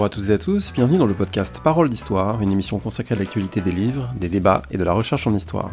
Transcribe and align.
Bonjour 0.00 0.14
à 0.14 0.16
toutes 0.16 0.30
et 0.30 0.32
à 0.32 0.38
tous, 0.38 0.72
bienvenue 0.72 0.96
dans 0.96 1.04
le 1.04 1.12
podcast 1.12 1.60
Parole 1.62 1.90
d'Histoire, 1.90 2.40
une 2.40 2.50
émission 2.50 2.78
consacrée 2.78 3.14
à 3.14 3.18
l'actualité 3.18 3.60
des 3.60 3.70
livres, 3.70 4.10
des 4.18 4.30
débats 4.30 4.62
et 4.70 4.78
de 4.78 4.82
la 4.82 4.94
recherche 4.94 5.26
en 5.26 5.34
histoire. 5.34 5.72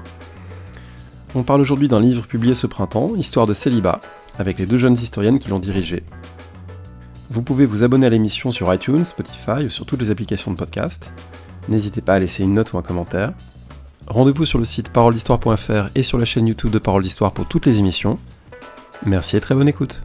On 1.33 1.43
parle 1.43 1.61
aujourd'hui 1.61 1.87
d'un 1.87 2.01
livre 2.01 2.27
publié 2.27 2.53
ce 2.53 2.67
printemps, 2.67 3.15
Histoire 3.15 3.47
de 3.47 3.53
célibat, 3.53 4.01
avec 4.37 4.59
les 4.59 4.65
deux 4.65 4.75
jeunes 4.75 4.95
historiennes 4.95 5.39
qui 5.39 5.47
l'ont 5.47 5.59
dirigé. 5.59 6.03
Vous 7.29 7.41
pouvez 7.41 7.65
vous 7.65 7.83
abonner 7.83 8.05
à 8.05 8.09
l'émission 8.09 8.51
sur 8.51 8.73
iTunes, 8.73 9.05
Spotify 9.05 9.63
ou 9.65 9.69
sur 9.69 9.85
toutes 9.85 10.01
les 10.01 10.11
applications 10.11 10.51
de 10.51 10.57
podcast. 10.57 11.13
N'hésitez 11.69 12.01
pas 12.01 12.15
à 12.15 12.19
laisser 12.19 12.43
une 12.43 12.55
note 12.55 12.73
ou 12.73 12.77
un 12.77 12.81
commentaire. 12.81 13.31
Rendez-vous 14.07 14.43
sur 14.43 14.59
le 14.59 14.65
site 14.65 14.89
paroledhistoire.fr 14.89 15.87
et 15.95 16.03
sur 16.03 16.17
la 16.17 16.25
chaîne 16.25 16.47
YouTube 16.47 16.71
de 16.71 16.79
Parole 16.79 17.03
d'Histoire 17.03 17.31
pour 17.31 17.47
toutes 17.47 17.65
les 17.65 17.79
émissions. 17.79 18.19
Merci 19.05 19.37
et 19.37 19.39
très 19.39 19.55
bonne 19.55 19.69
écoute. 19.69 20.01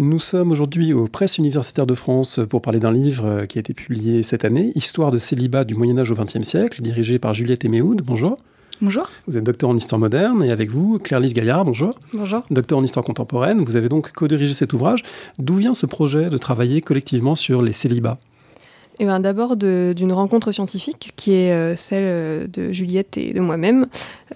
Nous 0.00 0.20
sommes 0.20 0.52
aujourd'hui 0.52 0.92
aux 0.92 1.08
Presses 1.08 1.38
universitaires 1.38 1.84
de 1.84 1.96
France 1.96 2.38
pour 2.48 2.62
parler 2.62 2.78
d'un 2.78 2.92
livre 2.92 3.46
qui 3.46 3.58
a 3.58 3.60
été 3.60 3.74
publié 3.74 4.22
cette 4.22 4.44
année, 4.44 4.70
Histoire 4.76 5.10
de 5.10 5.18
célibat 5.18 5.64
du 5.64 5.74
Moyen 5.74 5.98
Âge 5.98 6.12
au 6.12 6.14
XXe 6.14 6.42
siècle, 6.42 6.80
dirigé 6.82 7.18
par 7.18 7.34
Juliette 7.34 7.64
Eméhoud. 7.64 8.00
Bonjour. 8.04 8.38
Bonjour. 8.80 9.10
Vous 9.26 9.36
êtes 9.36 9.42
docteur 9.42 9.70
en 9.70 9.76
histoire 9.76 9.98
moderne 9.98 10.44
et 10.44 10.52
avec 10.52 10.70
vous, 10.70 11.00
Claire-Lise 11.00 11.34
Gaillard, 11.34 11.64
bonjour. 11.64 11.98
Bonjour. 12.12 12.44
Docteur 12.48 12.78
en 12.78 12.84
histoire 12.84 13.04
contemporaine, 13.04 13.60
vous 13.60 13.74
avez 13.74 13.88
donc 13.88 14.12
co-dirigé 14.12 14.54
cet 14.54 14.72
ouvrage. 14.72 15.02
D'où 15.40 15.56
vient 15.56 15.74
ce 15.74 15.84
projet 15.84 16.30
de 16.30 16.38
travailler 16.38 16.80
collectivement 16.80 17.34
sur 17.34 17.60
les 17.60 17.72
célibats? 17.72 18.18
Eh 19.00 19.04
ben, 19.04 19.20
D'abord 19.20 19.56
d'une 19.56 20.12
rencontre 20.12 20.52
scientifique 20.52 21.12
qui 21.16 21.34
est 21.34 21.52
euh, 21.52 21.76
celle 21.76 22.04
euh, 22.04 22.46
de 22.46 22.72
Juliette 22.72 23.16
et 23.16 23.32
de 23.32 23.40
moi-même, 23.40 23.86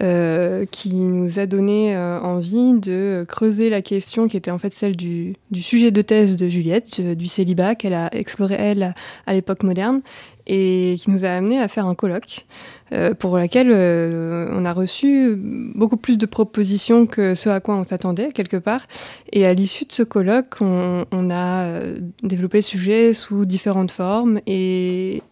euh, 0.03 0.65
qui 0.71 0.95
nous 0.95 1.39
a 1.39 1.47
donné 1.47 1.97
envie 1.97 2.75
de 2.75 3.25
creuser 3.29 3.71
la 3.71 3.83
question 3.83 4.29
qui 4.29 4.37
était 4.37 4.51
en 4.51 4.59
fait 4.59 4.73
celle 4.73 4.97
du, 4.97 5.35
du 5.51 5.63
sujet 5.63 5.91
de 5.91 6.03
thèse 6.03 6.37
de 6.37 6.49
Juliette, 6.49 7.01
du 7.01 7.27
célibat 7.27 7.75
qu'elle 7.75 7.95
a 7.95 8.09
exploré 8.15 8.55
elle 8.59 8.95
à 9.27 9.35
l'époque 9.35 9.63
moderne, 9.63 10.01
et 10.47 10.97
qui 10.99 11.11
nous 11.11 11.25
a 11.25 11.29
amené 11.29 11.61
à 11.61 11.69
faire 11.69 11.87
un 11.87 11.95
colloque 11.95 12.47
euh, 12.93 13.15
pour 13.15 13.39
laquelle 13.39 13.71
euh, 13.71 14.49
on 14.53 14.65
a 14.65 14.73
reçu 14.73 15.35
beaucoup 15.37 15.97
plus 15.97 16.19
de 16.19 16.27
propositions 16.27 17.07
que 17.07 17.35
ce 17.35 17.49
à 17.49 17.61
quoi 17.61 17.77
on 17.77 17.85
s'attendait 17.85 18.31
quelque 18.33 18.57
part. 18.57 18.87
Et 19.33 19.47
à 19.47 19.55
l'issue 19.55 19.85
de 19.85 19.93
ce 19.93 20.03
colloque, 20.03 20.57
on, 20.61 21.31
a 21.31 21.65
euh, 21.65 21.97
développé 22.23 22.59
le 22.59 22.63
sujet 22.63 23.15
sous 23.15 23.45
différentes 23.45 23.91
formes 23.91 24.41
et, 24.47 25.23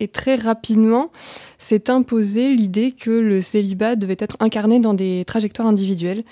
et 0.00 0.08
très 0.08 0.36
rapidement 0.36 1.10
s'est 1.56 1.90
imposée 1.90 2.54
l'idée 2.54 2.92
que 2.92 3.10
le 3.10 3.40
célibat 3.40 3.96
devait 3.96 4.16
être 4.18 4.36
incarné 4.40 4.80
dans 4.80 4.94
des 4.94 5.24
trajectoires 5.26 5.68
individuelles. 5.68 6.24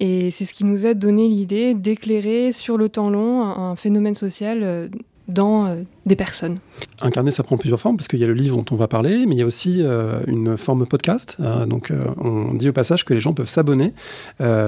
Et 0.00 0.32
c'est 0.32 0.44
ce 0.44 0.52
qui 0.52 0.64
nous 0.64 0.86
a 0.86 0.94
donné 0.94 1.28
l'idée 1.28 1.74
d'éclairer 1.74 2.50
sur 2.50 2.76
le 2.76 2.88
temps 2.88 3.10
long 3.10 3.42
un 3.44 3.76
phénomène 3.76 4.16
social 4.16 4.90
dans 5.28 5.66
euh, 5.66 5.82
des 6.06 6.16
personnes. 6.16 6.58
Incarner, 7.00 7.30
ça 7.30 7.42
prend 7.42 7.56
plusieurs 7.56 7.80
formes, 7.80 7.96
parce 7.96 8.08
qu'il 8.08 8.18
y 8.18 8.24
a 8.24 8.26
le 8.26 8.34
livre 8.34 8.56
dont 8.56 8.74
on 8.74 8.76
va 8.76 8.88
parler, 8.88 9.26
mais 9.26 9.34
il 9.34 9.38
y 9.38 9.42
a 9.42 9.46
aussi 9.46 9.80
euh, 9.82 10.20
une 10.26 10.56
forme 10.56 10.86
podcast. 10.86 11.36
Euh, 11.40 11.66
donc, 11.66 11.92
on 12.18 12.54
dit 12.54 12.68
au 12.68 12.72
passage 12.72 13.04
que 13.04 13.14
les 13.14 13.20
gens 13.20 13.32
peuvent 13.32 13.48
s'abonner 13.48 13.92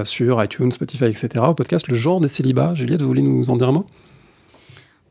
sur 0.03 0.43
iTunes, 0.43 0.71
Spotify, 0.71 1.05
etc. 1.05 1.29
au 1.47 1.53
podcast 1.53 1.87
Le 1.87 1.95
genre 1.95 2.21
des 2.21 2.27
célibats. 2.27 2.73
Juliette, 2.75 3.01
vous 3.01 3.07
voulez 3.07 3.21
nous 3.21 3.49
en 3.49 3.57
dire 3.57 3.69
un 3.69 3.73
mot? 3.73 3.85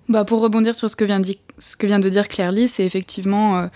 Bah, 0.08 0.24
Pour 0.24 0.40
rebondir 0.40 0.74
sur 0.74 0.90
ce 0.90 0.96
que 0.96 1.04
vient, 1.04 1.20
ce 1.58 1.76
que 1.76 1.86
vient 1.86 1.98
de 1.98 2.08
dire 2.08 2.28
Claire 2.28 2.52
Lee, 2.52 2.68
c'est 2.68 2.84
effectivement 2.84 3.68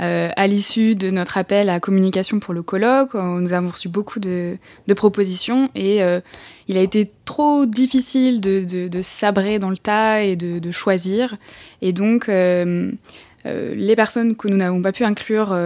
euh, 0.00 0.30
à 0.36 0.46
l'issue 0.46 0.94
de 0.94 1.10
notre 1.10 1.38
appel 1.38 1.68
à 1.68 1.80
communication 1.80 2.38
pour 2.38 2.54
le 2.54 2.62
colloque, 2.62 3.14
euh, 3.14 3.40
nous 3.40 3.52
avons 3.52 3.70
reçu 3.70 3.88
beaucoup 3.88 4.20
de, 4.20 4.56
propositions 4.94 5.68
et 5.74 6.02
euh, 6.02 6.20
il 6.68 6.76
a 6.76 6.80
été 6.80 7.10
trop 7.24 7.66
difficile 7.66 8.40
de, 8.40 9.02
sabrer 9.02 9.58
dans 9.58 9.70
le 9.70 9.78
tas 9.78 10.22
et 10.22 10.36
de, 10.36 10.70
choisir. 10.70 11.36
Et 11.82 11.92
donc, 11.92 12.28
les 12.28 13.96
personnes 13.96 14.36
que 14.36 14.48
nous 14.48 14.56
n'avons 14.56 14.82
pas 14.82 14.92
pu 14.92 15.04
inclure 15.04 15.56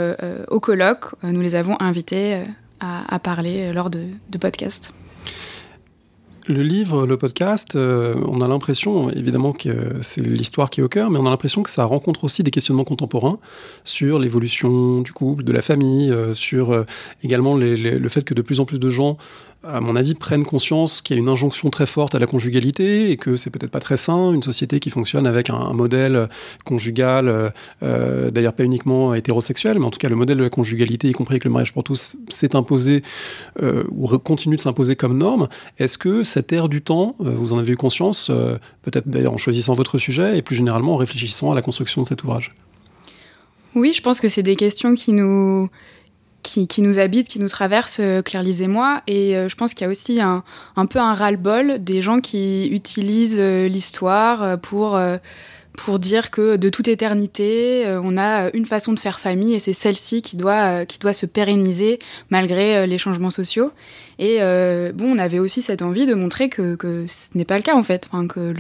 au 0.49 0.61
colloque, 0.61 1.07
nous 1.23 1.41
les 1.41 1.55
avons 1.55 1.77
invitées 1.81 2.43
à, 2.81 3.19
parler 3.19 3.73
lors 3.73 3.91
de, 3.91 4.05
de 4.31 4.39
podcasts. 4.39 4.93
Le 6.49 6.63
livre, 6.63 7.07
le 7.07 7.17
podcast, 7.17 7.77
euh, 7.77 8.17
on 8.27 8.41
a 8.41 8.49
l'impression, 8.49 9.11
évidemment, 9.11 9.53
que 9.53 9.95
c'est 10.01 10.21
l'histoire 10.21 10.71
qui 10.71 10.81
est 10.81 10.83
au 10.83 10.89
cœur, 10.89 11.09
mais 11.09 11.19
on 11.19 11.27
a 11.27 11.31
l'impression 11.31 11.63
que 11.63 11.71
ça 11.71 11.85
rencontre 11.85 12.25
aussi 12.25 12.43
des 12.43 12.51
questionnements 12.51 12.83
contemporains 12.83 13.39
sur 13.85 14.19
l'évolution 14.19 15.03
du 15.03 15.13
couple, 15.13 15.45
de 15.45 15.53
la 15.53 15.63
famille, 15.63 16.11
euh, 16.11 16.35
sur 16.35 16.73
euh, 16.73 16.85
également 17.23 17.57
le 17.57 18.09
fait 18.09 18.25
que 18.25 18.35
de 18.35 18.43
plus 18.43 18.59
en 18.59 18.65
plus 18.65 18.81
de 18.81 18.91
gens 18.91 19.19
à 19.65 19.81
mon 19.81 19.95
avis, 19.95 20.15
prennent 20.15 20.45
conscience 20.45 21.01
qu'il 21.03 21.17
y 21.17 21.19
a 21.19 21.23
une 21.23 21.29
injonction 21.29 21.71
très 21.71 21.87
forte 21.87 22.15
à 22.15 22.19
la 22.19 22.27
conjugalité 22.27 23.11
et 23.11 23.17
que 23.17 23.37
c'est 23.37 23.51
peut-être 23.51 23.71
pas 23.71 23.81
très 23.81 23.97
sain, 23.97 24.33
une 24.33 24.43
société 24.43 24.81
qui 24.81 24.91
fonctionne 24.91 25.27
avec 25.27 25.51
un, 25.51 25.73
modèle 25.73 26.29
conjugal, 26.65 27.29
euh, 27.29 27.51
euh, 27.83 28.31
d'ailleurs 28.31 28.55
pas 28.55 28.65
uniquement 28.65 29.15
hétérosexuel, 29.15 29.79
mais 29.79 29.87
en 29.87 29.91
tout 29.91 29.99
cas 29.99 30.09
le 30.09 30.17
modèle 30.17 30.39
de 30.39 30.43
la 30.43 30.51
conjugalité, 30.51 31.09
y 31.09 31.13
compris 31.13 31.35
avec 31.35 31.45
le 31.45 31.51
mariage 31.51 31.73
pour 31.73 31.85
tous, 31.85 32.17
s'est 32.29 32.57
imposé 32.57 33.03
euh, 33.63 33.85
ou 33.91 34.09
continue 34.19 34.57
de 34.57 34.61
s'imposer 34.61 34.97
comme 34.97 35.17
norme. 35.17 35.49
Est-ce 35.79 35.97
que 35.97 36.23
cette 36.23 36.53
ère 36.53 36.69
du 36.69 36.83
temps, 36.83 37.15
vous 37.21 37.53
en 37.53 37.59
avez 37.59 37.73
eu 37.73 37.77
conscience, 37.77 38.31
peut-être 38.83 39.09
d'ailleurs 39.09 39.33
en 39.33 39.37
choisissant 39.37 39.75
votre 39.75 39.99
sujet 39.99 40.37
et 40.37 40.43
plus 40.43 40.57
généralement 40.57 40.95
en 40.95 40.97
réfléchissant 40.97 41.53
à 41.53 41.55
la 41.55 41.63
construction 41.63 42.03
de 42.03 42.09
cet 42.09 42.25
ouvrage? 42.25 42.55
Oui, 43.75 43.93
je 43.95 44.03
pense 44.03 44.21
que 44.21 44.29
c'est 44.29 44.43
des 44.43 44.57
questions 44.57 44.95
qui 44.95 45.13
nous, 45.13 45.71
qui, 46.43 46.83
nous 46.83 46.99
habite, 46.99 47.29
qui 47.29 47.41
nous 47.41 47.49
traverse, 47.49 47.99
euh, 48.01 48.23
Claire 48.23 48.43
Lise 48.43 48.63
et 48.63 48.69
moi. 48.69 49.03
Et 49.07 49.37
euh, 49.37 49.49
je 49.49 49.57
pense 49.57 49.75
qu'il 49.75 49.85
y 49.85 49.89
a 49.89 49.91
aussi 49.91 50.21
un, 50.21 50.43
peu 50.87 50.99
un 50.99 51.15
ras-le-bol 51.15 51.83
des 51.83 52.03
gens 52.03 52.21
qui 52.21 52.69
utilisent 52.71 53.39
euh, 53.39 53.69
l'histoire 53.69 54.59
pour, 54.61 55.01
pour 55.79 55.99
dire 55.99 56.31
que 56.31 56.57
de 56.57 56.69
toute 56.69 56.89
éternité, 56.89 57.85
on 58.03 58.19
a 58.19 58.51
une 58.55 58.67
façon 58.67 58.93
de 58.93 58.99
faire 58.99 59.21
famille 59.21 59.55
et 59.55 59.61
c'est 59.61 59.73
celle-ci 59.73 60.21
qui 60.21 60.37
doit, 60.37 60.85
qui 60.85 60.99
doit 60.99 61.13
se 61.13 61.27
pérenniser 61.27 61.99
malgré 62.31 62.87
les 62.87 62.99
changements 62.99 63.31
sociaux. 63.31 63.73
Et 64.19 64.39
bon, 64.95 65.15
on 65.15 65.19
avait 65.19 65.39
aussi 65.39 65.63
cette 65.63 65.83
envie 65.83 66.07
de 66.07 66.15
montrer 66.15 66.49
que, 66.49 66.77
ce 67.09 67.31
n'est 67.35 67.45
pas 67.45 67.57
le 67.57 67.63
cas 67.63 67.75
en 67.75 67.83
fait, 67.83 68.09
que 68.29 68.53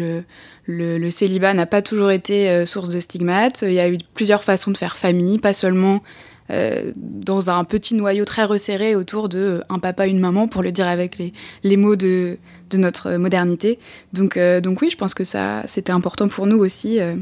le, 0.66 0.98
le 0.98 1.10
célibat 1.10 1.52
n'a 1.54 1.66
pas 1.66 1.82
toujours 1.82 2.10
été 2.10 2.64
source 2.66 2.88
de 2.88 3.00
stigmates. 3.00 3.62
Il 3.62 3.74
y 3.74 3.80
a 3.80 3.88
eu 3.88 3.98
plusieurs 4.14 4.42
façons 4.42 4.70
de 4.70 4.78
faire 4.78 4.96
famille, 4.96 5.38
pas 5.38 5.54
seulement 5.54 6.02
euh, 6.52 6.92
dans 6.96 7.48
un 7.48 7.64
petit 7.64 7.94
noyau 7.94 8.26
très 8.26 8.44
resserré 8.44 8.94
autour 8.94 9.30
de 9.30 9.62
un 9.70 9.78
papa, 9.78 10.06
une 10.06 10.18
maman, 10.18 10.48
pour 10.48 10.62
le 10.62 10.70
dire 10.70 10.86
avec 10.86 11.16
les, 11.16 11.32
les 11.62 11.78
mots 11.78 11.96
de, 11.96 12.36
de 12.68 12.76
notre 12.76 13.12
modernité. 13.12 13.78
Donc, 14.12 14.36
euh, 14.36 14.60
donc 14.60 14.82
oui, 14.82 14.90
je 14.90 14.98
pense 14.98 15.14
que 15.14 15.24
ça, 15.24 15.62
c'était 15.66 15.92
important 15.92 16.28
pour 16.28 16.46
nous 16.46 16.58
aussi, 16.58 17.00
euh, 17.00 17.16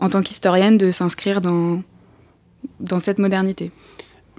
en 0.00 0.08
tant 0.08 0.22
qu'historienne, 0.22 0.78
de 0.78 0.90
s'inscrire 0.90 1.42
dans, 1.42 1.82
dans 2.80 2.98
cette 2.98 3.18
modernité. 3.18 3.72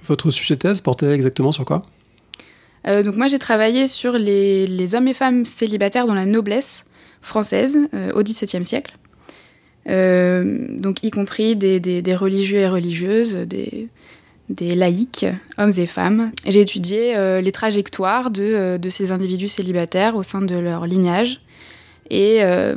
Votre 0.02 0.30
sujet 0.30 0.56
thèse 0.56 0.80
portait 0.80 1.12
exactement 1.12 1.52
sur 1.52 1.64
quoi? 1.64 1.82
Donc 2.86 3.16
moi 3.16 3.28
j'ai 3.28 3.38
travaillé 3.38 3.88
sur 3.88 4.12
les, 4.12 4.66
les, 4.66 4.94
hommes 4.94 5.08
et 5.08 5.14
femmes 5.14 5.46
célibataires 5.46 6.06
dans 6.06 6.12
la 6.12 6.26
noblesse 6.26 6.84
française 7.22 7.78
au 8.14 8.22
XVIIe 8.22 8.62
siècle. 8.62 8.98
donc 9.86 11.02
y 11.02 11.10
compris 11.10 11.56
des, 11.56 11.80
des, 11.80 12.02
des, 12.02 12.14
religieux 12.14 12.58
et 12.58 12.68
religieuses, 12.68 13.32
des, 13.32 13.88
des 14.48 14.74
laïcs, 14.74 15.26
hommes 15.58 15.72
et 15.76 15.86
femmes. 15.86 16.32
J'ai 16.46 16.60
étudié 16.60 17.16
euh, 17.16 17.40
les 17.40 17.52
trajectoires 17.52 18.30
euh, 18.38 18.78
de, 18.78 18.90
ces 18.90 19.12
individus 19.12 19.48
célibataires 19.48 20.16
au 20.16 20.22
sein 20.22 20.42
de 20.42 20.56
leur 20.56 20.86
lignage. 20.86 21.40
Et, 22.10 22.42
euh, 22.42 22.74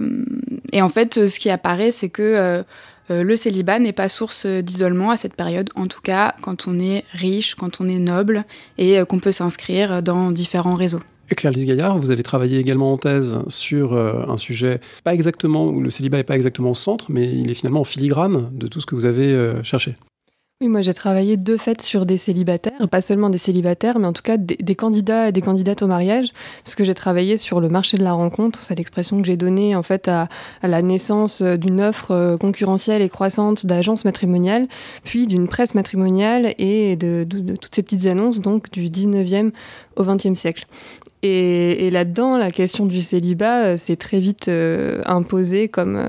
en 0.73 0.89
fait, 0.89 1.27
ce 1.27 1.39
qui 1.39 1.49
apparaît, 1.49 1.91
c'est 1.91 2.09
que 2.09 2.63
le 3.09 3.35
célibat 3.35 3.79
n'est 3.79 3.93
pas 3.93 4.09
source 4.09 4.45
d'isolement 4.45 5.11
à 5.11 5.17
cette 5.17 5.33
période, 5.33 5.69
en 5.75 5.87
tout 5.87 6.01
cas 6.01 6.35
quand 6.41 6.67
on 6.67 6.79
est 6.79 7.03
riche, 7.11 7.55
quand 7.55 7.81
on 7.81 7.89
est 7.89 7.99
noble 7.99 8.45
et 8.77 8.99
qu'on 9.07 9.19
peut 9.19 9.31
s'inscrire 9.31 10.03
dans 10.03 10.31
différents 10.31 10.75
réseaux. 10.75 11.01
Claire 11.35 11.51
Lise 11.51 11.65
Gaillard, 11.65 11.97
vous 11.97 12.11
avez 12.11 12.23
travaillé 12.23 12.59
également 12.59 12.93
en 12.93 12.97
thèse 12.97 13.39
sur 13.47 13.97
un 13.97 14.37
sujet 14.37 14.79
pas 15.03 15.13
exactement 15.13 15.67
où 15.67 15.81
le 15.81 15.89
célibat 15.89 16.17
n'est 16.17 16.23
pas 16.23 16.35
exactement 16.35 16.71
au 16.71 16.75
centre, 16.75 17.05
mais 17.09 17.25
il 17.27 17.49
est 17.49 17.55
finalement 17.55 17.81
en 17.81 17.85
filigrane 17.85 18.49
de 18.53 18.67
tout 18.67 18.79
ce 18.81 18.85
que 18.85 18.95
vous 18.95 19.05
avez 19.05 19.61
cherché. 19.63 19.95
Oui, 20.59 20.69
moi 20.69 20.81
j'ai 20.81 20.95
travaillé 20.95 21.37
de 21.37 21.55
fait 21.55 21.83
sur 21.83 22.07
des 22.07 22.17
célibataires, 22.17 22.89
pas 22.89 23.01
seulement 23.01 23.29
des 23.29 23.37
célibataires, 23.37 23.99
mais 23.99 24.07
en 24.07 24.13
tout 24.13 24.23
cas 24.23 24.37
des, 24.37 24.73
candidats 24.73 25.29
et 25.29 25.31
des 25.31 25.43
candidates 25.43 25.83
au 25.83 25.87
mariage, 25.87 26.29
parce 26.63 26.73
que 26.73 26.83
j'ai 26.83 26.95
travaillé 26.95 27.37
sur 27.37 27.61
le 27.61 27.69
marché 27.69 27.95
de 27.95 28.03
la 28.03 28.13
rencontre, 28.13 28.59
c'est 28.59 28.73
l'expression 28.73 29.21
que 29.21 29.27
j'ai 29.27 29.37
donnée 29.37 29.75
en 29.75 29.83
fait 29.83 30.07
à, 30.07 30.27
la 30.63 30.81
naissance 30.81 31.43
d'une 31.43 31.79
offre 31.79 32.09
euh, 32.09 32.37
concurrentielle 32.37 33.03
et 33.03 33.09
croissante 33.09 33.67
d'agences 33.67 34.03
matrimoniales, 34.03 34.67
puis 35.03 35.27
d'une 35.27 35.47
presse 35.47 35.75
matrimoniale 35.75 36.55
et 36.57 36.95
de, 36.95 37.27
toutes 37.61 37.75
ces 37.75 37.83
petites 37.83 38.07
annonces 38.07 38.39
donc 38.39 38.71
du 38.71 38.89
19e 38.89 39.51
au 39.95 40.03
20e 40.03 40.33
siècle. 40.33 40.65
Et, 41.23 41.89
là-dedans, 41.89 42.37
la 42.37 42.51
question 42.51 42.85
du 42.85 43.01
célibat 43.01 43.77
s'est 43.77 43.95
très 43.95 44.19
vite 44.19 44.51
imposée 45.05 45.67
comme, 45.67 45.99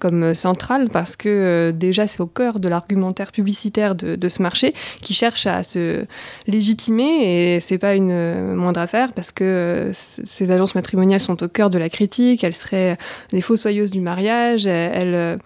comme 0.00 0.34
centrale 0.34 0.88
parce 0.90 1.14
que 1.14 1.72
déjà 1.74 2.08
c'est 2.08 2.20
au 2.20 2.26
cœur 2.26 2.58
de 2.58 2.68
l'argumentaire 2.68 3.30
publicitaire 3.30 3.94
de, 3.94 4.28
ce 4.28 4.42
marché 4.42 4.74
qui 5.02 5.14
cherche 5.14 5.46
à 5.46 5.62
se 5.62 6.04
légitimer 6.46 7.54
et 7.54 7.60
c'est 7.60 7.78
pas 7.78 7.94
une 7.94 8.54
moindre 8.54 8.80
affaire 8.80 9.12
parce 9.12 9.30
que 9.30 9.90
ces 9.92 10.50
agences 10.50 10.74
matrimoniales 10.74 11.20
sont 11.20 11.42
au 11.42 11.48
cœur 11.48 11.70
de 11.70 11.78
la 11.78 11.88
critique, 11.88 12.42
elles 12.42 12.56
seraient 12.56 12.96
des 13.30 13.40
fossoyeuses 13.40 13.90
du 13.90 14.00
mariage, 14.00 14.66
elles, 14.66 15.38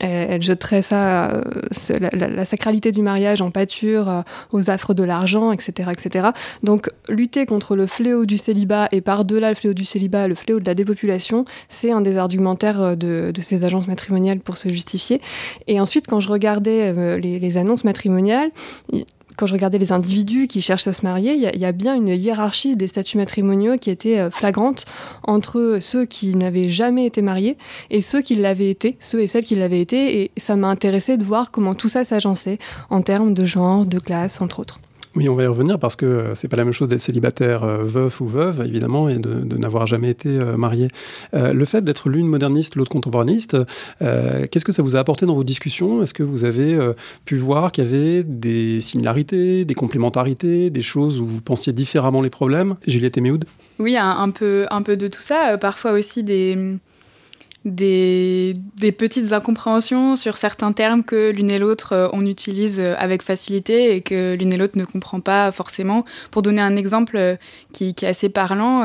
elles, 0.00 0.42
jetteraient 0.42 0.82
ça, 0.82 1.42
la, 2.00 2.28
la, 2.28 2.44
sacralité 2.44 2.92
du 2.92 3.02
mariage 3.02 3.42
en 3.42 3.50
pâture 3.50 4.24
aux 4.52 4.70
affres 4.70 4.94
de 4.94 5.04
l'argent, 5.04 5.52
etc., 5.52 5.90
etc. 5.92 6.28
Donc 6.62 6.90
lutter 7.08 7.46
contre 7.46 7.76
le 7.76 7.86
fléau 7.86 8.24
du 8.24 8.36
célibat 8.36 8.51
et 8.92 9.00
par-delà 9.00 9.48
le 9.50 9.54
fléau 9.54 9.74
du 9.74 9.84
célibat, 9.84 10.28
le 10.28 10.34
fléau 10.34 10.60
de 10.60 10.66
la 10.66 10.74
dépopulation, 10.74 11.44
c'est 11.68 11.90
un 11.90 12.00
des 12.00 12.16
argumentaires 12.16 12.80
euh, 12.80 12.94
de, 12.94 13.40
ces 13.40 13.64
agences 13.64 13.86
matrimoniales 13.86 14.40
pour 14.40 14.56
se 14.56 14.68
justifier. 14.68 15.20
Et 15.66 15.80
ensuite, 15.80 16.06
quand 16.06 16.20
je 16.20 16.28
regardais 16.28 16.92
euh, 16.96 17.18
les, 17.18 17.58
annonces 17.58 17.84
matrimoniales, 17.84 18.50
quand 19.36 19.46
je 19.46 19.52
regardais 19.52 19.78
les 19.78 19.92
individus 19.92 20.46
qui 20.46 20.60
cherchent 20.60 20.86
à 20.86 20.92
se 20.92 21.04
marier, 21.04 21.34
il 21.34 21.60
y, 21.60 21.64
a 21.64 21.72
bien 21.72 21.94
une 21.94 22.08
hiérarchie 22.08 22.76
des 22.76 22.86
statuts 22.86 23.16
matrimoniaux 23.16 23.76
qui 23.78 23.90
était 23.90 24.18
euh, 24.18 24.30
flagrante 24.30 24.84
entre 25.24 25.78
ceux 25.80 26.04
qui 26.04 26.34
n'avaient 26.36 26.68
jamais 26.68 27.06
été 27.06 27.22
mariés 27.22 27.56
et 27.90 28.00
ceux 28.00 28.20
qui 28.20 28.34
l'avaient 28.34 28.70
été, 28.70 28.96
ceux 29.00 29.20
et 29.20 29.26
celles 29.26 29.44
qui 29.44 29.56
l'avaient 29.56 29.80
été. 29.80 30.22
Et 30.22 30.30
ça 30.36 30.56
m'a 30.56 30.68
intéressé 30.68 31.16
de 31.16 31.24
voir 31.24 31.50
comment 31.50 31.74
tout 31.74 31.88
ça 31.88 32.04
s'agençait 32.04 32.58
en 32.90 33.00
termes 33.00 33.34
de 33.34 33.44
genre, 33.44 33.86
de 33.86 33.98
classe, 33.98 34.40
entre 34.40 34.60
autres. 34.60 34.78
Oui, 35.14 35.28
on 35.28 35.34
va 35.34 35.42
y 35.42 35.46
revenir 35.46 35.78
parce 35.78 35.94
que 35.94 36.06
euh, 36.06 36.34
c'est 36.34 36.48
pas 36.48 36.56
la 36.56 36.64
même 36.64 36.72
chose 36.72 36.88
d'être 36.88 36.98
célibataire 36.98 37.64
euh, 37.64 37.82
veuf 37.82 38.20
ou 38.22 38.26
veuve, 38.26 38.62
évidemment, 38.64 39.10
et 39.10 39.18
de, 39.18 39.56
n'avoir 39.56 39.86
jamais 39.86 40.08
été 40.08 40.30
euh, 40.30 40.56
marié. 40.56 40.88
le 41.32 41.64
fait 41.64 41.84
d'être 41.84 42.08
l'une 42.08 42.26
moderniste, 42.26 42.76
l'autre 42.76 42.90
contemporaniste, 42.90 43.56
qu'est-ce 44.00 44.64
que 44.64 44.72
ça 44.72 44.82
vous 44.82 44.96
a 44.96 44.98
apporté 44.98 45.26
dans 45.26 45.34
vos 45.34 45.44
discussions? 45.44 46.02
Est-ce 46.02 46.14
que 46.14 46.22
vous 46.22 46.44
avez 46.44 46.78
pu 47.24 47.36
voir 47.36 47.72
qu'il 47.72 47.84
y 47.84 47.86
avait 47.86 48.22
des 48.22 48.80
similarités, 48.80 49.64
des 49.64 49.74
complémentarités, 49.74 50.70
des 50.70 50.82
choses 50.82 51.20
où 51.20 51.26
vous 51.26 51.40
pensiez 51.40 51.72
différemment 51.72 52.22
les 52.22 52.30
problèmes? 52.30 52.76
Juliette 52.86 53.18
Eméoud 53.18 53.44
Oui, 53.78 53.96
un, 53.96 54.30
peu, 54.30 54.66
un 54.70 54.82
peu 54.82 54.96
de 54.96 55.08
tout 55.08 55.20
ça. 55.20 55.58
Parfois 55.58 55.92
aussi 55.92 56.22
des 56.22 56.76
des, 57.64 58.54
petites 58.98 59.32
incompréhensions 59.32 60.16
sur 60.16 60.36
certains 60.36 60.72
termes 60.72 61.04
que 61.04 61.30
l'une 61.30 61.50
et 61.50 61.58
l'autre 61.58 61.92
euh, 61.92 62.08
on 62.12 62.26
utilise 62.26 62.80
euh, 62.80 62.94
avec 62.98 63.22
facilité 63.22 63.94
et 63.94 64.00
que 64.00 64.34
l'une 64.34 64.52
et 64.52 64.56
l'autre 64.56 64.76
ne 64.76 64.84
comprend 64.84 65.20
pas 65.20 65.52
forcément. 65.52 66.04
Pour 66.32 66.42
donner 66.42 66.60
un 66.60 66.74
exemple 66.76 67.16
euh, 67.16 67.36
qui, 67.72 67.90
est 67.90 68.04
assez 68.04 68.28
parlant, 68.28 68.82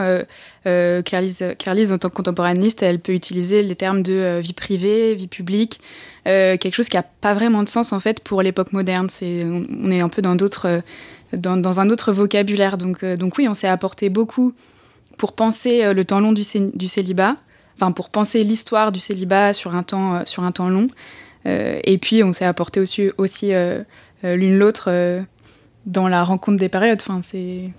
euh, 0.65 1.01
Claire-Lise, 1.01 1.91
en 1.91 1.97
tant 1.97 2.09
que 2.09 2.15
contemporaniste, 2.15 2.83
elle 2.83 2.99
peut 2.99 3.13
utiliser 3.13 3.63
les 3.63 3.75
termes 3.75 4.03
de 4.03 4.39
vie 4.39 4.53
privée, 4.53 5.15
vie 5.15 5.27
publique, 5.27 5.79
quelque 6.25 6.73
chose 6.73 6.89
qui 6.89 6.97
n'a 6.97 7.03
pas 7.03 7.33
vraiment 7.33 7.63
de 7.63 7.69
sens 7.69 7.93
en 7.93 8.01
fait 8.01 8.19
pour 8.19 8.41
l'époque 8.41 8.73
moderne. 8.73 9.07
C'est, 9.09 9.43
on, 9.45 9.89
est 9.89 10.01
un 10.01 10.09
peu 10.09 10.21
dans, 10.21 11.79
un 11.79 11.89
autre 11.89 12.11
vocabulaire. 12.11 12.77
Donc, 12.77 12.99
oui, 13.37 13.47
on 13.47 13.53
s'est 13.53 13.67
apporté 13.67 14.09
beaucoup 14.09 14.53
pour 15.17 15.33
penser 15.33 15.93
le 15.93 16.03
temps 16.03 16.19
long 16.19 16.33
du 16.33 16.43
célibat 16.43 17.37
enfin 17.77 17.91
pour 17.91 18.09
penser 18.09 18.43
l'histoire 18.43 18.91
du 18.91 18.99
célibat 18.99 19.53
sur 19.53 19.75
un 19.75 19.83
temps, 19.83 20.15
euh, 20.15 20.21
sur 20.25 20.43
un 20.43 20.51
temps 20.51 20.69
long. 20.69 20.87
Euh, 21.45 21.79
et 21.83 21.97
puis 21.97 22.23
on 22.23 22.33
s'est 22.33 22.45
apporté 22.45 22.79
aussi, 22.79 23.09
aussi 23.17 23.53
euh, 23.55 23.83
l'une 24.23 24.57
l'autre 24.57 25.23
dans 25.85 26.09
la 26.09 26.23
rencontre 26.23 26.57
des 26.57 26.67
périodes. 26.67 26.99
Enfin, 27.01 27.21
c'est 27.23 27.69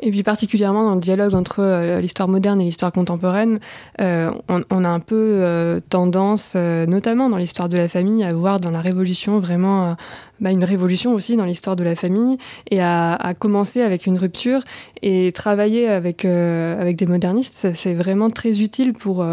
et 0.00 0.10
puis 0.10 0.22
particulièrement 0.22 0.84
dans 0.84 0.94
le 0.94 1.00
dialogue 1.00 1.34
entre 1.34 1.98
l'histoire 2.00 2.28
moderne 2.28 2.60
et 2.60 2.64
l'histoire 2.64 2.92
contemporaine, 2.92 3.58
on, 3.98 4.84
a 4.84 4.88
un 4.88 5.00
peu 5.00 5.80
tendance, 5.88 6.54
notamment 6.54 7.28
dans 7.28 7.38
l'histoire 7.38 7.68
de 7.68 7.76
la 7.76 7.88
famille, 7.88 8.22
à 8.22 8.32
voir 8.32 8.60
dans 8.60 8.70
la 8.70 8.80
Révolution 8.80 9.40
vraiment 9.40 9.96
bah, 10.38 10.50
une 10.50 10.64
révolution 10.64 11.14
aussi 11.14 11.36
dans 11.36 11.46
l'histoire 11.46 11.76
de 11.76 11.84
la 11.84 11.94
famille 11.94 12.36
et 12.70 12.82
à, 12.82 13.32
commencer 13.38 13.80
avec 13.80 14.06
une 14.06 14.18
rupture 14.18 14.60
et 15.02 15.32
travailler 15.32 15.88
avec, 15.88 16.24
avec 16.24 16.96
des 16.96 17.06
modernistes, 17.06 17.68
c'est 17.74 17.94
vraiment 17.94 18.30
très 18.30 18.60
utile 18.60 18.92
pour, 18.92 19.26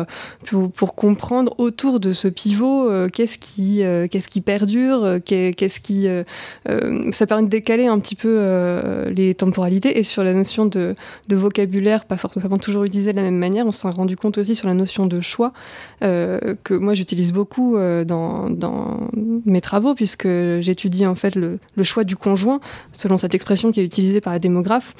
pour, 0.75 0.95
comprendre 0.95 1.55
autour 1.57 1.99
de 1.99 2.13
ce 2.13 2.27
pivot 2.27 2.89
qu'est-ce 3.09 3.37
qui, 3.37 3.81
qu'est-ce 4.09 4.27
qui 4.27 4.41
perdure, 4.41 5.19
qu'est-ce 5.25 5.79
qui... 5.79 6.07
ça 7.11 7.27
permet 7.27 7.43
de 7.43 7.49
décaler 7.49 7.87
un 7.87 7.99
petit 7.99 8.15
peu 8.15 8.39
les 9.09 9.33
temporalités 9.35 9.97
et 9.97 10.03
sur 10.03 10.23
la 10.23 10.33
notion 10.33 10.65
de, 10.65 10.95
vocabulaire, 11.31 12.05
pas 12.05 12.17
forcément 12.17 12.57
toujours 12.57 12.83
utilisé 12.83 13.11
de 13.11 13.17
la 13.17 13.23
même 13.23 13.37
manière, 13.37 13.65
on 13.65 13.71
s'est 13.71 13.89
rendu 13.89 14.15
compte 14.15 14.37
aussi 14.37 14.55
sur 14.55 14.67
la 14.67 14.73
notion 14.73 15.07
de 15.07 15.19
choix, 15.21 15.53
euh, 16.03 16.55
que 16.63 16.73
moi 16.73 16.93
j'utilise 16.93 17.31
beaucoup 17.31 17.75
euh, 17.75 18.03
dans, 18.03 18.49
mes 19.45 19.61
travaux, 19.61 19.95
puisque 19.95 20.27
j'étudie 20.59 21.05
en 21.05 21.15
fait 21.15 21.35
le, 21.35 21.59
choix 21.83 22.03
du 22.03 22.15
conjoint, 22.15 22.59
selon 22.91 23.17
cette 23.17 23.35
expression 23.35 23.71
qui 23.71 23.81
est 23.81 23.85
utilisée 23.85 24.21
par 24.21 24.33
la 24.33 24.39
démographe. 24.39 24.95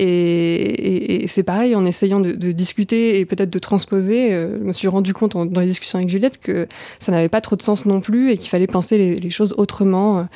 C'est 0.00 1.42
pareil, 1.42 1.74
en 1.74 1.84
essayant 1.86 2.20
de, 2.20 2.32
discuter 2.52 3.18
et 3.20 3.26
peut-être 3.26 3.50
de 3.50 3.58
transposer, 3.58 4.32
euh, 4.32 4.58
je 4.58 4.64
me 4.64 4.72
suis 4.72 4.88
rendu 4.88 5.14
compte 5.14 5.32
dans 5.32 5.60
les 5.60 5.66
discussions 5.66 5.98
avec 5.98 6.10
Juliette 6.10 6.40
que 6.40 6.66
ça 6.98 7.12
n'avait 7.12 7.28
pas 7.28 7.40
trop 7.40 7.56
de 7.56 7.62
sens 7.62 7.86
non 7.86 8.00
plus 8.00 8.30
et 8.30 8.36
qu'il 8.36 8.48
fallait 8.48 8.66
penser 8.66 8.98
les, 8.98 9.14
les 9.14 9.30
choses 9.30 9.54
autrement, 9.56 10.26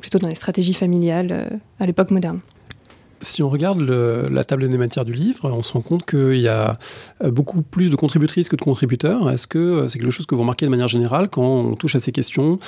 plutôt 0.00 0.18
dans 0.18 0.28
les 0.28 0.34
stratégies 0.34 0.74
familiales 0.74 1.60
à 1.80 1.86
l'époque 1.86 2.10
moderne. 2.10 2.40
Si 3.22 3.40
on 3.40 3.48
regarde 3.48 3.80
la 3.80 4.44
table 4.44 4.68
des 4.68 4.78
matières 4.78 5.04
du 5.04 5.12
livre, 5.12 5.48
on 5.48 5.62
se 5.62 5.72
rend 5.72 5.80
compte 5.80 6.04
qu'il 6.04 6.40
y 6.40 6.48
a 6.48 6.76
euh, 7.22 7.30
beaucoup 7.30 7.62
plus 7.62 7.88
de 7.88 7.94
contributrices 7.94 8.48
que 8.48 8.56
de 8.56 8.60
contributeurs. 8.60 9.30
Est-ce 9.30 9.46
que 9.46 9.58
euh, 9.58 9.88
c'est 9.88 10.00
quelque 10.00 10.10
chose 10.10 10.26
que 10.26 10.34
vous 10.34 10.40
remarquez 10.40 10.66
de 10.66 10.70
manière 10.72 10.88
générale 10.88 11.28
quand 11.28 11.44
on 11.44 11.76
touche 11.76 11.94
à 11.94 12.00
ces 12.00 12.10
questions 12.10 12.58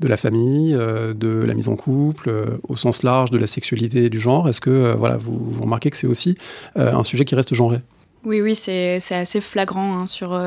de 0.00 0.08
la 0.08 0.18
famille, 0.18 0.74
euh, 0.74 1.14
de 1.14 1.28
la 1.28 1.54
mise 1.54 1.70
en 1.70 1.76
couple, 1.76 2.30
au 2.68 2.76
sens 2.76 3.02
large 3.02 3.30
de 3.30 3.38
la 3.38 3.46
sexualité 3.46 4.04
et 4.04 4.10
du 4.10 4.20
genre? 4.20 4.50
Est-ce 4.50 4.60
que 4.60 4.94
voilà, 4.98 5.16
vous, 5.16 5.62
remarquez 5.62 5.90
que 5.90 5.96
c'est 5.96 6.06
aussi 6.06 6.36
un 6.76 7.04
sujet 7.04 7.24
qui 7.24 7.34
reste 7.34 7.54
genré? 7.54 7.78
Oui, 8.24 8.42
oui, 8.42 8.54
c'est 8.54 9.00
assez 9.10 9.40
flagrant 9.40 9.98
hein, 9.98 10.06
sur 10.06 10.38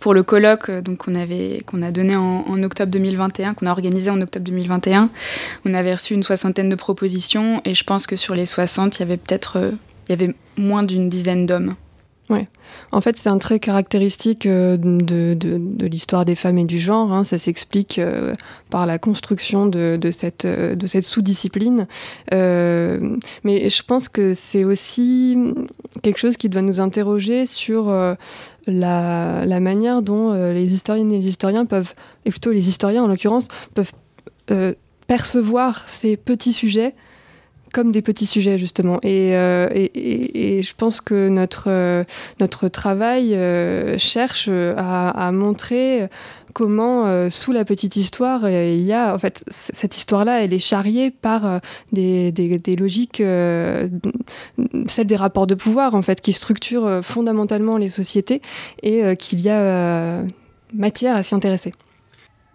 pour 0.00 0.14
le 0.14 0.22
colloque 0.22 0.68
euh, 0.68 0.80
donc 0.80 0.98
qu'on 0.98 1.82
a 1.82 1.90
donné 1.90 2.16
en, 2.16 2.62
octobre 2.62 2.90
2021, 2.90 3.54
qu'on 3.54 3.66
a 3.66 3.70
organisé 3.70 4.10
en 4.10 4.20
octobre 4.20 4.44
2021. 4.44 5.10
On 5.64 5.74
avait 5.74 5.94
reçu 5.94 6.14
une 6.14 6.22
soixantaine 6.22 6.68
de 6.68 6.76
propositions 6.76 7.60
et 7.64 7.74
je 7.74 7.84
pense 7.84 8.06
que 8.06 8.16
sur 8.16 8.34
les 8.34 8.46
60, 8.46 8.96
il 8.96 9.00
y 9.00 9.02
avait 9.02 9.16
peut-être 9.16 9.58
euh, 9.58 9.72
il 10.08 10.12
y 10.18 10.22
avait 10.22 10.34
moins 10.56 10.82
d'une 10.82 11.08
dizaine 11.08 11.46
d'hommes. 11.46 11.74
Ouais. 12.30 12.46
En 12.92 13.00
fait, 13.00 13.16
c'est 13.16 13.30
un 13.30 13.38
trait 13.38 13.58
caractéristique 13.58 14.44
euh, 14.44 14.76
de, 14.78 15.86
l'histoire 15.86 16.26
des 16.26 16.34
femmes 16.34 16.58
et 16.58 16.64
du 16.64 16.78
genre. 16.78 17.12
Hein. 17.12 17.24
Ça 17.24 17.38
s'explique 17.38 18.00
par 18.70 18.86
la 18.86 18.98
construction 18.98 19.66
de 19.66 20.10
cette 20.10 20.46
sous-discipline. 21.02 21.86
mais 22.30 23.70
je 23.70 23.82
pense 23.82 24.08
que 24.08 24.34
c'est 24.34 24.64
aussi 24.64 25.36
quelque 26.02 26.18
chose 26.18 26.36
qui 26.36 26.48
doit 26.50 26.62
nous 26.62 26.80
interroger 26.80 27.46
sur 27.46 27.90
la, 28.68 29.60
manière 29.60 30.02
dont 30.02 30.32
euh, 30.32 30.52
les 30.52 30.72
historiennes 30.72 31.12
et 31.12 31.18
les 31.18 31.28
historiens 31.28 31.64
peuvent, 31.64 31.94
et 32.24 32.30
plutôt 32.30 32.50
les 32.50 32.68
historiens 32.68 33.02
en 33.02 33.08
l'occurrence, 33.08 33.48
peuvent 33.74 33.92
euh, 34.50 34.74
percevoir 35.06 35.88
ces 35.88 36.16
petits 36.16 36.52
sujets 36.52 36.94
comme 37.72 37.90
des 37.90 38.02
petits 38.02 38.26
sujets 38.26 38.58
justement. 38.58 38.98
Et, 39.02 39.36
euh, 39.36 39.68
je 39.68 40.72
pense 40.76 41.00
que 41.00 41.28
notre, 41.28 42.04
notre 42.40 42.68
travail 42.68 43.36
cherche 43.98 44.48
à, 44.48 45.30
montrer 45.32 46.08
comment 46.54 47.28
sous 47.30 47.52
la 47.52 47.64
petite 47.64 47.96
histoire 47.96 48.48
il 48.48 48.82
y 48.82 48.92
a 48.92 49.14
en 49.14 49.18
fait 49.18 49.44
cette 49.48 49.96
histoire 49.96 50.24
là 50.24 50.42
elle 50.42 50.52
est 50.52 50.58
charriée 50.58 51.10
par 51.10 51.60
des, 51.92 52.32
des, 52.32 52.76
logiques 52.76 53.22
celles 54.86 55.06
des 55.06 55.16
rapports 55.16 55.46
de 55.46 55.54
pouvoir 55.54 55.94
en 55.94 56.02
fait 56.02 56.20
qui 56.20 56.32
structurent 56.32 57.00
fondamentalement 57.02 57.76
les 57.76 57.90
sociétés 57.90 58.40
et 58.82 59.16
qu'il 59.16 59.40
y 59.40 59.50
a 59.50 60.24
matière 60.74 61.16
à 61.16 61.22
s'y 61.22 61.34
intéresser. 61.34 61.74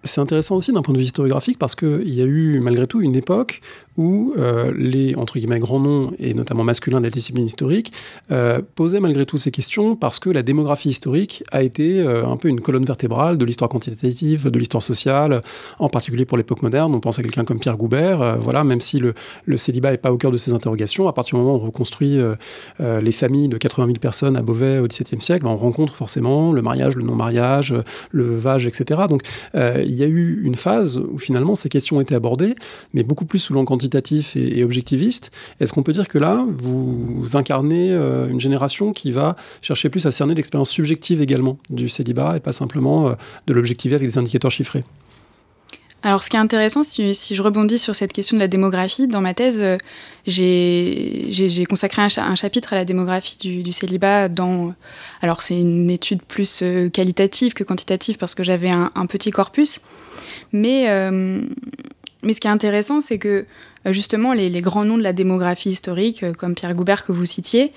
C'est 0.06 0.20
intéressant 0.20 0.58
aussi 0.58 0.74
d'un 0.74 0.82
point 0.82 0.94
de 0.94 1.00
vue 1.00 1.06
historiographique 1.06 1.58
parce 1.58 1.76
qu'il 1.76 2.14
y 2.14 2.22
a 2.22 2.26
eu 2.26 2.60
malgré 2.60 2.88
tout 2.88 3.02
une 3.02 3.16
époque 3.16 3.62
où 3.98 4.34
euh, 4.38 4.72
les 4.76 5.16
entre 5.16 5.38
guillemets 5.38 5.60
grands 5.60 5.80
noms 5.80 6.12
et 6.20 6.34
notamment 6.34 6.64
masculins 6.64 6.98
de 6.98 7.04
la 7.04 7.10
discipline 7.10 7.46
historique 7.46 7.92
euh, 8.32 8.62
posaient 8.76 9.00
malgré 9.00 9.26
tout 9.26 9.38
ces 9.38 9.52
questions 9.52 9.96
parce 9.96 10.20
que 10.20 10.30
la 10.30 10.42
démographie 10.42 10.90
historique 10.90 11.44
a 11.52 11.64
été 11.64 12.00
euh, 12.00 12.26
un 12.26 12.38
peu 12.38 12.48
une 12.48 12.62
colonne 12.62 12.86
vertébrale 12.86 13.38
de 13.38 13.46
l'histoire 13.46 13.70
quantitative, 13.70 14.50
de 14.50 14.60
l'histoire 14.60 14.84
sociale, 14.84 15.42
en 15.80 15.90
particulier 15.90 16.26
pour 16.26 16.38
l'époque 16.38 16.62
moderne. 16.62 16.94
On 16.96 17.00
pense 17.00 17.20
à 17.20 17.24
quelqu'un 17.24 17.46
comme 17.46 17.60
Pierre 17.60 17.78
Goubert, 17.78 18.40
voilà, 18.40 18.64
même 18.64 18.80
si 18.80 19.00
le, 19.00 19.14
célibat 19.58 19.92
n'est 19.92 19.98
pas 19.98 20.12
au 20.12 20.18
cœur 20.18 20.32
de 20.32 20.38
ces 20.38 20.54
interrogations, 20.54 21.08
à 21.08 21.14
partir 21.14 21.38
du 21.38 21.44
moment 21.44 21.56
où 21.56 21.62
on 21.62 21.66
reconstruit 21.66 22.20
les 22.80 23.12
familles 23.12 23.48
de 23.48 23.58
80 23.58 23.86
000 23.88 24.00
personnes 24.00 24.36
à 24.36 24.42
Beauvais 24.42 24.80
au 24.80 24.88
XVIIe 24.88 25.22
siècle, 25.22 25.46
on 25.48 25.56
rencontre 25.56 25.96
forcément 25.96 26.52
le 26.52 26.62
mariage, 26.62 26.96
le 26.96 27.04
non-mariage, 27.04 27.76
le 28.12 28.24
veuvage, 28.24 28.68
etc. 28.68 29.02
Donc 29.10 29.22
il 29.56 29.94
y 29.94 30.04
a 30.04 30.08
eu 30.08 30.42
une 30.44 30.56
phase 30.56 30.98
où 30.98 31.18
finalement 31.18 31.56
ces 31.56 31.70
questions 31.70 32.02
étaient 32.02 32.16
abordées, 32.16 32.56
mais 32.94 33.04
beaucoup 33.04 33.26
plus 33.26 33.40
sous 33.40 33.54
l'encre 33.54 33.72
quantitatif 33.84 34.36
et, 34.36 34.64
objectiviste. 34.64 35.32
Est-ce 35.60 35.74
qu'on 35.74 35.84
peut 35.84 35.94
dire 35.94 36.08
que 36.08 36.18
là, 36.18 36.46
vous, 36.58 37.36
incarnez 37.36 37.92
une 37.92 38.40
génération 38.40 38.94
qui 38.94 39.12
va 39.12 39.36
chercher 39.62 39.90
plus 39.90 40.06
à 40.06 40.12
cerner 40.12 40.36
l'expérience 40.36 40.70
subjective 40.70 41.22
également 41.22 41.58
du 41.70 41.90
célibat 41.90 42.38
et 42.38 42.40
pas 42.40 42.52
simplement 42.52 43.16
de 43.48 43.54
l'objectiver 43.54 43.96
avec 43.96 44.08
des 44.08 44.18
indicateurs 44.18 44.52
chiffrés? 44.52 44.84
Alors, 46.06 46.22
ce 46.22 46.30
qui 46.30 46.36
est 46.36 46.40
intéressant, 46.40 46.84
si, 46.84 47.14
je 47.14 47.42
rebondis 47.42 47.80
sur 47.80 47.96
cette 47.96 48.12
question 48.12 48.36
de 48.36 48.42
la 48.42 48.50
démographie, 48.50 49.08
dans 49.08 49.22
ma 49.22 49.34
thèse, 49.34 49.62
euh, 49.62 49.78
j'ai 50.28 51.66
consacré 51.70 52.02
un, 52.02 52.36
chapitre 52.36 52.74
à 52.74 52.76
la 52.76 52.84
démographie 52.84 53.38
du, 53.64 53.72
célibat. 53.72 54.28
Dans, 54.28 54.74
alors, 55.22 55.42
c'est 55.42 55.58
une 55.58 55.90
étude 55.90 56.22
plus 56.22 56.60
euh, 56.62 56.90
qualitative 56.90 57.54
que 57.54 57.64
quantitative 57.64 58.18
parce 58.18 58.36
que 58.36 58.44
j'avais 58.44 58.70
un, 58.70 59.06
petit 59.06 59.32
corpus. 59.32 59.80
Mais, 60.52 60.90
euh, 60.90 61.42
mais 62.22 62.34
ce 62.34 62.42
qui 62.42 62.48
est 62.48 62.52
intéressant, 62.52 63.00
c'est 63.00 63.18
que 63.18 63.46
justement, 63.86 64.34
les, 64.34 64.50
grands 64.62 64.86
noms 64.86 64.98
de 64.98 65.04
la 65.04 65.14
démographie 65.14 65.70
historique, 65.70 66.24
comme 66.38 66.56
Pierre 66.56 66.74
Goubert 66.76 67.06
que 67.06 67.12
vous 67.12 67.26
citiez, 67.26 67.72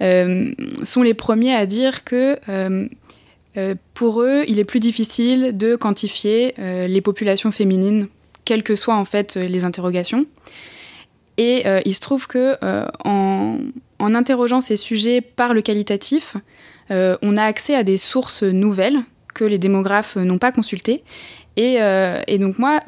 sont 0.00 1.02
les 1.02 1.14
premiers 1.14 1.54
à 1.54 1.66
dire 1.66 2.04
que 2.04 2.38
euh, 3.56 3.74
pour 3.94 4.22
eux, 4.22 4.44
il 4.48 4.58
est 4.58 4.64
plus 4.64 4.80
difficile 4.80 5.56
de 5.56 5.76
quantifier 5.76 6.54
euh, 6.58 6.86
les 6.86 7.00
populations 7.00 7.52
féminines, 7.52 8.08
quelles 8.44 8.62
que 8.62 8.76
soient 8.76 8.96
en 8.96 9.04
fait 9.04 9.36
les 9.36 9.64
interrogations. 9.64 10.26
Et 11.38 11.66
euh, 11.66 11.80
il 11.84 11.94
se 11.94 12.00
trouve 12.00 12.26
que 12.26 12.56
en, 13.04 13.58
interrogeant 13.98 14.60
ces 14.60 14.76
sujets 14.76 15.20
par 15.20 15.54
le 15.54 15.62
qualitatif, 15.62 16.36
on 16.90 17.36
a 17.36 17.42
accès 17.42 17.74
à 17.74 17.82
des 17.82 17.96
sources 17.96 18.42
nouvelles 18.42 18.98
que 19.34 19.44
les 19.44 19.58
démographes 19.58 20.16
n'ont 20.16 20.38
pas 20.38 20.52
consultées. 20.52 21.02
Et, 21.56 21.78
donc 22.38 22.58
moi, 22.58 22.80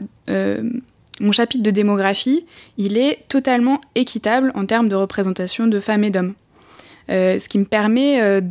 mon 1.20 1.32
chapitre 1.32 1.62
de 1.62 1.70
démographie, 1.70 2.46
il 2.76 2.96
est 2.96 3.25
totalement 3.28 3.80
équitable 3.94 4.52
en 4.54 4.66
termes 4.66 4.88
de 4.88 4.96
représentation 4.96 5.66
de 5.66 5.80
femmes 5.80 6.04
et 6.04 6.10
d'hommes. 6.10 6.34
ce 7.08 7.48
qui 7.48 7.58
me 7.58 7.64
permet 7.64 8.42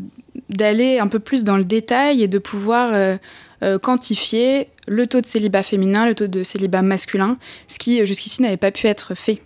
d'aller 0.49 0.99
un 0.99 1.07
peu 1.07 1.19
plus 1.19 1.43
dans 1.43 1.57
le 1.57 1.65
détail 1.65 2.23
et 2.23 2.27
de 2.27 2.39
pouvoir 2.39 2.93
euh, 2.93 3.17
euh, 3.63 3.79
quantifier 3.79 4.69
le 4.87 5.07
taux 5.07 5.21
de 5.21 5.25
célibat 5.25 5.63
féminin, 5.63 6.05
le 6.05 6.15
taux 6.15 6.27
de 6.27 6.43
célibat 6.43 6.81
masculin, 6.81 7.37
ce 7.67 7.79
qui 7.79 8.01
euh, 8.01 8.05
jusqu'ici 8.05 8.41
n'avait 8.41 8.57
pas 8.57 8.71
pu 8.71 8.87
être 8.87 9.15
fait. 9.15 9.41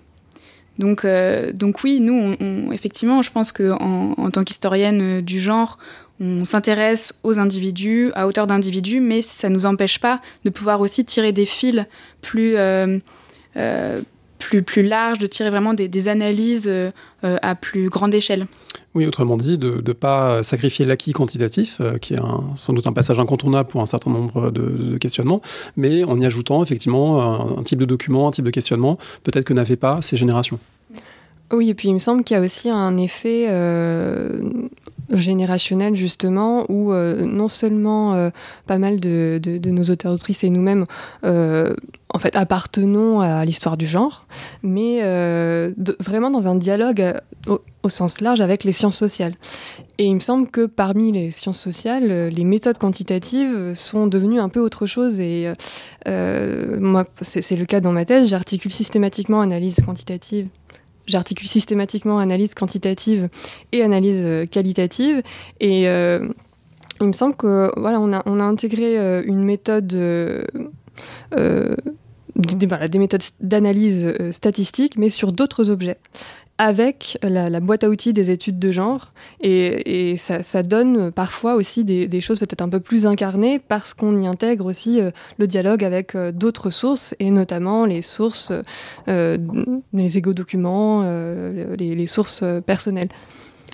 Donc, 0.79 1.05
donc 1.53 1.83
oui, 1.83 1.99
nous, 1.99 2.35
effectivement, 2.71 3.21
je 3.21 3.29
pense 3.29 3.51
qu'en 3.51 4.15
en, 4.17 4.31
tant 4.31 4.43
qu'historienne 4.43 5.21
du 5.21 5.39
genre, 5.39 5.77
on 6.21 6.45
s'intéresse 6.45 7.19
aux 7.23 7.39
individus, 7.39 8.11
à 8.13 8.27
hauteur 8.27 8.47
d'individus, 8.47 9.01
mais 9.01 9.21
ça 9.21 9.49
ne 9.49 9.55
nous 9.55 9.65
empêche 9.65 9.99
pas 9.99 10.21
de 10.45 10.49
pouvoir 10.49 10.79
aussi 10.79 11.03
tirer 11.03 11.31
des 11.33 11.45
fils 11.45 11.85
plus, 12.21 12.55
plus, 14.39 14.63
plus 14.63 14.83
larges, 14.83 15.17
de 15.17 15.27
tirer 15.27 15.49
vraiment 15.49 15.73
des, 15.73 15.87
des 15.87 16.07
analyses 16.07 16.71
à 17.23 17.55
plus 17.55 17.89
grande 17.89 18.13
échelle. 18.13 18.45
Oui, 18.93 19.05
autrement 19.05 19.37
dit, 19.37 19.57
de 19.57 19.81
ne 19.85 19.93
pas 19.93 20.43
sacrifier 20.43 20.85
l'acquis 20.85 21.13
quantitatif, 21.13 21.77
euh, 21.79 21.97
qui 21.97 22.13
est 22.13 22.19
sans 22.55 22.73
doute 22.73 22.87
un 22.87 22.93
passage 22.93 23.19
incontournable 23.19 23.69
pour 23.69 23.81
un 23.81 23.85
certain 23.85 24.11
nombre 24.11 24.51
de, 24.51 24.97
questionnements, 24.97 25.41
mais 25.77 26.03
en 26.03 26.19
y 26.19 26.25
ajoutant 26.25 26.61
effectivement 26.61 27.57
un, 27.57 27.63
type 27.63 27.79
de 27.79 27.85
document, 27.85 28.27
un 28.27 28.31
type 28.31 28.45
de 28.45 28.51
questionnement, 28.51 28.97
peut-être 29.23 29.45
que 29.45 29.53
n'avaient 29.53 29.77
pas 29.77 30.01
ces 30.01 30.17
générations. 30.17 30.59
Oui, 31.53 31.69
et 31.69 31.73
puis 31.73 31.89
il 31.89 31.93
me 31.93 31.99
semble 31.99 32.23
qu'il 32.23 32.35
y 32.35 32.39
a 32.39 32.43
aussi 32.43 32.69
un 32.69 32.97
effet 32.97 33.47
euh, 33.49 34.41
générationnel 35.13 35.95
justement 35.95 36.65
où 36.69 36.91
euh, 36.91 37.25
non 37.25 37.47
seulement 37.47 38.13
euh, 38.13 38.29
pas 38.67 38.77
mal 38.77 38.99
de, 38.99 39.39
nos 39.65 39.83
auteurs 39.83 40.13
autrices 40.13 40.43
et 40.43 40.49
nous-mêmes 40.49 40.85
euh, 41.23 41.73
en 42.13 42.19
fait 42.19 42.35
appartenons 42.35 43.21
à 43.21 43.45
l'histoire 43.45 43.77
du 43.77 43.85
genre, 43.85 44.25
mais 44.63 44.99
vraiment 45.99 46.29
dans 46.29 46.47
un 46.47 46.55
dialogue 46.55 47.13
au, 47.47 47.89
sens 47.89 48.19
large 48.19 48.41
avec 48.41 48.63
les 48.63 48.73
sciences 48.73 48.97
sociales. 48.97 49.33
Et 49.97 50.05
il 50.05 50.15
me 50.15 50.19
semble 50.19 50.49
que 50.49 50.65
parmi 50.65 51.13
les 51.13 51.31
sciences 51.31 51.59
sociales, 51.59 52.27
les 52.27 52.43
méthodes 52.43 52.77
quantitatives 52.77 53.73
sont 53.75 54.07
devenues 54.07 54.39
un 54.41 54.49
peu 54.49 54.59
autre 54.59 54.87
chose. 54.87 55.21
Et 55.21 55.51
moi, 56.05 57.05
c'est 57.21 57.55
le 57.55 57.65
cas 57.65 57.79
dans 57.79 57.93
ma 57.93 58.03
thèse, 58.03 58.29
j'articule 58.29 58.73
systématiquement 58.73 59.39
analyse 59.39 59.77
quantitative 59.85 60.47
j'articule 61.07 61.47
systématiquement 61.47 62.19
analyse 62.19 62.53
quantitative 62.53 63.29
et 63.71 63.83
analyse 63.83 64.21
euh, 64.23 64.45
qualitative. 64.45 65.21
Et 65.59 65.87
euh, 65.87 66.27
il 66.99 67.07
me 67.07 67.13
semble 67.13 67.35
que 67.35 67.71
voilà, 67.77 67.99
on 67.99 68.11
a, 68.13 68.43
intégré 68.43 68.97
euh, 68.97 69.23
une 69.25 69.43
méthode. 69.43 69.87
des 72.87 72.99
méthodes 72.99 73.21
d'analyse 73.39 74.13
statistique, 74.31 74.97
mais 74.97 75.09
sur 75.09 75.31
d'autres 75.31 75.69
objets 75.69 75.97
avec 76.61 77.17
la, 77.23 77.59
boîte 77.59 77.83
à 77.83 77.89
outils 77.89 78.13
des 78.13 78.29
études 78.29 78.59
de 78.59 78.71
genre. 78.71 79.13
Et, 79.41 80.15
ça, 80.17 80.61
donne 80.61 81.11
parfois 81.11 81.55
aussi 81.55 81.83
des, 81.83 82.21
choses 82.21 82.37
peut-être 82.37 82.61
un 82.61 82.69
peu 82.69 82.79
plus 82.79 83.07
incarnées 83.07 83.57
parce 83.57 83.95
qu'on 83.95 84.15
y 84.21 84.27
intègre 84.27 84.67
aussi 84.67 85.01
euh, 85.01 85.09
le 85.39 85.47
dialogue 85.47 85.83
avec 85.83 86.13
euh, 86.13 86.31
d'autres 86.31 86.69
sources, 86.69 87.15
et 87.17 87.31
notamment 87.31 87.85
les 87.85 88.03
sources, 88.03 88.51
euh, 89.07 89.37
les 89.91 90.17
égo-documents, 90.19 91.03
les, 91.79 92.05
sources 92.05 92.43
personnelles. 92.67 93.09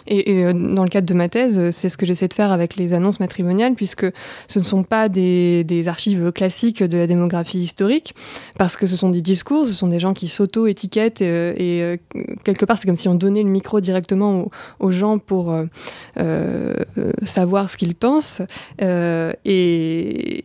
Et, 0.07 0.43
euh, 0.43 0.53
dans 0.53 0.83
le 0.83 0.89
cadre 0.89 1.07
de 1.07 1.13
ma 1.13 1.29
thèse, 1.29 1.69
c'est 1.71 1.89
ce 1.89 1.97
que 1.97 2.05
j'essaie 2.05 2.27
de 2.27 2.33
faire 2.33 2.51
avec 2.51 2.75
les 2.75 2.93
annonces 2.93 3.19
matrimoniales, 3.19 3.73
puisque 3.75 4.05
ce 4.47 4.59
ne 4.59 4.63
sont 4.63 4.83
pas 4.83 5.09
des, 5.09 5.65
archives 5.87 6.31
classiques 6.31 6.83
de 6.83 6.97
la 6.97 7.07
démographie 7.07 7.59
historique, 7.59 8.15
parce 8.57 8.77
que 8.77 8.87
ce 8.87 8.95
sont 8.97 9.09
des 9.09 9.21
discours, 9.21 9.67
ce 9.67 9.73
sont 9.73 9.87
des 9.87 9.99
gens 9.99 10.13
qui 10.13 10.27
s'auto-étiquettent, 10.27 11.21
euh, 11.21 11.53
et, 11.57 11.81
euh, 11.81 11.97
quelque 12.43 12.65
part, 12.65 12.77
c'est 12.77 12.87
comme 12.87 12.97
si 12.97 13.07
on 13.07 13.15
donnait 13.15 13.43
le 13.43 13.49
micro 13.49 13.79
directement 13.79 14.49
aux, 14.79 14.91
gens 14.91 15.19
pour 15.19 15.53
savoir 17.23 17.69
ce 17.69 17.77
qu'ils 17.77 17.95
pensent. 17.95 18.41
et, 19.45 20.43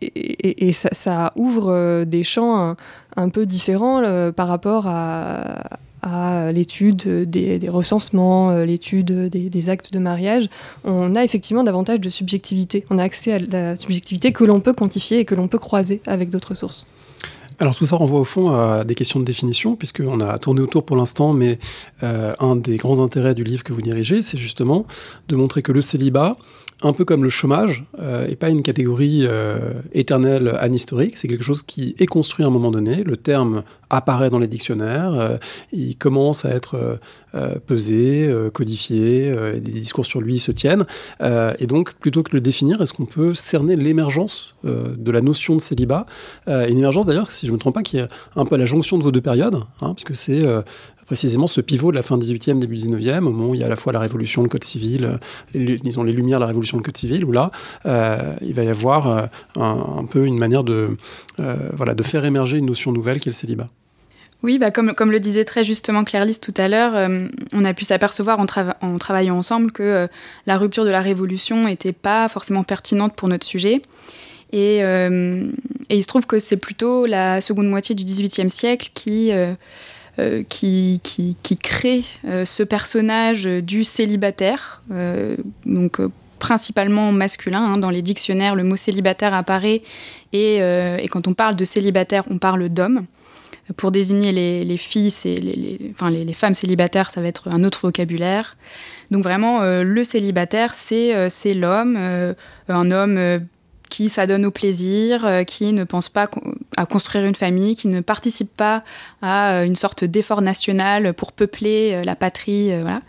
ça, 0.73 1.31
ouvre 1.35 2.03
des 2.05 2.23
champs 2.23 2.75
un 3.15 3.29
peu 3.29 3.45
différents 3.45 4.31
par 4.33 4.47
rapport 4.47 4.87
à 4.87 5.79
à 6.03 6.51
l'étude 6.51 7.29
des, 7.29 7.59
recensements, 7.69 8.51
euh, 8.51 8.65
l'étude 8.65 9.29
des, 9.29 9.69
actes 9.69 9.93
de 9.93 9.99
mariage, 9.99 10.47
on 10.83 11.15
a 11.15 11.23
effectivement 11.23 11.63
davantage 11.63 11.99
de 11.99 12.09
subjectivité. 12.09 12.85
On 12.89 12.99
a 12.99 13.03
accès 13.03 13.33
à 13.33 13.39
la 13.39 13.75
subjectivité 13.77 14.33
que 14.33 14.43
l'on 14.43 14.59
peut 14.59 14.73
quantifier 14.73 15.19
et 15.19 15.25
que 15.25 15.33
l'on 15.33 15.47
peut 15.47 15.57
croiser 15.57 16.01
avec 16.05 16.29
d'autres 16.29 16.53
sources. 16.53 16.85
Alors 17.59 17.75
tout 17.75 17.85
ça 17.85 17.95
renvoie 17.95 18.19
au 18.19 18.25
fond 18.25 18.51
à 18.51 18.83
des 18.83 18.95
questions 18.95 19.19
de 19.19 19.25
définition, 19.25 19.75
puisqu'on 19.75 20.19
a 20.19 20.37
tourné 20.39 20.61
autour 20.61 20.83
pour 20.83 20.97
l'instant, 20.97 21.33
mais 21.33 21.59
euh, 22.01 22.33
un 22.39 22.55
des 22.55 22.77
grands 22.77 23.01
intérêts 23.01 23.35
du 23.35 23.43
livre 23.43 23.63
que 23.63 23.73
vous 23.73 23.81
dirigez, 23.81 24.21
c'est 24.21 24.37
justement 24.37 24.85
de 25.27 25.35
montrer 25.35 25.61
que 25.61 25.71
le 25.71 25.81
célibat, 25.81 26.35
un 26.81 26.93
peu 26.93 27.05
comme 27.05 27.23
le 27.23 27.29
chômage, 27.29 27.85
euh, 27.99 28.33
pas 28.35 28.49
une 28.49 28.61
catégorie 28.61 29.21
euh, 29.23 29.73
éternelle 29.93 30.55
anhistorique, 30.59 31.17
c'est 31.17 31.27
quelque 31.27 31.43
chose 31.43 31.63
qui 31.63 31.95
est 31.99 32.07
construit 32.07 32.43
à 32.43 32.47
un 32.47 32.51
moment 32.51 32.71
donné, 32.71 33.03
le 33.03 33.15
terme 33.15 33.63
apparaît 33.89 34.29
dans 34.29 34.39
les 34.39 34.47
dictionnaires, 34.47 35.13
euh, 35.13 35.37
il 35.71 35.95
commence 35.95 36.45
à 36.45 36.49
être 36.49 36.99
pesé, 37.65 38.31
codifié, 38.53 39.33
des 39.55 39.71
discours 39.71 40.05
sur 40.05 40.21
lui 40.21 40.37
se 40.37 40.51
tiennent, 40.51 40.85
et 41.19 41.65
donc 41.65 41.95
plutôt 41.95 42.21
que 42.21 42.29
de 42.29 42.35
le 42.35 42.41
définir, 42.41 42.79
est-ce 42.79 42.93
qu'on 42.93 43.07
peut 43.07 43.33
cerner 43.33 43.75
l'émergence 43.75 44.53
de 44.63 45.11
la 45.11 45.19
notion 45.19 45.55
de 45.55 45.61
célibat, 45.61 46.05
une 46.45 46.77
émergence 46.77 47.07
d'ailleurs, 47.07 47.31
si 47.31 47.47
je 47.47 47.51
ne 47.51 47.55
me 47.55 47.59
trompe 47.59 47.73
pas, 47.73 47.81
qui 47.81 47.97
est 47.97 48.07
un 48.35 48.45
peu 48.45 48.53
à 48.53 48.59
la 48.59 48.65
jonction 48.65 48.99
de 48.99 49.03
vos 49.03 49.11
deux 49.11 49.21
périodes, 49.21 49.57
hein, 49.81 49.95
c'est 50.13 50.45
précisément 51.05 51.47
ce 51.47 51.61
pivot 51.61 51.91
de 51.91 51.95
la 51.95 52.03
fin 52.03 52.17
18e, 52.17 52.59
début 52.59 52.77
19e, 52.77 53.19
au 53.19 53.31
moment 53.31 53.49
où 53.49 53.55
il 53.55 53.61
y 53.61 53.63
a 53.63 53.67
à 53.67 53.69
la 53.69 53.75
fois 53.75 53.93
la 53.93 53.99
révolution, 53.99 54.43
le 54.43 54.49
code 54.49 54.63
civil, 54.63 55.05
euh, 55.05 55.17
les, 55.53 55.77
disons 55.77 56.03
les 56.03 56.13
lumières 56.13 56.39
de 56.39 56.43
la 56.43 56.47
révolution, 56.47 56.77
le 56.77 56.83
code 56.83 56.97
civil, 56.97 57.25
où 57.25 57.31
là, 57.31 57.51
euh, 57.85 58.33
il 58.41 58.53
va 58.53 58.63
y 58.63 58.69
avoir 58.69 59.07
euh, 59.07 59.25
un, 59.57 60.05
peu 60.05 60.25
une 60.25 60.37
manière 60.37 60.63
de, 60.63 60.97
voilà, 61.37 61.93
de 61.93 62.03
faire 62.03 62.25
émerger 62.25 62.57
une 62.57 62.65
notion 62.65 62.91
nouvelle 62.91 63.19
qui 63.19 63.29
est 63.29 63.31
le 63.31 63.35
célibat. 63.35 63.67
Oui, 64.41 64.59
bah 64.59 64.71
comme, 64.71 64.93
comme 64.93 65.11
le 65.11 65.19
disait 65.19 65.45
très 65.45 65.63
justement 65.63 66.03
Claire 66.03 66.25
Lys 66.25 66.41
tout 66.41 66.53
à 66.57 66.67
l'heure, 66.67 67.09
on 67.53 67.63
a 67.63 67.73
pu 67.73 67.85
s'apercevoir 67.85 68.41
en, 68.41 68.45
en, 68.81 68.97
travaillant 68.97 69.37
ensemble 69.37 69.71
que 69.71 70.09
la 70.45 70.57
rupture 70.57 70.83
de 70.83 70.89
la 70.89 70.99
révolution 70.99 71.63
n'était 71.63 71.93
pas 71.93 72.27
forcément 72.27 72.65
pertinente 72.65 73.15
pour 73.15 73.29
notre 73.29 73.45
sujet. 73.45 73.81
Et, 74.51 74.79
et 74.79 75.95
il 75.97 76.01
se 76.03 76.07
trouve 76.07 76.25
que 76.25 76.39
c'est 76.39 76.57
plutôt 76.57 77.05
la 77.05 77.39
seconde 77.39 77.69
moitié 77.69 77.95
du 77.95 78.03
XVIIIe 78.03 78.49
siècle 78.49 78.89
qui 78.93 79.31
euh, 80.19 80.43
qui, 80.47 81.01
qui, 81.01 81.57
crée 81.57 82.03
euh, 82.25 82.45
ce 82.45 82.61
personnage 82.61 83.45
du 83.45 83.83
célibataire, 83.83 84.83
euh, 84.91 85.35
donc 85.65 85.99
principalement 86.37 87.11
masculin. 87.11 87.73
Hein. 87.73 87.77
dans 87.79 87.89
les 87.89 88.03
dictionnaires, 88.03 88.55
le 88.55 88.63
mot 88.63 88.75
célibataire 88.75 89.33
apparaît 89.33 89.81
et, 90.31 90.59
quand 91.09 91.27
on 91.27 91.33
parle 91.33 91.55
de 91.55 91.65
célibataire, 91.65 92.23
on 92.29 92.37
parle 92.37 92.69
d'homme. 92.69 93.05
Pour 93.77 93.91
désigner 93.91 94.31
les, 94.31 94.77
filles, 94.77 95.11
les, 95.25 95.35
les, 95.37 95.91
enfin, 95.95 96.11
les, 96.11 96.33
femmes 96.33 96.53
célibataires, 96.53 97.09
ça 97.09 97.21
va 97.21 97.27
être 97.27 97.47
un 97.47 97.63
autre 97.63 97.79
vocabulaire. 97.81 98.55
Donc 99.09 99.23
vraiment, 99.23 99.61
le 99.61 100.03
célibataire, 100.03 100.75
c'est 100.75 101.53
l'homme, 101.55 101.97
un 102.67 102.91
homme 102.91 103.47
qui 103.93 104.09
s'adonnent 104.09 104.45
au 104.47 104.51
plaisir, 104.51 105.43
qui 105.45 105.71
ne 105.71 105.83
pensent 105.83 106.09
pas 106.09 106.27
à 106.77 106.85
construire 106.87 107.25
une 107.25 107.35
famille, 107.35 107.75
qui 107.75 107.87
ne 107.87 108.01
participent 108.01 108.55
pas 108.57 108.83
à 109.21 109.63
une 109.65 109.75
sorte 109.75 110.03
d'effort 110.03 110.41
national 110.41 111.13
pour 111.13 111.31
peupler 111.31 112.03
la 112.03 112.15
patrie. 112.15 112.75
voilà. 112.81 113.03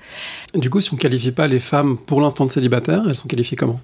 Du 0.54 0.68
coup, 0.68 0.82
si 0.82 0.92
on 0.92 0.96
ne 0.96 1.00
qualifie 1.00 1.32
pas 1.32 1.48
les 1.48 1.58
femmes 1.58 1.96
pour 1.96 2.20
l'instant 2.20 2.44
de 2.44 2.50
célibataires, 2.50 3.04
elles 3.08 3.16
sont 3.16 3.28
qualifiées 3.28 3.56
comment? 3.56 3.80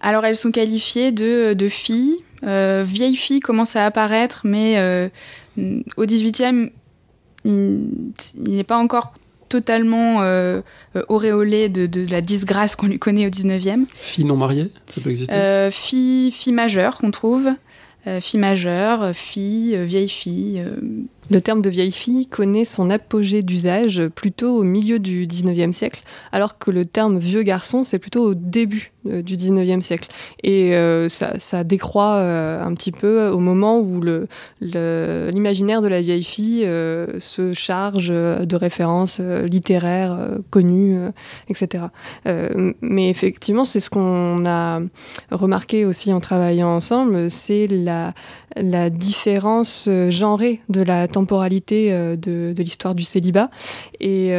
Alors 0.00 0.24
elles 0.24 0.36
sont 0.36 0.50
qualifiées 0.50 1.12
de, 1.12 1.52
de 1.52 1.68
filles. 1.68 2.16
Euh, 2.44 2.82
vieilles 2.86 3.16
filles 3.16 3.40
commencent 3.40 3.76
à 3.76 3.84
apparaître, 3.84 4.42
mais 4.44 4.78
euh, 4.78 5.08
au 5.96 6.04
18e, 6.04 6.70
il, 7.44 7.90
n'est 8.36 8.64
pas 8.64 8.78
encore 8.78 9.12
totalement 9.50 10.22
euh, 10.22 10.62
auréolé 11.08 11.68
de, 11.68 12.10
la 12.10 12.22
disgrâce 12.22 12.76
qu'on 12.76 12.86
lui 12.86 12.98
connaît 12.98 13.26
au 13.26 13.30
19e. 13.30 13.84
Fille 13.92 14.24
non 14.24 14.36
mariée, 14.36 14.70
ça 14.86 15.02
peut 15.02 15.10
exister? 15.10 15.34
Euh, 15.34 15.70
Fille, 15.70 16.30
fille 16.30 16.54
majeure 16.54 16.96
qu'on 16.96 17.10
trouve. 17.10 17.50
fille 18.22 18.40
majeure, 18.40 19.14
fille, 19.14 19.76
vieille 19.84 20.08
fille. 20.08 20.64
Le 21.30 21.40
terme 21.40 21.62
de 21.62 21.70
vieille 21.70 21.92
fille 21.92 22.26
connaît 22.26 22.64
son 22.64 22.90
apogée 22.90 23.42
d'usage 23.42 24.02
plutôt 24.08 24.56
au 24.56 24.64
milieu 24.64 24.98
du 24.98 25.28
19e 25.28 25.72
siècle, 25.72 26.02
alors 26.32 26.58
que 26.58 26.72
le 26.72 26.84
terme 26.84 27.18
vieux 27.18 27.42
garçon, 27.42 27.84
c'est 27.84 28.00
plutôt 28.00 28.24
au 28.24 28.34
début 28.34 28.92
euh, 29.06 29.22
du 29.22 29.36
19e 29.38 29.80
siècle. 29.80 30.10
Et 30.42 30.74
euh, 30.74 31.08
ça, 31.08 31.64
décroît 31.64 32.16
euh, 32.16 32.62
un 32.62 32.74
petit 32.74 32.92
peu 32.92 33.28
au 33.28 33.38
moment 33.38 33.78
où 33.78 34.02
l'imaginaire 34.60 35.80
de 35.80 35.88
la 35.88 36.02
vieille 36.02 36.24
fille 36.24 36.62
se 36.62 37.52
charge 37.54 38.08
de 38.08 38.56
références 38.56 39.20
littéraires 39.20 40.18
connues, 40.50 40.98
etc. 41.48 41.84
mais 42.82 43.08
effectivement, 43.08 43.64
c'est 43.64 43.80
ce 43.80 43.90
qu'on 43.90 44.44
a 44.46 44.80
remarqué 45.30 45.84
aussi 45.84 46.12
en 46.12 46.20
travaillant 46.20 46.68
ensemble, 46.68 47.30
c'est 47.30 47.66
la, 47.68 48.12
la 48.56 48.90
différence 48.90 49.88
genrée 50.08 50.60
de 50.68 50.82
la 50.82 51.08
temporalité 51.20 51.92
de, 52.16 52.52
de 52.52 52.62
l'histoire 52.62 52.94
du 52.94 53.04
célibat. 53.04 53.50
Et 54.00 54.32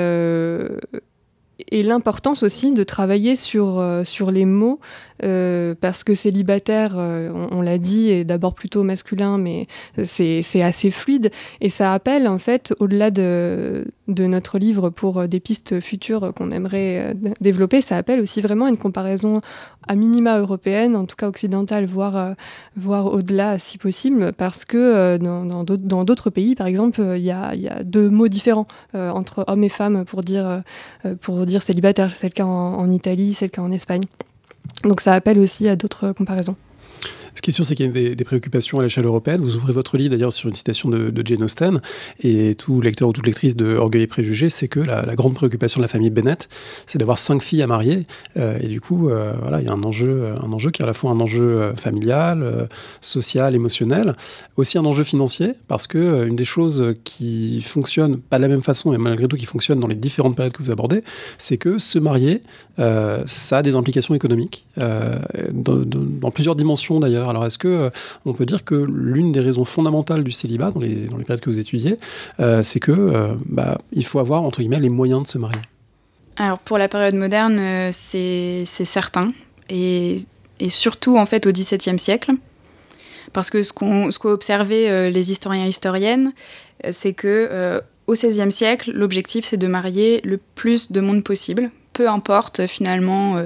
et 1.70 1.84
l'importance 1.84 2.44
aussi 2.44 2.72
de 2.72 2.84
travailler 2.84 3.36
sur, 3.36 3.80
euh, 3.80 4.04
sur 4.04 4.32
les 4.32 4.46
mots, 4.46 4.80
euh, 5.24 5.76
parce 5.80 6.04
que 6.04 6.14
célibataire, 6.14 6.94
euh, 6.98 7.48
on, 7.52 7.62
l'a 7.62 7.78
dit, 7.78 8.10
est 8.10 8.24
d'abord 8.24 8.54
plutôt 8.54 8.84
masculin, 8.84 9.38
mais 9.38 9.68
c'est 10.04 10.62
assez 10.62 10.92
fluide, 10.92 11.32
et 11.60 11.70
ça 11.70 11.94
appelle 11.94 12.28
en 12.28 12.40
fait, 12.40 12.74
au-delà 12.80 13.12
de, 13.12 13.86
notre 14.08 14.60
livre 14.60 14.90
pour 14.90 15.28
des 15.28 15.40
pistes 15.40 15.80
futures 15.80 16.34
qu'on 16.36 16.52
aimerait 16.52 17.16
développer, 17.40 17.82
ça 17.82 17.98
appelle 17.98 18.20
aussi 18.20 18.42
vraiment 18.42 18.68
une 18.68 18.78
comparaison 18.78 19.42
à 19.88 19.96
minima 19.96 20.38
européenne, 20.40 20.96
en 20.96 21.06
tout 21.06 21.16
cas 21.16 21.28
occidentale, 21.28 21.86
voire, 21.86 22.36
au-delà 23.14 23.58
si 23.60 23.78
possible, 23.78 24.34
parce 24.34 24.66
que 24.66 25.18
dans 25.18 26.04
d'autres 26.04 26.30
pays, 26.30 26.56
par 26.56 26.68
exemple, 26.68 27.02
il 27.18 27.24
y 27.24 27.32
a, 27.32 27.54
deux 27.84 28.10
mots 28.10 28.28
différents 28.28 28.68
entre 28.94 29.44
hommes 29.48 29.64
et 29.64 29.70
femmes 29.70 30.06
pour 30.06 30.24
dire 30.24 31.62
célibataire. 31.62 32.12
C'est 32.12 32.28
le 32.28 32.34
cas 32.34 32.46
en, 32.46 32.90
Italie, 32.90 33.34
c'est 33.34 33.46
le 33.46 33.52
cas 33.52 33.62
en 33.62 33.72
Espagne. 33.72 34.02
Donc 34.84 35.02
ça 35.02 35.14
appelle 35.14 35.40
aussi 35.40 35.68
à 35.68 35.76
d'autres 35.76 36.12
comparaisons. 36.12 36.56
Ce 37.36 37.42
qui 37.42 37.52
est 37.52 37.54
sûr, 37.54 37.66
c'est 37.66 37.76
qu'il 37.76 37.86
y 37.86 37.90
a 38.12 38.16
des, 38.16 38.24
préoccupations 38.24 38.80
à 38.80 38.84
l'échelle 38.84 39.06
européenne. 39.06 39.42
Vous 39.42 39.56
ouvrez 39.56 39.74
votre 39.74 39.98
livre 39.98 40.12
d'ailleurs 40.12 40.34
sur 40.34 40.48
une 40.48 40.54
citation 40.54 40.90
de, 40.90 41.22
Jane 41.24 41.44
Austen, 41.44 41.82
et 42.22 42.56
tout 42.56 42.82
lecteur 42.82 43.10
ou 43.10 43.14
toute 43.14 43.26
lectrice 43.26 43.56
de 43.56 43.76
Orgueil 43.76 44.04
et 44.04 44.08
Préjugés, 44.08 44.50
c'est 44.50 44.68
que 44.68 44.80
la, 44.80 45.16
grande 45.16 45.34
préoccupation 45.34 45.80
de 45.80 45.84
la 45.84 45.88
famille 45.88 46.10
Bennett, 46.10 46.50
c'est 46.86 46.98
d'avoir 46.98 47.18
cinq 47.18 47.42
filles 47.42 47.62
à 47.62 47.68
marier. 47.68 48.06
Euh, 48.38 48.58
et 48.62 48.68
du 48.68 48.82
coup, 48.82 49.10
euh, 49.10 49.34
voilà, 49.42 49.62
il 49.62 49.68
y 49.68 49.70
a 49.70 49.74
un 49.74 49.84
enjeu, 49.84 50.34
un 50.42 50.52
enjeu 50.52 50.72
qui 50.72 50.82
est 50.82 50.86
à 50.86 50.88
la 50.88 50.94
fois 50.94 51.12
un 51.12 51.20
enjeu 51.20 51.44
euh, 51.44 51.76
familial, 51.76 52.68
social, 53.02 53.56
émotionnel, 53.56 54.14
aussi 54.58 54.78
un 54.78 54.86
enjeu 54.86 55.04
financier, 55.04 55.54
parce 55.68 55.88
que 55.88 56.26
une 56.26 56.36
des 56.36 56.46
choses 56.46 56.96
qui 57.04 57.62
fonctionne 57.62 58.18
pas 58.18 58.38
de 58.38 58.42
la 58.44 58.48
même 58.48 58.62
façon, 58.62 58.94
et 58.94 58.98
malgré 58.98 59.28
tout 59.28 59.38
qui 59.38 59.46
fonctionne 59.46 59.80
dans 59.80 59.88
les 59.88 59.96
différentes 59.96 60.36
périodes 60.36 60.54
que 60.54 60.64
vous 60.64 60.72
abordez, 60.72 61.04
c'est 61.38 61.58
que 61.58 61.78
se 61.78 62.00
marier, 62.00 62.42
ça 62.78 63.58
a 63.58 63.62
des 63.62 63.76
implications 63.76 64.16
économiques, 64.16 64.66
dans 65.52 66.32
plusieurs 66.32 66.56
dimensions 66.56 67.00
d'ailleurs 67.00 67.21
alors 67.30 67.46
est-ce 67.46 67.58
que 67.58 67.68
euh, 67.68 67.90
on 68.26 68.34
peut 68.34 68.46
dire 68.46 68.64
que 68.64 68.76
l'une 68.76 69.32
des 69.32 69.40
raisons 69.40 69.66
fondamentales 69.66 70.24
du 70.24 70.32
célibat 70.32 70.72
dans 70.72 70.80
les, 70.80 71.08
périodes 71.26 71.40
que 71.40 71.50
vous 71.50 71.60
étudiez, 71.60 71.98
euh, 72.40 72.64
c'est 72.64 72.80
que 72.80 72.92
euh, 72.92 73.36
bah, 73.46 73.78
il 73.92 74.06
faut 74.06 74.20
avoir 74.20 74.44
entre 74.44 74.60
guillemets 74.60 74.80
les 74.80 74.90
moyens 74.90 75.24
de 75.24 75.28
se 75.28 75.38
marier? 75.38 75.62
Alors 76.38 76.60
pour 76.60 76.78
la 76.78 76.88
période 76.88 77.16
moderne, 77.16 77.90
c'est 77.92 78.66
certain. 78.66 79.34
Et, 79.70 80.18
surtout 80.70 81.18
en 81.18 81.26
fait 81.26 81.48
au 81.48 81.52
XVIIe 81.52 81.98
siècle. 81.98 82.34
Parce 83.34 83.50
que 83.50 83.64
ce 83.64 83.74
qu'ont 83.74 84.10
observé 84.24 85.10
les 85.10 85.32
historiens 85.32 85.66
et 85.66 85.70
historiennes, 85.70 86.34
c'est 86.92 87.14
que 87.14 87.82
au 88.08 88.14
XVIe 88.14 88.52
siècle, 88.52 88.92
l'objectif 88.94 89.46
c'est 89.46 89.58
de 89.58 89.68
marier 89.68 90.22
le 90.24 90.38
plus 90.38 90.92
de 90.92 91.02
monde 91.02 91.24
possible, 91.24 91.72
peu 91.94 92.10
importe 92.10 92.68
finalement 92.68 93.44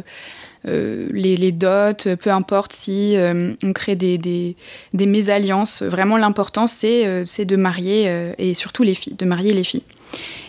les, 0.66 1.52
dots, 1.52 2.16
peu 2.20 2.30
importe 2.32 2.74
si 2.74 3.16
euh, 3.18 3.54
on 3.64 3.74
crée 3.74 3.96
des, 3.96 4.18
des, 4.18 5.06
mésalliances. 5.06 5.84
Vraiment, 5.84 6.18
l'important, 6.18 6.68
c'est 6.68 7.06
euh, 7.06 7.24
de 7.24 7.56
marier, 7.56 8.34
et 8.38 8.54
surtout 8.54 8.84
les 8.84 8.96
filles, 8.96 9.16
de 9.16 9.26
marier 9.26 9.54
les 9.54 9.64
filles. 9.64 9.84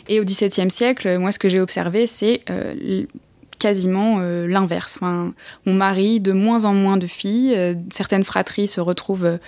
Et 0.08 0.20
au 0.20 0.24
XVIIe 0.24 0.70
siècle, 0.70 1.18
moi, 1.18 1.32
ce 1.32 1.38
que 1.38 1.48
j'ai 1.48 1.60
observé, 1.60 2.06
c'est 2.06 2.42
quasiment 3.58 4.20
l'inverse. 4.20 4.98
on 5.02 5.72
marie 5.72 6.20
de 6.20 6.32
moins 6.32 6.64
en 6.64 6.74
moins 6.74 6.96
de 6.96 7.06
filles. 7.06 7.76
certaines 7.90 8.24
fratries 8.24 8.68
se 8.68 8.80
retrouvent 8.80 9.38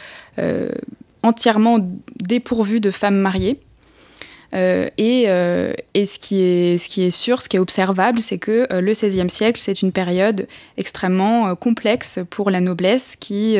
entièrement 1.23 1.79
dépourvues 2.17 2.81
de 2.81 2.91
femmes 2.91 3.19
mariées. 3.19 3.61
Euh, 4.55 4.89
et, 4.97 5.25
euh, 5.29 5.73
ce, 5.95 6.19
qui 6.19 6.43
est, 6.43 7.11
sûr, 7.11 7.43
ce 7.43 7.49
qui 7.49 7.57
est 7.57 7.61
observable, 7.61 8.21
c'est 8.21 8.39
que 8.39 8.67
euh, 8.73 8.81
le 8.81 8.93
XVIe 8.93 9.29
siècle, 9.29 9.61
c'est 9.61 9.83
une 9.83 9.93
période 9.93 10.47
extrêmement 10.77 11.55
complexe 11.55 12.19
pour 12.31 12.51
la 12.51 12.61
noblesse 12.61 13.17
qui 13.17 13.59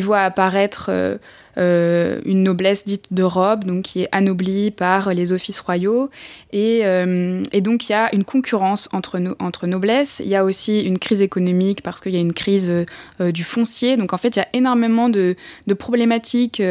voit 0.00 0.20
apparaître 0.20 1.18
euh, 1.58 2.20
une 2.24 2.44
noblesse 2.44 2.84
dite 2.84 3.06
de 3.10 3.24
robe, 3.24 3.64
donc 3.64 3.82
qui 3.82 4.02
est 4.02 4.08
anoblie 4.12 4.70
par 4.70 5.12
les 5.12 5.32
offices 5.32 5.58
royaux. 5.58 6.08
Et, 6.52 6.82
euh, 6.84 7.42
et 7.52 7.60
donc 7.60 7.88
il 7.88 7.92
y 7.92 7.94
a 7.96 8.14
une 8.14 8.24
concurrence 8.24 8.88
entre, 8.92 9.18
no 9.18 9.34
entre 9.40 9.66
noblesse. 9.66 10.22
Il 10.24 10.28
y 10.28 10.36
a 10.36 10.44
aussi 10.44 10.80
une 10.80 10.98
crise 10.98 11.20
économique 11.20 11.82
parce 11.82 12.00
qu'il 12.00 12.12
y 12.12 12.16
a 12.16 12.20
une 12.20 12.32
crise 12.32 12.70
euh, 13.20 13.32
du 13.32 13.42
foncier. 13.42 13.96
Donc 13.96 14.12
en 14.12 14.18
fait, 14.18 14.36
il 14.36 14.38
y 14.38 14.42
a 14.42 14.48
énormément 14.52 15.08
de, 15.08 15.34
de 15.66 15.74
problématiques 15.74 16.62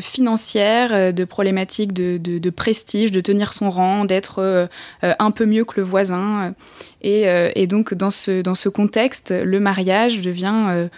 financières, 0.00 1.12
de 1.12 1.24
problématiques 1.24 1.92
de, 1.92 2.16
de, 2.16 2.38
de, 2.38 2.50
prestige, 2.50 3.12
de 3.12 3.20
tenir 3.20 3.52
son 3.52 3.70
rang, 3.70 4.04
d'être 4.04 4.68
un 5.02 5.30
peu 5.30 5.46
mieux 5.46 5.64
que 5.64 5.74
le 5.76 5.82
voisin. 5.82 6.54
Et, 7.02 7.26
et, 7.54 7.66
donc 7.66 7.94
dans 7.94 8.10
ce, 8.10 8.42
dans 8.42 8.56
ce 8.56 8.68
contexte, 8.68 9.30
le 9.30 9.60
mariage 9.60 10.20
devient 10.20 10.88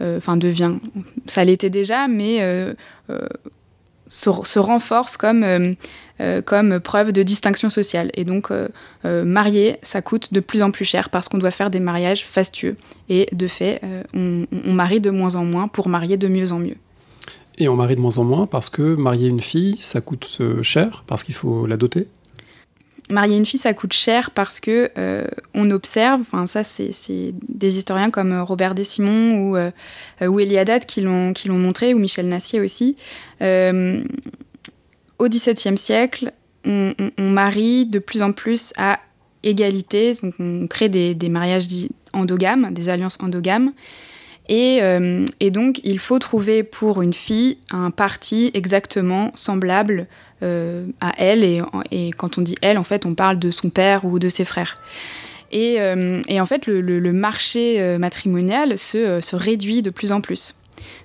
enfin 0.00 0.36
devient, 0.36 0.76
ça 1.26 1.44
l'était 1.44 1.70
déjà, 1.70 2.08
mais 2.08 2.38
euh, 2.40 2.74
euh, 3.10 3.26
se, 4.08 4.58
renforce 4.58 5.16
comme, 5.16 5.76
comme 6.44 6.80
preuve 6.80 7.12
de 7.12 7.22
distinction 7.22 7.70
sociale. 7.70 8.10
Et 8.14 8.24
donc, 8.24 8.48
marier, 9.04 9.76
ça 9.82 10.02
coûte 10.02 10.32
de 10.32 10.40
plus 10.40 10.62
en 10.62 10.72
plus 10.72 10.84
cher 10.84 11.10
parce 11.10 11.28
qu'on 11.28 11.38
doit 11.38 11.52
faire 11.52 11.70
des 11.70 11.78
mariages 11.78 12.24
fastueux. 12.24 12.76
Et 13.08 13.28
de 13.32 13.46
fait, 13.46 13.80
on, 14.12 14.46
marie 14.50 14.98
de 14.98 15.10
moins 15.10 15.36
en 15.36 15.44
moins 15.44 15.68
pour 15.68 15.88
marier 15.88 16.16
de 16.16 16.26
mieux 16.26 16.50
en 16.50 16.58
mieux. 16.58 16.76
Et 17.58 17.68
on 17.68 17.76
marie 17.76 17.94
de 17.94 18.00
moins 18.00 18.18
en 18.18 18.24
moins 18.24 18.46
parce 18.46 18.68
que 18.68 18.96
marier 18.96 19.28
une 19.28 19.40
fille, 19.40 19.76
ça 19.76 20.00
coûte 20.00 20.40
cher, 20.62 21.04
parce 21.06 21.22
qu'il 21.22 21.36
faut 21.36 21.66
la 21.66 21.76
doter 21.76 22.08
marier 23.10 23.36
une 23.36 23.46
fille, 23.46 23.60
ça 23.60 23.74
coûte 23.74 23.92
cher 23.92 24.30
parce 24.30 24.60
que 24.60 24.90
euh, 24.98 25.26
on 25.54 25.70
observe, 25.70 26.20
enfin 26.20 26.46
ça 26.46 26.64
c'est 26.64 26.92
des 27.48 27.78
historiens 27.78 28.10
comme 28.10 28.32
euh, 28.32 28.42
Robert 28.42 28.74
Desimon 28.74 29.50
ou, 29.50 29.56
euh, 29.56 29.70
Eliadat 30.20 30.80
qui 30.80 31.00
l'ont 31.00 31.32
qui 31.32 31.48
l'ont 31.48 31.58
montré, 31.58 31.94
ou 31.94 31.98
Michel 31.98 32.28
Nassier 32.28 32.60
aussi. 32.60 32.96
au 33.40 35.28
XVIIe 35.28 35.78
siècle, 35.78 36.32
on, 36.64 36.94
marie 37.18 37.86
de 37.86 37.98
plus 37.98 38.22
en 38.22 38.32
plus 38.32 38.72
à 38.76 38.98
égalité, 39.42 40.14
donc 40.22 40.34
on 40.38 40.66
crée 40.66 40.88
des, 40.88 41.14
des 41.14 41.28
mariages 41.28 41.66
dits 41.66 41.90
endogames, 42.12 42.72
des 42.72 42.88
alliances 42.88 43.18
endogames. 43.20 43.72
Et, 44.52 44.80
et, 45.38 45.50
donc, 45.52 45.80
il 45.84 46.00
faut 46.00 46.18
trouver 46.18 46.64
pour 46.64 47.02
une 47.02 47.14
fille 47.14 47.58
un 47.70 47.92
parti 47.92 48.50
exactement 48.52 49.30
semblable 49.36 50.08
euh, 50.42 50.86
à 51.02 51.12
elle. 51.18 51.44
Et, 51.90 52.10
quand 52.16 52.38
on 52.38 52.40
dit 52.40 52.56
elle, 52.62 52.78
en 52.78 52.84
fait, 52.84 53.04
on 53.04 53.14
parle 53.14 53.38
de 53.38 53.50
son 53.50 53.68
père 53.68 54.06
ou 54.06 54.18
de 54.18 54.28
ses 54.28 54.46
frères. 54.46 54.78
Et, 55.52 55.80
euh, 55.80 56.22
en 56.30 56.46
fait, 56.46 56.66
le, 56.66 57.12
marché 57.12 57.80
euh, 57.80 57.98
matrimonial 57.98 58.78
se, 58.78 59.20
se, 59.20 59.36
réduit 59.36 59.82
de 59.82 59.90
plus 59.90 60.12
en 60.12 60.20
plus. 60.20 60.54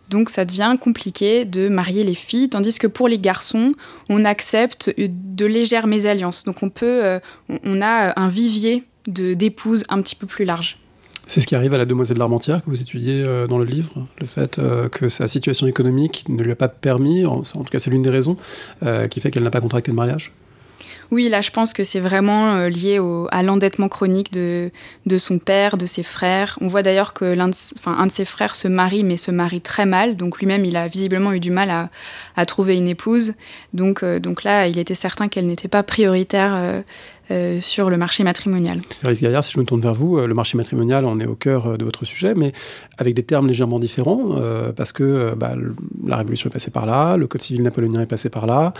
Donc 0.08 0.30
ça 0.30 0.46
devient 0.46 0.78
compliqué 0.80 1.44
de 1.44 1.68
marier 1.68 2.06
les 2.06 2.16
filles, 2.16 2.48
tandis 2.48 2.78
que 2.80 2.88
pour 2.88 3.10
les 3.10 3.20
garçons, 3.20 3.74
on 4.08 4.24
accepte 4.24 4.94
de 4.98 5.46
légères 5.46 5.88
mésalliances. 5.88 6.46
Donc 6.46 6.64
on 6.64 6.70
peut, 6.70 7.20
on 7.50 7.82
a 7.82 8.18
un 8.18 8.30
vivier 8.30 8.84
d'épouses 9.08 9.84
un 9.90 10.02
petit 10.02 10.16
peu 10.16 10.28
plus 10.28 10.46
large. 10.46 10.78
C'est 11.28 11.40
ce 11.40 11.48
qui 11.48 11.56
arrive 11.56 11.74
à 11.74 11.78
la 11.78 11.86
demoiselle 11.86 12.18
d'Armentière 12.18 12.64
que 12.64 12.70
vous 12.70 12.82
étudiez 12.82 13.24
euh, 13.24 13.48
dans 13.48 13.58
le 13.58 13.66
livre, 13.66 14.08
le 14.20 14.28
fait 14.28 14.60
euh, 14.60 14.90
que 14.90 15.08
sa 15.08 15.28
situation 15.28 15.66
économique 15.68 16.26
ne 16.30 16.44
lui 16.44 16.52
a 16.52 16.56
pas 16.56 16.68
permis, 16.68 17.26
en, 17.26 17.42
tout 17.42 17.64
cas 17.64 17.80
c'est 17.80 17.90
l'une 17.90 18.04
des 18.04 18.10
raisons, 18.10 18.38
euh, 18.84 19.08
qui 19.08 19.20
fait 19.20 19.32
qu'elle 19.32 19.44
n'a 19.44 19.52
pas 19.52 19.62
contracté 19.62 19.92
de 19.92 19.96
mariage 19.96 20.32
oui, 21.12 21.30
là, 21.30 21.40
je 21.40 21.52
pense 21.52 21.72
que 21.74 21.84
c'est 21.84 22.00
vraiment 22.00 22.66
lié 22.66 23.00
à 23.30 23.44
l'endettement 23.44 23.88
chronique 23.88 24.34
de, 24.34 24.72
de 25.06 25.18
son 25.20 25.38
père, 25.38 25.78
de 25.78 25.86
ses 25.86 26.02
frères. 26.02 26.58
On 26.62 26.68
voit 26.68 26.82
d'ailleurs 26.82 27.14
que 27.14 27.26
l'un 27.26 27.48
de, 27.50 27.56
un 27.86 28.08
de 28.08 28.12
ses 28.12 28.26
frères 28.26 28.56
se 28.56 28.68
marie, 28.68 29.04
mais 29.04 29.16
se 29.16 29.30
marie 29.30 29.62
très 29.62 29.86
mal. 29.86 30.16
Donc 30.16 30.40
lui-même, 30.40 30.66
il 30.66 30.76
a 30.76 30.88
visiblement 30.88 31.32
eu 31.32 31.40
du 31.40 31.52
mal 31.52 31.70
à, 31.70 31.92
à 32.36 32.48
trouver 32.48 32.76
une 32.76 32.88
épouse. 32.88 33.34
Donc, 33.74 34.04
donc 34.04 34.44
là, 34.44 34.68
il 34.68 34.80
était 34.80 34.96
certain 34.96 35.28
qu'elle 35.28 35.46
n'était 35.46 35.68
pas 35.68 35.84
prioritaire 35.84 36.84
euh, 37.32 37.60
sur 37.62 37.90
le 37.90 37.98
marché 37.98 38.24
matrimonial. 38.24 38.80
Iris 39.04 39.22
Gaillard, 39.22 39.44
si 39.44 39.54
je 39.54 39.60
me 39.60 39.66
tourne 39.66 39.82
vers 39.82 39.94
vous, 39.94 40.20
le 40.20 40.34
marché 40.34 40.58
matrimonial, 40.58 41.06
on 41.06 41.20
est 41.20 41.26
au 41.26 41.36
cœur 41.36 41.78
de 41.78 41.86
votre 41.86 42.06
sujet, 42.06 42.34
mais 42.36 42.54
avec 42.98 43.14
des 43.14 43.24
termes 43.24 43.48
légèrement 43.48 43.80
différents, 43.80 44.36
parce 44.76 44.92
que 44.92 45.34
bah, 45.36 45.56
la 46.06 46.18
Révolution 46.18 46.50
est 46.50 46.54
passée 46.54 46.72
par 46.72 46.86
là, 46.86 47.18
le 47.18 47.28
Code 47.28 47.42
civil 47.42 47.64
napoléonien 47.64 48.02
est 48.02 48.06
passé 48.06 48.30
par 48.30 48.46
là 48.46 48.74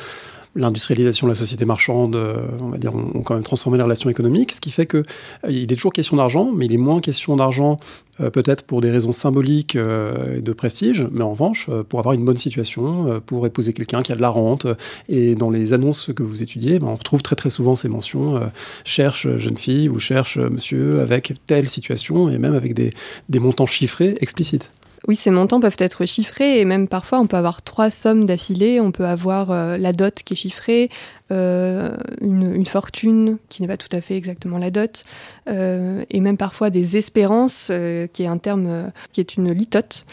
l'industrialisation 0.56 1.28
de 1.28 1.32
la 1.32 1.36
société 1.36 1.66
marchande, 1.66 2.16
euh, 2.16 2.38
on 2.62 2.70
va 2.70 2.78
dire, 2.78 2.96
ont, 2.96 3.22
quand 3.22 3.34
même 3.34 3.44
transformé 3.44 3.78
les 3.78 3.84
relations 3.84 4.10
économiques, 4.10 4.54
ce 4.54 4.62
qui 4.62 4.72
fait 4.72 4.86
que 4.86 4.98
euh, 4.98 5.04
il 5.50 5.72
est 5.72 5.76
toujours 5.76 5.94
question 5.94 6.18
d'argent, 6.18 6.52
mais 6.56 6.66
il 6.66 6.74
est 6.74 6.78
moins 6.78 7.02
question 7.02 7.36
d'argent 7.36 7.78
euh, 8.22 8.30
peut-être 8.30 8.66
pour 8.66 8.80
des 8.80 8.90
raisons 8.90 9.12
symboliques 9.12 9.76
et 9.76 10.42
de 10.42 10.54
prestige, 10.54 11.08
mais 11.12 11.24
en 11.24 11.32
revanche 11.32 11.70
pour 11.90 12.00
avoir 12.00 12.14
une 12.14 12.24
bonne 12.24 12.38
situation, 12.38 13.22
pour 13.26 13.46
épouser 13.46 13.74
quelqu'un 13.74 14.02
qui 14.02 14.12
a 14.14 14.16
de 14.16 14.22
la 14.22 14.30
rente. 14.30 14.68
Et 15.10 15.36
dans 15.36 15.50
les 15.50 15.74
annonces 15.74 16.12
que 16.16 16.24
vous 16.24 16.42
étudiez, 16.42 16.80
ben, 16.80 16.88
on 16.88 16.96
retrouve 16.96 17.22
très 17.22 17.36
très 17.36 17.50
souvent 17.50 17.76
ces 17.76 17.90
mentions 17.90 18.40
cherche 18.86 19.28
jeune 19.38 19.58
fille 19.58 19.90
ou 19.90 20.00
cherche 20.00 20.38
monsieur 20.38 21.02
avec 21.02 21.34
telle 21.46 21.68
situation 21.68 22.30
et 22.30 22.38
même 22.38 22.56
avec 22.56 22.74
des 22.74 22.94
montants 23.40 23.66
chiffrés 23.66 24.18
explicites. 24.22 24.72
Oui, 25.08 25.16
ces 25.16 25.30
montants 25.30 25.60
peuvent 25.60 25.76
être 25.78 26.06
chiffrés 26.06 26.60
et 26.60 26.66
même 26.66 26.88
parfois 26.88 27.20
on 27.20 27.28
peut 27.28 27.38
avoir 27.38 27.62
trois 27.62 27.92
sommes 27.92 28.26
d'affilée. 28.26 28.80
On 28.80 28.92
peut 28.92 29.06
avoir 29.06 29.52
euh, 29.52 29.78
la 29.78 29.94
dot 29.94 30.16
qui 30.24 30.34
est 30.34 30.38
chiffrée, 30.38 30.90
euh, 31.32 31.96
une, 32.22 32.66
fortune 32.66 33.38
qui 33.50 33.62
n'est 33.62 33.68
pas 33.68 33.78
tout 33.78 33.94
à 33.96 34.02
fait 34.02 34.18
exactement 34.18 34.58
la 34.58 34.72
dot, 34.72 35.04
euh, 35.48 36.04
et 36.10 36.20
même 36.20 36.38
parfois 36.38 36.72
des 36.72 36.98
espérances, 36.98 37.72
qui 38.14 38.24
est 38.24 38.28
un 38.28 38.38
terme 38.38 38.92
qui 39.14 39.20
est 39.20 39.36
une 39.36 39.52
litote, 39.52 40.06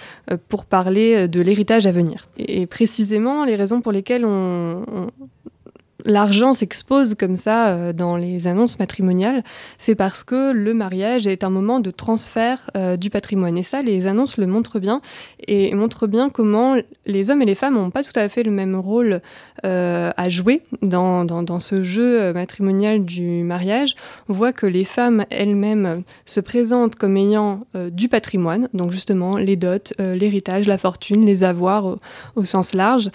pour 0.49 0.67
parler 0.67 1.29
de 1.29 1.41
l'héritage 1.41 1.87
à 1.87 1.93
venir. 1.93 2.29
Et, 2.37 2.67
précisément, 2.67 3.45
les 3.45 3.57
raisons 3.57 3.81
pour 3.81 3.93
lesquelles 3.93 4.25
on 4.27 5.09
l'argent 6.05 6.53
s'expose 6.53 7.15
comme 7.19 7.37
ça 7.37 7.69
euh, 7.69 7.93
dans 7.93 8.17
les 8.17 8.47
annonces 8.47 8.79
matrimoniales, 8.79 9.43
c'est 9.79 9.95
parce 9.95 10.25
que 10.25 10.53
le 10.53 10.75
mariage 10.75 11.27
est 11.27 11.45
un 11.45 11.51
moment 11.51 11.81
de 11.81 11.91
transfert 11.91 12.71
euh, 12.77 12.97
du 12.97 13.11
patrimoine. 13.11 13.57
Et 13.59 13.63
ça, 13.63 13.83
les 13.83 14.07
annonces 14.07 14.37
le 14.37 14.47
montrent 14.47 14.79
bien 14.79 15.01
et 15.47 15.75
montrent 15.75 16.07
bien 16.07 16.31
comment 16.31 16.77
les 17.07 17.31
hommes 17.31 17.43
et 17.43 17.47
les 17.47 17.55
femmes 17.55 17.75
n'ont 17.75 17.91
pas 17.91 18.03
tout 18.03 18.13
à 18.17 18.29
fait 18.29 18.43
le 18.43 18.51
même 18.51 18.75
rôle 18.77 19.21
euh, 19.65 20.11
à 20.17 20.29
jouer 20.29 20.63
dans, 20.83 21.25
dans, 21.25 21.59
ce 21.59 21.83
jeu 21.85 22.33
matrimonial 22.33 23.05
du 23.05 23.43
mariage. 23.43 23.95
On 24.29 24.33
voit 24.33 24.53
que 24.53 24.67
les 24.67 24.85
femmes 24.85 25.25
elles-mêmes 25.31 26.03
se 26.25 26.41
présentent 26.41 26.97
comme 26.97 27.17
ayant 27.17 27.61
du 27.91 28.09
patrimoine, 28.09 28.69
donc 28.73 28.91
justement 28.91 29.37
les 29.37 29.57
dots, 29.57 29.93
l'héritage, 29.99 30.67
la 30.67 30.79
fortune, 30.79 31.27
les 31.27 31.45
avoirs 31.45 31.99
au 32.37 32.45
sens 32.45 32.75
large. 32.75 33.11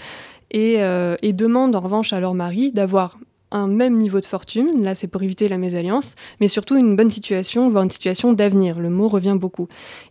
Euh, 0.55 1.15
et, 1.21 1.33
demandent 1.33 1.75
en 1.75 1.81
revanche 1.81 2.13
à 2.13 2.19
leur 2.19 2.33
mari 2.33 2.71
d'avoir 2.71 3.17
un 3.51 3.67
même 3.67 3.95
niveau 3.95 4.19
de 4.19 4.25
fortune, 4.25 4.81
là 4.81 4.93
c'est 4.93 5.07
pour 5.07 5.23
éviter 5.23 5.47
la 5.47 5.57
mésalliance, 5.57 6.15
mais 6.41 6.47
surtout 6.47 6.75
une 6.75 6.95
bonne 6.95 7.09
situation, 7.09 7.69
voire 7.69 7.83
une 7.83 7.89
situation 7.89 8.33
d'avenir, 8.33 8.79
le 8.79 8.89
mot 8.89 9.07
revient 9.07 9.37
beaucoup. 9.39 9.67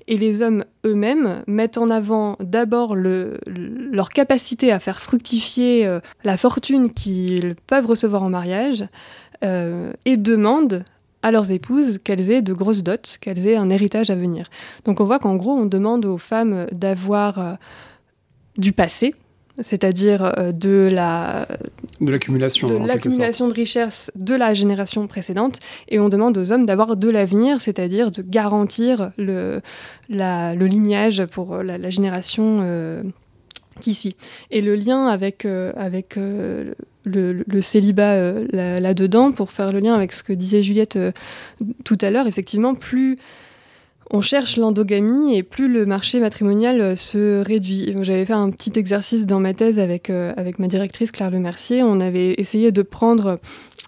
Et 0.09 0.17
les 0.17 0.41
hommes 0.41 0.65
eux-mêmes 0.87 1.43
mettent 1.47 1.77
en 1.77 1.91
avant 1.91 2.37
d'abord 2.41 2.95
leur 2.97 4.09
capacité 4.09 4.73
à 4.73 4.81
faire 4.81 5.03
fructifier 5.03 5.87
euh, 5.87 6.01
la 6.25 6.39
fortune 6.39 6.91
qu'ils 6.93 7.57
peuvent 7.67 7.87
recevoir 7.87 8.23
en 8.23 8.31
mariage, 8.31 8.85
euh, 9.45 9.93
et 10.07 10.17
demandent 10.17 10.85
à 11.23 11.31
leurs 11.31 11.51
épouses 11.51 11.99
qu'elles 12.03 12.31
aient 12.31 12.43
de 12.43 12.55
grosses 12.55 12.83
dots, 12.83 12.95
qu'elles 13.21 13.47
aient 13.47 13.57
un 13.57 13.69
héritage 13.69 14.09
à 14.11 14.17
venir. 14.17 14.49
Donc 14.85 15.01
on 15.01 15.05
voit 15.05 15.19
qu'en 15.19 15.37
gros 15.37 15.53
on 15.53 15.67
demande 15.67 16.07
aux 16.07 16.19
femmes 16.19 16.67
d'avoir 16.73 17.59
du 18.57 18.73
passé, 18.73 19.15
c'est-à-dire 19.61 20.33
euh, 20.39 20.53
de 20.53 20.89
la 20.93 21.47
de 22.01 22.11
l'accumulation 22.11 22.69
de 22.69 22.87
l'accumulation 22.87 23.49
de 23.49 23.53
richesses 23.53 24.11
de 24.15 24.35
la 24.35 24.55
génération 24.55 25.07
précédente 25.07 25.61
et 25.89 25.99
on 25.99 26.09
demande 26.09 26.37
aux 26.37 26.53
hommes 26.53 26.67
d'avoir 26.67 26.97
de 26.97 27.09
l'avenir 27.09 27.61
c'est-à-dire 27.61 28.11
de 28.11 28.23
garantir 28.23 29.13
le, 29.17 29.61
le 30.09 30.65
lignage 30.67 31.25
pour 31.27 31.57
la, 31.59 31.91
génération 31.91 32.61
euh, 32.63 33.03
qui 33.81 33.95
suit. 33.95 34.17
Et 34.51 34.61
le 34.61 34.75
lien 34.75 35.07
avec 35.07 35.45
euh, 35.45 35.73
avec 35.77 36.17
le, 36.17 37.61
célibat 37.61 38.33
là-dedans 38.53 39.33
pour 39.33 39.51
faire 39.51 39.73
le 39.73 39.81
lien 39.81 39.95
avec 39.95 40.13
ce 40.13 40.23
que 40.23 40.33
disait 40.33 40.63
Juliette 40.63 40.99
tout 41.85 41.99
à 42.01 42.11
l'heure 42.11 42.27
effectivement 42.27 42.75
plus 42.75 43.17
on 44.11 44.21
cherche 44.21 44.57
l'endogamie 44.57 45.37
et 45.37 45.43
plus 45.43 45.69
le 45.69 45.87
marché 45.87 46.21
matrimonial 46.21 46.81
euh, 46.81 46.97
se 46.97 47.43
réduit. 47.43 47.95
J'avais 48.03 48.25
fait 48.25 48.33
un 48.33 48.51
petit 48.51 48.73
exercice 48.79 49.27
dans 49.27 49.41
ma 49.41 49.55
thèse 49.55 49.79
avec, 49.79 50.11
euh, 50.11 50.33
avec 50.37 50.59
ma 50.59 50.69
directrice 50.69 51.11
Claire 51.11 51.31
Le 51.31 51.39
Mercier. 51.39 51.83
On 51.83 52.01
avait 52.01 52.35
essayé 52.39 52.73
de 52.73 52.83
prendre 52.83 53.41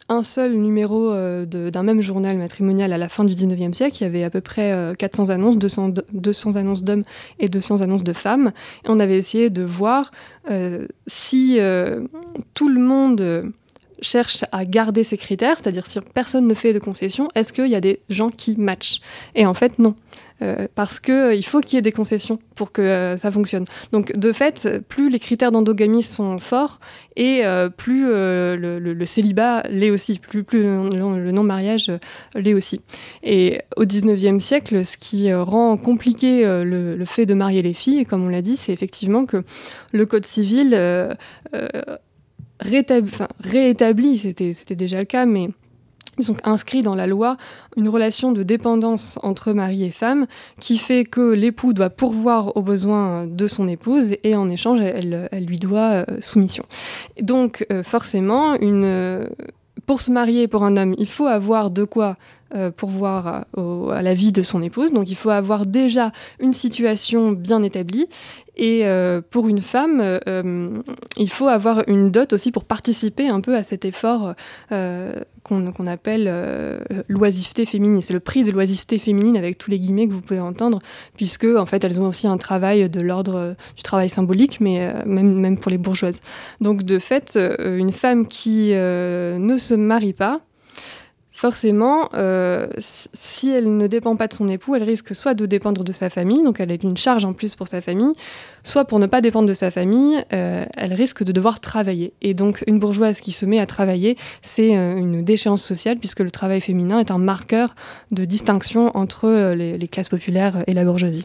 un 0.09 0.23
seul 0.23 0.55
numéro 0.55 1.13
euh, 1.13 1.45
d'un 1.47 1.83
même 1.83 2.01
journal 2.01 2.37
matrimonial 2.37 2.93
à 2.93 2.99
la 2.99 3.09
fin 3.09 3.25
du 3.25 3.35
19e 3.35 3.73
siècle. 3.73 3.99
Il 4.01 4.05
y 4.05 4.07
avait 4.07 4.25
à 4.25 4.31
peu 4.31 4.41
près 4.41 4.75
400 4.99 5.29
annonces, 5.29 5.59
200, 5.59 5.95
200 6.13 6.57
annonces 6.57 6.83
d'hommes 6.83 7.05
et 7.39 7.49
200 7.49 7.83
annonces 7.83 8.05
de 8.05 8.13
femmes. 8.13 8.53
On 8.87 9.01
avait 9.01 9.19
essayé 9.19 9.51
de 9.51 9.63
voir 9.63 10.11
si 11.07 11.59
tout 12.55 12.69
le 12.69 12.81
monde 12.81 13.53
cherche 14.01 14.45
à 14.53 14.65
garder 14.65 15.05
ces 15.05 15.17
critères, 15.17 15.57
c'est-à-dire 15.59 15.87
si 15.87 15.99
personne 16.15 16.47
ne 16.47 16.55
fait 16.55 16.73
de 16.73 16.79
concessions, 16.79 17.29
est-ce 17.35 17.53
qu'il 17.53 17.69
y 17.69 17.75
a 17.75 17.81
des 17.81 18.01
gens 18.09 18.31
qui 18.31 18.57
matchent? 18.57 19.01
Et 19.35 19.47
en 19.47 19.55
fait, 19.55 19.79
non. 19.79 19.95
Euh, 20.41 20.69
parce 20.77 21.01
qu'il 21.01 21.15
euh, 21.15 21.43
faut 21.43 21.61
qu'il 21.61 21.75
y 21.75 21.79
ait 21.79 21.83
des 21.83 21.91
concessions 21.91 22.39
pour 22.55 22.71
que 22.71 22.81
euh, 22.81 23.17
ça 23.17 23.33
fonctionne. 23.33 23.65
Donc, 23.91 24.17
de 24.17 24.33
fait, 24.33 24.69
plus 24.89 25.11
les 25.11 25.19
critères 25.19 25.51
d'endogamie 25.51 26.05
sont 26.05 26.39
forts 26.39 26.79
et 27.17 27.43
plus 27.77 28.07
le, 28.07 29.05
célibat 29.05 29.63
l'est 29.69 29.91
aussi, 29.91 30.21
plus, 30.21 30.45
plus 30.45 30.63
le, 30.63 31.33
non-mariage 31.33 31.91
l'est 32.37 32.55
aussi. 32.55 32.81
Et 33.25 33.59
au 33.77 33.85
19e 33.85 34.39
siècle, 34.39 34.85
ce 34.85 34.97
qui 34.97 35.33
rend 35.35 35.77
compliqué 35.77 36.45
le, 36.45 37.05
fait 37.05 37.27
de 37.27 37.35
marier 37.35 37.63
les 37.63 37.75
filles, 37.75 38.05
comme 38.05 38.25
on 38.25 38.29
l'a 38.29 38.43
dit, 38.43 38.57
c'est 38.57 38.73
effectivement 38.73 39.25
que 39.25 39.43
le 39.93 40.07
Code 40.07 40.27
civil 40.27 40.79
rétabli, 42.61 44.19
c'était 44.19 44.75
déjà 44.75 44.99
le 44.99 45.05
cas, 45.05 45.27
mais 45.27 45.51
ils 46.19 46.33
ont 46.33 46.37
inscrit 46.45 46.83
dans 46.83 46.95
la 46.95 47.07
loi 47.07 47.37
une 47.77 47.89
relation 47.89 48.33
de 48.33 48.43
dépendance 48.43 49.19
entre 49.23 49.53
mari 49.53 49.85
et 49.85 49.91
femme 49.91 50.27
qui 50.61 50.79
fait 50.79 51.05
que 51.05 51.33
l'époux 51.33 51.73
doit 51.73 51.91
pourvoir 51.91 52.57
aux 52.57 52.63
besoins 52.63 53.27
de 53.27 53.47
son 53.47 53.69
épouse 53.69 54.17
et 54.25 54.35
en 54.35 54.51
échange, 54.51 54.81
elle, 54.81 55.29
lui 55.47 55.59
doit 55.59 56.05
euh, 56.09 56.21
soumission. 56.21 56.65
Donc, 57.21 57.65
euh, 57.71 57.83
forcément, 57.83 58.55
une, 58.61 59.29
pour 59.87 60.01
se 60.01 60.11
marier 60.11 60.49
pour 60.49 60.65
un 60.65 60.77
homme, 60.77 60.95
il 60.99 61.09
faut 61.09 61.27
avoir 61.27 61.71
de 61.71 61.85
quoi 61.85 62.17
euh, 62.55 62.71
pourvoir 62.71 63.45
à, 63.59 64.03
la 64.03 64.15
vie 64.15 64.33
de 64.33 64.41
son 64.41 64.63
épouse. 64.63 64.91
Donc 64.91 65.11
il 65.11 65.17
faut 65.17 65.29
avoir 65.29 65.67
déjà 65.67 66.13
une 66.41 66.55
situation 66.55 67.33
bien 67.33 67.63
établie. 67.63 68.07
Et 68.57 68.87
euh, 68.87 69.21
pour 69.21 69.49
une 69.49 69.61
femme, 69.61 70.01
euh, 70.01 70.69
il 71.19 71.29
faut 71.29 71.49
avoir 71.49 71.87
une 71.89 72.11
dot 72.11 72.33
aussi 72.33 72.51
pour 72.51 72.65
participer 72.65 73.29
un 73.29 73.43
peu 73.43 73.55
à 73.55 73.63
cet 73.63 73.85
effort 73.85 74.33
qu'on 74.71 75.87
appelle 75.87 76.83
l'oisiveté 77.09 77.67
féminine. 77.67 78.01
C'est 78.01 78.15
le 78.15 78.21
prix 78.21 78.45
de 78.45 78.51
l'oisiveté 78.51 78.99
féminine 78.99 79.37
avec 79.37 79.59
tous 79.59 79.71
les 79.71 79.79
guillemets 79.79 80.09
que 80.09 80.13
vous 80.15 80.23
pouvez 80.23 80.41
entendre, 80.41 80.79
puisque 81.17 81.45
en 81.45 81.67
fait 81.67 81.85
elles 81.85 82.01
ont 82.01 82.09
aussi 82.09 82.27
un 82.27 82.39
travail 82.39 82.89
de 82.89 83.01
l'ordre 83.01 83.57
du 83.77 83.83
travail 83.83 84.09
symbolique, 84.09 84.59
mais 84.61 84.93
même 85.05 85.59
pour 85.59 85.71
les 85.71 85.79
bourgeoises. 85.79 86.21
Donc 86.63 86.83
de 86.83 86.99
fait, 86.99 87.39
une 87.59 87.93
femme 87.93 88.27
qui 88.27 88.73
ne 88.73 89.57
se 89.59 89.75
marie 89.75 90.15
pas, 90.15 90.41
forcément, 91.39 92.09
euh, 92.15 92.67
si 92.79 93.49
elle 93.49 93.77
ne 93.77 93.87
dépend 93.87 94.17
pas 94.17 94.27
de 94.27 94.33
son 94.33 94.49
époux, 94.49 94.75
elle 94.75 94.83
risque 94.83 95.15
soit 95.15 95.35
de 95.35 95.47
dépendre 95.47 95.85
de 95.85 95.93
sa 95.93 96.11
famille, 96.11 96.43
donc 96.43 96.59
elle 96.59 96.73
est 96.73 96.83
une 96.83 96.97
charge 96.97 97.25
en 97.25 97.33
plus 97.33 97.55
pour 97.55 97.69
sa 97.69 97.81
famille, 97.81 98.11
soit 98.65 98.85
pour 98.85 98.99
ne 98.99 99.07
pas 99.07 99.21
dépendre 99.21 99.47
de 99.47 99.55
sa 99.55 99.71
famille, 99.71 100.19
euh, 100.33 100.65
elle 100.77 100.93
risque 100.93 101.23
de 101.23 101.31
devoir 101.31 101.61
travailler. 101.61 102.13
Et 102.23 102.35
donc 102.35 102.65
une 102.67 102.81
bourgeoise 102.81 103.21
qui 103.21 103.31
se 103.31 103.47
met 103.47 103.61
à 103.61 103.67
travailler, 103.67 104.17
c'est 104.43 104.77
euh, 104.77 104.97
une 104.97 105.23
déchéance 105.23 105.63
sociale, 105.63 105.99
puisque 105.99 106.21
le 106.21 106.33
travail 106.33 106.61
féminin 106.61 106.99
est 106.99 107.13
un 107.13 107.19
marqueur 107.19 107.77
de 108.11 108.25
distinction 108.25 108.91
entre 108.97 109.53
les, 109.55 109.87
classes 109.87 110.09
populaires 110.09 110.65
et 110.67 110.75
la 110.75 110.85
bourgeoisie. 110.85 111.25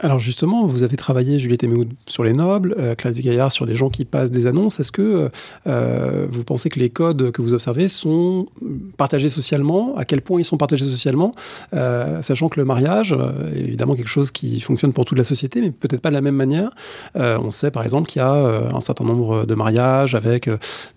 Alors 0.00 0.20
justement, 0.20 0.64
vous 0.64 0.84
avez 0.84 0.96
travaillé, 0.96 1.40
Juliette 1.40 1.64
Eméoud, 1.64 1.88
sur 2.06 2.22
les 2.22 2.32
nobles, 2.32 2.76
euh, 2.78 2.94
Classe 2.94 3.18
Gaillard 3.18 3.50
sur 3.50 3.66
des 3.66 3.74
gens 3.74 3.88
qui 3.88 4.04
passent 4.04 4.30
des 4.30 4.46
annonces. 4.46 4.78
Est-ce 4.78 4.92
que 4.92 5.28
euh, 5.66 6.26
vous 6.30 6.44
pensez 6.44 6.68
que 6.68 6.78
les 6.78 6.88
codes 6.88 7.32
que 7.32 7.42
vous 7.42 7.52
observez 7.52 7.88
sont 7.88 8.46
partagés 8.96 9.28
socialement? 9.28 9.96
À 9.96 10.04
quel 10.04 10.22
point 10.22 10.40
ils 10.40 10.44
sont 10.44 10.56
partagés 10.56 10.86
socialement? 10.86 11.32
Euh, 11.74 12.22
Sachant 12.22 12.48
que 12.48 12.60
le 12.60 12.64
mariage 12.64 13.16
est 13.54 13.60
évidemment 13.60 13.96
quelque 13.96 14.08
chose 14.08 14.30
qui 14.30 14.60
fonctionne 14.60 14.92
pour 14.92 15.04
toute 15.04 15.18
la 15.18 15.24
société, 15.24 15.60
mais 15.60 15.70
peut-être 15.72 16.00
pas 16.00 16.10
de 16.10 16.14
la 16.14 16.20
même 16.20 16.36
manière. 16.36 16.70
on 17.14 17.50
sait 17.50 17.70
par 17.70 17.82
exemple 17.82 18.08
qu'il 18.08 18.20
y 18.20 18.24
a 18.24 18.32
un 18.74 18.80
certain 18.80 19.04
nombre 19.04 19.46
de 19.46 19.54
mariages 19.54 20.14
avec 20.14 20.48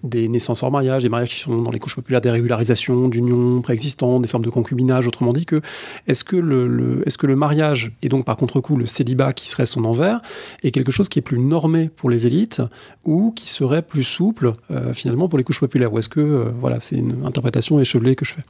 des 0.04 0.28
naissances 0.28 0.62
hors 0.64 0.72
mariage, 0.72 1.04
des 1.04 1.10
mariages 1.10 1.30
qui 1.30 1.40
sont 1.40 1.62
dans 1.62 1.72
les 1.72 1.80
couches 1.80 1.96
populaires, 1.96 2.22
des 2.22 2.32
régularisations 2.32 3.08
d'unions 3.08 3.62
préexistantes, 3.62 4.22
des 4.22 4.28
formes 4.28 4.44
de 4.44 4.50
concubinage. 4.50 5.08
Autrement 5.08 5.34
dit, 5.34 5.46
que 5.46 5.62
est-ce 6.08 6.24
que 6.24 6.36
le, 6.36 7.04
est-ce 7.06 7.18
que 7.18 7.28
le 7.28 7.36
mariage 7.36 7.92
et 8.02 8.10
donc 8.10 8.26
par 8.26 8.38
contre-coup 8.38 8.78
le 8.78 8.86
célibat 8.92 9.34
qui 9.34 9.48
serait 9.48 9.66
son 9.66 9.86
envers 9.86 10.22
est 10.64 10.72
quelque 10.72 10.92
chose 10.92 11.10
qui 11.10 11.20
est 11.20 11.24
plus 11.24 11.40
normé 11.40 11.90
pour 11.90 12.10
les 12.10 12.28
élites 12.28 12.62
ou 13.04 13.32
qui 13.32 13.50
serait 13.50 13.82
plus 13.82 14.04
souple 14.04 14.54
euh, 14.70 14.94
finalement 14.94 15.28
pour 15.28 15.38
les 15.38 15.44
couches 15.44 15.60
populaires 15.60 15.92
Ou 15.92 16.00
est-ce 16.00 16.10
que 16.10 16.20
euh, 16.20 16.52
voilà, 16.60 16.80
c'est 16.80 16.98
une 16.98 17.26
interprétation 17.26 17.80
échevelée 17.80 18.16
que 18.16 18.26
je 18.26 18.34
fais? 18.34 18.44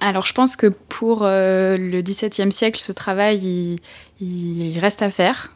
Alors 0.00 0.26
je 0.26 0.34
pense 0.34 0.56
que 0.56 0.66
pour 0.66 1.20
euh, 1.22 1.76
le 1.76 2.02
XVIIe 2.02 2.52
siècle, 2.52 2.80
ce 2.80 2.92
travail, 2.92 3.78
il, 4.20 4.78
reste 4.78 5.02
à 5.02 5.10
faire. 5.10 5.55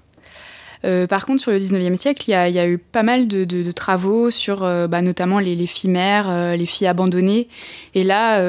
Euh, 0.84 1.06
par 1.06 1.26
contre, 1.26 1.42
sur 1.42 1.50
le 1.50 1.58
19e 1.58 1.94
siècle, 1.94 2.24
il 2.28 2.32
y, 2.32 2.34
a, 2.34 2.68
eu 2.68 2.78
pas 2.78 3.02
mal 3.02 3.28
de, 3.28 3.70
travaux 3.72 4.30
sur 4.30 4.64
euh, 4.64 4.86
bah, 4.86 5.02
notamment 5.02 5.38
les, 5.38 5.66
filles 5.66 5.90
mères, 5.90 6.28
euh, 6.30 6.56
les 6.56 6.66
filles 6.66 6.86
abandonnées. 6.86 7.48
Et 7.94 8.04
là, 8.04 8.40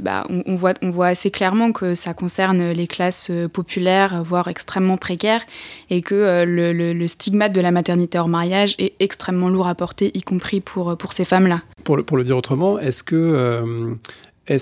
bah, 0.00 0.26
on, 0.28 0.54
voit, 0.54 1.06
assez 1.06 1.30
clairement 1.30 1.72
que 1.72 1.94
ça 1.94 2.14
concerne 2.14 2.70
les 2.70 2.86
classes 2.86 3.30
populaires, 3.52 4.22
voire 4.24 4.48
extrêmement 4.48 4.96
précaires, 4.96 5.42
et 5.90 6.02
que 6.02 6.44
le, 6.46 7.06
stigmate 7.06 7.52
de 7.52 7.60
la 7.60 7.70
maternité 7.70 8.18
hors 8.18 8.28
mariage 8.28 8.74
est 8.78 8.94
extrêmement 9.00 9.48
lourd 9.48 9.66
à 9.66 9.74
porter, 9.74 10.10
y 10.14 10.22
compris 10.22 10.60
pour, 10.60 10.96
ces 11.12 11.24
femmes-là. 11.24 11.62
Pour 11.84 11.96
le, 11.96 12.24
dire 12.24 12.36
autrement, 12.36 12.78
est-ce 12.78 13.02
que 13.02 13.96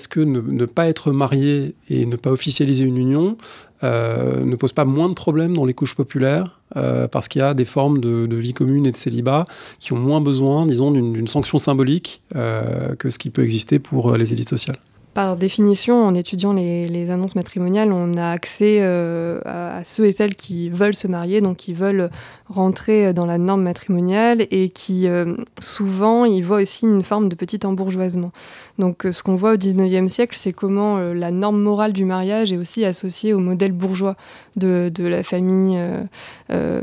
que 0.09 0.19
ne, 0.19 0.65
pas 0.65 0.87
être 0.87 1.11
marié 1.11 1.75
et 1.89 2.05
ne 2.05 2.15
pas 2.15 2.31
officialiser 2.31 2.85
une 2.85 2.97
union 2.97 3.37
ne 3.83 4.55
pose 4.55 4.73
pas 4.73 4.85
moins 4.85 5.09
de 5.09 5.13
problèmes 5.13 5.55
dans 5.55 5.65
les 5.65 5.73
couches 5.73 5.95
populaires 5.95 6.61
euh, 6.77 7.07
parce 7.07 7.27
qu'il 7.27 7.39
y 7.39 7.43
a 7.43 7.53
des 7.53 7.65
formes 7.65 7.99
de, 7.99 8.35
vie 8.35 8.53
commune 8.53 8.85
et 8.85 8.91
de 8.91 8.97
célibat 8.97 9.45
qui 9.79 9.93
ont 9.93 9.97
moins 9.97 10.21
besoin, 10.21 10.65
disons, 10.65 10.91
d'une 10.91 11.27
sanction 11.27 11.57
symbolique 11.57 12.21
euh, 12.35 12.95
que 12.95 13.09
ce 13.09 13.19
qui 13.19 13.29
peut 13.29 13.43
exister 13.43 13.79
pour 13.79 14.11
euh, 14.11 14.17
les 14.17 14.31
élites 14.33 14.49
sociales. 14.49 14.77
Par 15.13 15.35
définition, 15.35 16.05
en 16.05 16.15
étudiant 16.15 16.53
les, 16.53 17.11
annonces 17.11 17.35
matrimoniales, 17.35 17.91
on 17.91 18.13
a 18.13 18.29
accès 18.29 18.77
euh, 18.79 19.41
à, 19.43 19.83
ceux 19.83 20.05
et 20.05 20.13
celles 20.13 20.37
qui 20.37 20.69
veulent 20.69 20.95
se 20.95 21.07
marier, 21.07 21.41
donc 21.41 21.57
qui 21.57 21.73
veulent 21.73 22.09
rentrer 22.47 23.13
dans 23.13 23.25
la 23.25 23.37
norme 23.37 23.61
matrimoniale 23.61 24.47
et 24.51 24.69
qui 24.69 25.09
euh, 25.09 25.35
souvent 25.59 26.23
y 26.23 26.39
voient 26.39 26.61
aussi 26.61 26.85
une 26.85 27.03
forme 27.03 27.27
de 27.27 27.35
petit 27.35 27.59
embourgeoisement. 27.65 28.31
Donc 28.79 29.05
euh, 29.05 29.11
ce 29.11 29.21
qu'on 29.21 29.35
voit 29.35 29.53
au 29.53 29.57
19e 29.57 30.07
siècle, 30.07 30.37
c'est 30.37 30.53
comment 30.53 30.99
la 30.99 31.31
norme 31.31 31.61
morale 31.61 31.91
du 31.91 32.05
mariage 32.05 32.53
est 32.53 32.57
aussi 32.57 32.85
associée 32.85 33.33
au 33.33 33.39
modèle 33.39 33.73
bourgeois 33.73 34.15
de 34.55 34.91
la 34.97 35.23
famille 35.23 35.77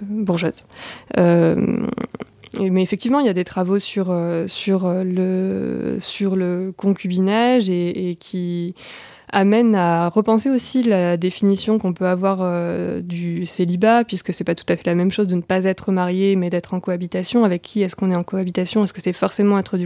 bourgeoise 0.02 0.64
mais 2.58 2.82
effectivement, 2.82 3.20
il 3.20 3.26
y 3.26 3.30
a 3.30 3.34
des 3.34 3.44
travaux 3.44 3.78
sur, 3.78 4.11
euh, 4.11 4.46
sur, 4.46 4.87
euh, 4.87 5.02
le, 5.04 5.98
sur 6.00 6.37
le 6.37 6.72
concubinage 6.76 7.68
et, 7.68 8.11
et 8.11 8.16
qui 8.16 8.74
amène 9.30 9.74
à 9.74 10.08
repenser 10.08 10.50
aussi 10.50 10.82
la 10.82 11.16
définition 11.16 11.78
qu'on 11.78 11.92
peut 11.92 12.06
avoir 12.06 12.38
euh, 12.40 13.00
du 13.00 13.46
célibat, 13.46 14.04
puisque 14.04 14.32
c'est 14.32 14.44
pas 14.44 14.54
tout 14.54 14.64
à 14.68 14.76
fait 14.76 14.86
la 14.86 14.94
même 14.94 15.10
chose 15.10 15.26
de 15.26 15.34
ne 15.34 15.40
pas 15.40 15.64
être 15.64 15.92
marié, 15.92 16.36
mais 16.36 16.50
d'être 16.50 16.74
en 16.74 16.80
cohabitation. 16.80 17.44
Avec 17.44 17.62
qui 17.62 17.82
est-ce 17.82 17.96
qu'on 17.96 18.10
est 18.10 18.16
en 18.16 18.22
cohabitation? 18.22 18.84
Est-ce 18.84 18.92
que 18.92 19.00
c'est 19.00 19.12
forcément 19.12 19.58
être 19.58 19.76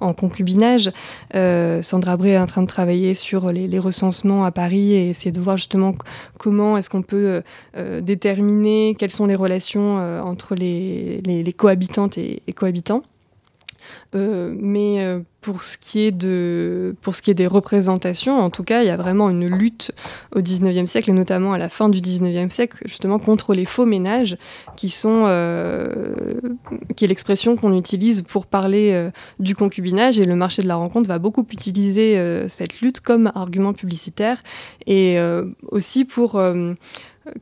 en 0.00 0.12
concubinage? 0.12 0.90
Euh, 1.34 1.82
Sandra 1.82 2.16
Bré 2.16 2.32
est 2.32 2.38
en 2.38 2.46
train 2.46 2.62
de 2.62 2.66
travailler 2.66 3.14
sur 3.14 3.50
les, 3.50 3.76
recensements 3.78 4.44
à 4.44 4.50
Paris 4.50 4.92
et 4.94 5.10
essayer 5.10 5.32
de 5.32 5.40
voir 5.40 5.58
justement 5.58 5.94
comment 6.38 6.78
est-ce 6.78 6.88
qu'on 6.88 7.02
peut 7.02 7.42
euh, 7.76 8.00
déterminer 8.00 8.96
quelles 8.98 9.10
sont 9.10 9.26
les 9.26 9.34
relations 9.34 9.96
entre 10.22 10.54
les, 10.54 11.20
les, 11.24 11.52
cohabitantes 11.52 12.16
et 12.16 12.40
cohabitants. 12.54 13.02
Euh, 14.16 14.54
mais 14.58 15.04
euh, 15.04 15.20
pour 15.42 15.62
ce, 15.62 15.76
qui 15.76 16.00
est 16.00 16.10
de, 16.10 16.96
pour 17.02 17.14
ce 17.14 17.22
qui 17.22 17.30
est 17.30 17.34
des 17.34 17.46
représentations, 17.46 18.38
en 18.38 18.50
tout 18.50 18.64
cas, 18.64 18.82
il 18.82 18.86
y 18.86 18.90
a 18.90 18.96
vraiment 18.96 19.28
une 19.28 19.46
lutte 19.46 19.92
au 20.34 20.40
19e 20.40 20.86
siècle, 20.86 21.10
et 21.10 21.12
notamment 21.12 21.52
à 21.52 21.58
la 21.58 21.68
fin 21.68 21.88
du 21.88 22.00
19e 22.00 22.50
siècle, 22.50 22.78
justement 22.86 23.18
contre 23.18 23.52
les 23.54 23.66
faux 23.66 23.84
ménages, 23.84 24.38
qui, 24.76 24.88
sont, 24.88 25.24
euh, 25.26 25.88
qui 26.96 27.04
est 27.04 27.08
l'expression 27.08 27.56
qu'on 27.56 27.76
utilise 27.76 28.22
pour 28.22 28.46
parler 28.46 29.10
du 29.38 29.54
concubinage. 29.54 30.18
Et 30.18 30.24
le 30.24 30.34
marché 30.34 30.62
de 30.62 30.68
la 30.68 30.76
rencontre 30.76 31.08
va 31.08 31.18
beaucoup 31.18 31.46
utiliser 31.52 32.48
cette 32.48 32.80
lutte 32.80 33.00
comme 33.00 33.30
argument 33.34 33.72
publicitaire, 33.72 34.42
et 34.86 35.18
aussi 35.70 36.04
pour 36.04 36.40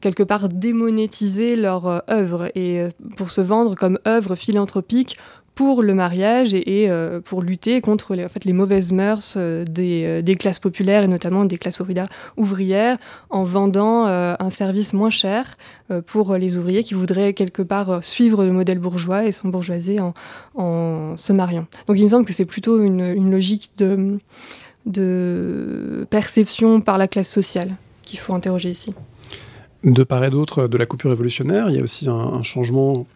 quelque 0.00 0.22
part 0.22 0.48
démonétiser 0.48 1.56
leur 1.56 2.02
œuvre 2.10 2.50
et 2.54 2.88
pour 3.16 3.30
se 3.30 3.40
vendre 3.40 3.74
comme 3.74 3.98
œuvre 4.06 4.34
philanthropique 4.34 5.16
pour 5.54 5.82
le 5.82 5.94
mariage 5.94 6.52
et, 6.54 6.90
euh, 6.90 7.20
pour 7.20 7.42
lutter 7.42 7.80
contre 7.80 8.14
les, 8.14 8.24
en 8.24 8.28
fait, 8.28 8.44
les 8.44 8.52
mauvaises 8.52 8.92
mœurs 8.92 9.34
euh, 9.36 9.64
euh, 9.78 10.22
des, 10.22 10.34
classes 10.34 10.58
populaires 10.58 11.04
et 11.04 11.08
notamment 11.08 11.44
des 11.44 11.58
classes 11.58 11.76
populaires 11.76 12.08
ouvrières 12.36 12.96
en 13.30 13.44
vendant 13.44 14.06
un 14.06 14.50
service 14.50 14.92
moins 14.92 15.10
cher 15.10 15.56
pour 16.06 16.34
les 16.34 16.56
ouvriers 16.56 16.82
qui 16.82 16.94
voudraient 16.94 17.32
quelque 17.32 17.62
part 17.62 18.02
suivre 18.02 18.44
le 18.44 18.52
modèle 18.52 18.78
bourgeois 18.78 19.24
et 19.24 19.32
s'embourgeoiser 19.32 20.00
en, 20.00 20.12
en 20.54 21.16
se 21.16 21.32
mariant. 21.32 21.66
Donc 21.86 21.98
il 21.98 22.04
me 22.04 22.08
semble 22.08 22.24
que 22.24 22.32
c'est 22.32 22.44
plutôt 22.44 22.82
une, 22.82 23.30
logique 23.30 23.70
de, 23.78 24.18
de 24.86 26.06
perception 26.10 26.80
par 26.80 26.98
la 26.98 27.08
classe 27.08 27.30
sociale 27.30 27.76
qu'il 28.02 28.18
faut 28.18 28.34
interroger 28.34 28.70
ici. 28.70 28.94
De 29.84 30.02
part 30.02 30.24
et 30.24 30.30
d'autre 30.30 30.66
de 30.66 30.78
la 30.78 30.86
coupure 30.86 31.10
révolutionnaire, 31.10 31.68
il 31.68 31.76
y 31.76 31.78
a 31.78 31.82
aussi 31.82 32.08
un, 32.08 32.42
changement 32.42 33.06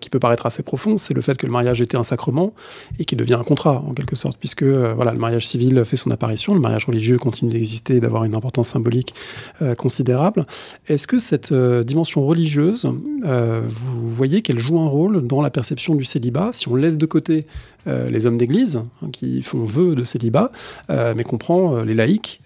qui 0.00 0.08
peut 0.08 0.18
paraître 0.18 0.46
assez 0.46 0.62
profond, 0.62 0.96
c'est 0.96 1.12
le 1.12 1.20
fait 1.20 1.36
que 1.36 1.44
le 1.44 1.52
mariage 1.52 1.82
était 1.82 1.98
un 1.98 2.02
sacrement 2.02 2.54
et 2.98 3.04
qui 3.04 3.14
devient 3.14 3.34
un 3.34 3.42
contrat 3.42 3.84
en 3.86 3.92
quelque 3.92 4.16
sorte, 4.16 4.38
puisque 4.38 4.62
euh, 4.62 4.94
voilà, 4.94 5.12
le 5.12 5.18
mariage 5.18 5.46
civil 5.46 5.84
fait 5.84 5.98
son 5.98 6.10
apparition, 6.10 6.54
le 6.54 6.60
mariage 6.60 6.86
religieux 6.86 7.18
continue 7.18 7.52
d'exister 7.52 7.96
et 7.96 8.00
d'avoir 8.00 8.24
une 8.24 8.34
importance 8.34 8.68
symbolique 8.68 9.14
euh, 9.60 9.74
considérable. 9.74 10.46
Est-ce 10.88 11.06
que 11.06 11.18
cette 11.18 11.52
euh, 11.52 11.84
dimension 11.84 12.24
religieuse, 12.24 12.90
vous 13.22 14.08
voyez 14.08 14.40
qu'elle 14.40 14.58
joue 14.58 14.78
un 14.78 14.88
rôle 14.88 15.26
dans 15.26 15.42
la 15.42 15.50
perception 15.50 15.94
du 15.94 16.06
célibat? 16.06 16.50
Si 16.52 16.68
on 16.68 16.76
laisse 16.76 16.96
de 16.96 17.06
côté 17.06 17.46
les 17.86 18.26
hommes 18.26 18.36
d'église 18.36 18.76
hein, 18.76 19.08
qui 19.12 19.42
font 19.42 19.64
vœu 19.64 19.94
de 19.94 20.04
célibat, 20.04 20.50
mais 20.88 21.22
qu'on 21.22 21.38
prend 21.38 21.82
les 21.82 21.94
laïcs 21.94 22.40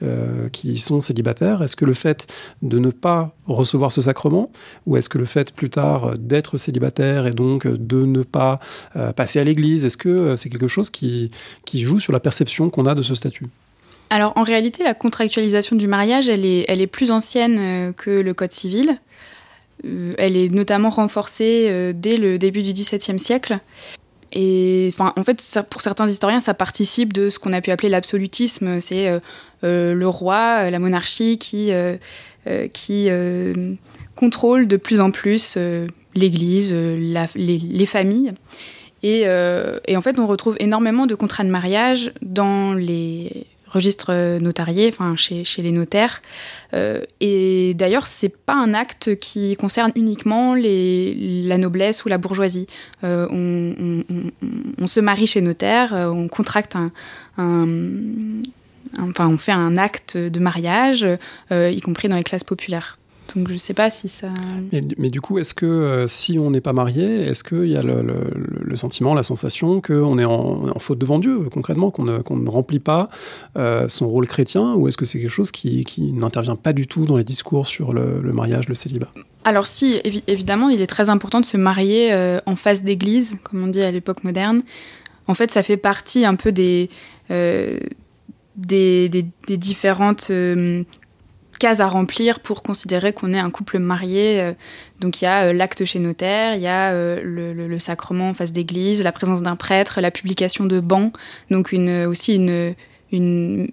qui 0.53 0.79
sont 0.79 1.01
célibataires, 1.01 1.63
est-ce 1.63 1.77
que 1.77 1.85
le 1.85 1.95
fait 1.95 2.27
de 2.63 2.79
ne 2.79 2.91
pas 2.91 3.35
recevoir 3.47 3.93
ce 3.93 4.01
sacrement, 4.01 4.51
ou 4.87 4.97
est-ce 4.97 5.09
que 5.09 5.19
le 5.19 5.25
fait 5.25 5.53
plus 5.53 5.71
tard 5.71 6.19
d'être 6.19 6.57
célibataire 6.57 7.27
et 7.27 7.33
donc 7.33 7.67
euh, 7.67 7.77
de 7.79 8.05
ne 8.05 8.23
pas 8.23 8.59
euh, 8.97 9.13
passer 9.13 9.39
à 9.39 9.45
l'église 9.45 9.85
Est-ce 9.85 9.97
que 9.97 10.09
euh, 10.09 10.37
c'est 10.37 10.49
quelque 10.49 10.69
chose 10.69 10.91
qui, 10.91 11.31
qui 11.65 11.81
joue 11.81 12.01
sur 12.01 12.13
la 12.13 12.21
perception 12.21 12.71
qu'on 12.71 12.87
a 12.87 12.95
de 12.95 13.03
ce 13.03 13.15
statut? 13.15 13.47
Alors 14.11 14.33
en 14.37 14.43
réalité, 14.43 14.83
la 14.83 14.95
contractualisation 14.95 15.77
du 15.77 15.87
mariage, 15.87 16.29
elle 16.29 16.45
est, 16.45 16.65
elle 16.69 16.81
est 16.81 16.89
plus 16.89 17.11
ancienne 17.11 17.95
que 17.95 18.11
le 18.11 18.35
Code 18.35 18.51
civil. 18.53 18.99
elle 19.85 20.37
est 20.37 20.53
notamment 20.53 20.91
renforcée 20.91 21.93
dès 21.95 22.17
le 22.17 22.37
début 22.37 22.63
du 22.63 22.73
XVIIe 22.73 23.21
siècle. 23.21 23.61
Et 24.33 24.89
enfin, 24.93 25.13
en 25.17 25.25
fait, 25.25 25.61
pour 25.71 25.81
certains 25.81 26.07
historiens, 26.07 26.41
ça 26.41 26.55
participe 26.55 27.13
de 27.13 27.31
ce 27.31 27.39
qu'on 27.39 27.53
a 27.53 27.61
pu 27.61 27.71
appeler 27.71 27.89
l'absolutisme. 27.89 28.81
C'est 28.81 29.11
le 29.63 30.05
roi, 30.07 30.71
la 30.71 30.79
monarchie 30.79 31.39
qui, 31.39 31.73
qui 32.73 33.09
contrôle 34.17 34.69
de 34.69 34.77
plus 34.77 35.01
en 35.01 35.11
plus 35.11 35.59
l'Église, 36.15 36.71
euh, 36.73 37.27
les, 37.35 37.87
familles. 37.87 38.33
Euh, 39.05 39.79
et, 39.87 39.97
en 39.97 40.03
fait, 40.03 40.19
on 40.19 40.27
retrouve 40.27 40.57
énormément 40.61 41.07
de 41.07 41.15
contrats 41.15 41.45
de 41.45 41.51
mariage 41.51 42.13
dans 42.23 42.75
les 42.75 43.47
registres 43.71 44.39
notariés, 44.39 44.89
enfin 44.89 45.17
chez, 45.17 45.45
les 45.59 45.71
notaires. 45.71 46.23
Euh, 46.75 47.03
et 47.21 47.75
d'ailleurs, 47.75 48.07
c'est 48.07 48.37
pas 48.37 48.55
un 48.55 48.75
acte 48.75 49.19
qui 49.19 49.57
concerne 49.57 49.93
uniquement 49.95 50.55
la 50.55 51.59
noblesse 51.59 52.05
ou 52.05 52.09
la 52.09 52.19
bourgeoisie. 52.19 52.67
on, 53.03 54.03
se 54.87 55.01
marie 55.01 55.27
chez 55.27 55.41
notaire, 55.41 55.93
on 55.93 56.29
contracte 56.29 56.77
fait 59.39 59.53
un 59.53 59.77
acte 59.77 60.17
de 60.17 60.41
mariage, 60.41 61.07
y 61.51 61.81
compris 61.81 62.09
dans 62.09 62.17
les 62.17 62.25
classes 62.25 62.45
populaires. 62.45 63.00
Donc 63.35 63.49
je 63.49 63.55
ne 63.55 63.59
sais 63.59 63.75
pas 63.75 63.91
si 63.91 64.09
ça. 64.09 64.29
Mais, 64.73 65.11
du 65.11 65.21
coup, 65.21 65.39
est-ce 65.39 65.55
que 65.55 65.67
euh, 65.67 66.07
si 66.07 66.39
on 66.39 66.51
n'est 66.51 66.61
pas 66.61 66.73
marié, 66.73 67.27
est-ce 67.27 67.45
qu'il 67.45 67.67
y 67.67 67.77
a 67.77 67.83
le, 67.83 68.77
sentiment, 68.77 69.15
la 69.15 69.23
sensation 69.23 69.81
qu'on 69.81 70.19
est 70.19 70.25
en, 70.25 70.79
faute 70.79 70.99
devant 70.99 71.19
Dieu, 71.19 71.49
concrètement, 71.51 71.91
qu'on 71.91 72.05
ne, 72.05 72.49
remplit 72.49 72.79
pas 72.81 73.09
euh, 73.57 73.89
son 73.89 74.09
rôle 74.09 74.27
chrétien, 74.27 74.75
ou 74.75 74.89
est-ce 74.89 74.97
que 74.97 75.05
c'est 75.05 75.21
quelque 75.21 75.31
chose 75.31 75.53
qui, 75.53 75.85
n'intervient 76.13 76.57
pas 76.57 76.73
du 76.73 76.87
tout 76.87 77.05
dans 77.05 77.17
les 77.17 77.25
discours 77.25 77.67
sur 77.67 77.93
le, 77.93 78.21
mariage, 78.33 78.69
le 78.69 78.75
célibat? 78.75 79.11
Alors 79.45 79.67
si, 79.67 80.01
évidemment, 80.27 80.69
il 80.69 80.81
est 80.81 80.87
très 80.87 81.09
important 81.09 81.41
de 81.41 81.47
se 81.47 81.57
marier 81.57 82.13
euh, 82.13 82.41
en 82.47 82.57
face 82.57 82.83
d'église, 82.83 83.39
comme 83.43 83.65
on 83.65 83.69
dit 83.69 83.83
à 83.83 83.91
l'époque 83.91 84.25
moderne. 84.25 84.63
En 85.27 85.35
fait, 85.35 85.51
ça 85.51 85.63
fait 85.63 85.77
partie 85.77 86.25
un 86.25 86.35
peu 86.35 86.53
des, 86.53 86.91
des, 88.57 89.09
différentes 89.57 90.31
cases 91.61 91.79
à 91.79 91.87
remplir 91.87 92.41
pour 92.41 92.65
considérer 92.65 93.13
qu'on 93.13 93.33
est 93.33 93.39
un 93.39 93.51
couple 93.51 93.79
marié. 93.79 94.41
Euh, 94.41 94.53
donc 94.99 95.21
il 95.21 95.27
y 95.27 95.29
a 95.29 95.47
euh, 95.47 95.53
l'acte 95.53 95.85
chez 95.85 96.01
notaire, 96.01 96.57
il 96.57 96.63
y 96.63 96.67
a 96.67 96.91
euh, 96.91 97.21
le, 97.23 97.79
sacrement 97.79 98.31
en 98.31 98.35
face 98.35 98.53
d'église, 98.53 99.03
la 99.05 99.13
présence 99.13 99.43
d'un 99.43 99.55
prêtre, 99.55 100.01
la 100.01 100.11
publication 100.11 100.65
de 100.65 100.81
bancs, 100.81 101.13
donc 101.51 101.73
aussi 102.07 102.35
une, 102.35 102.75
une, 103.13 103.71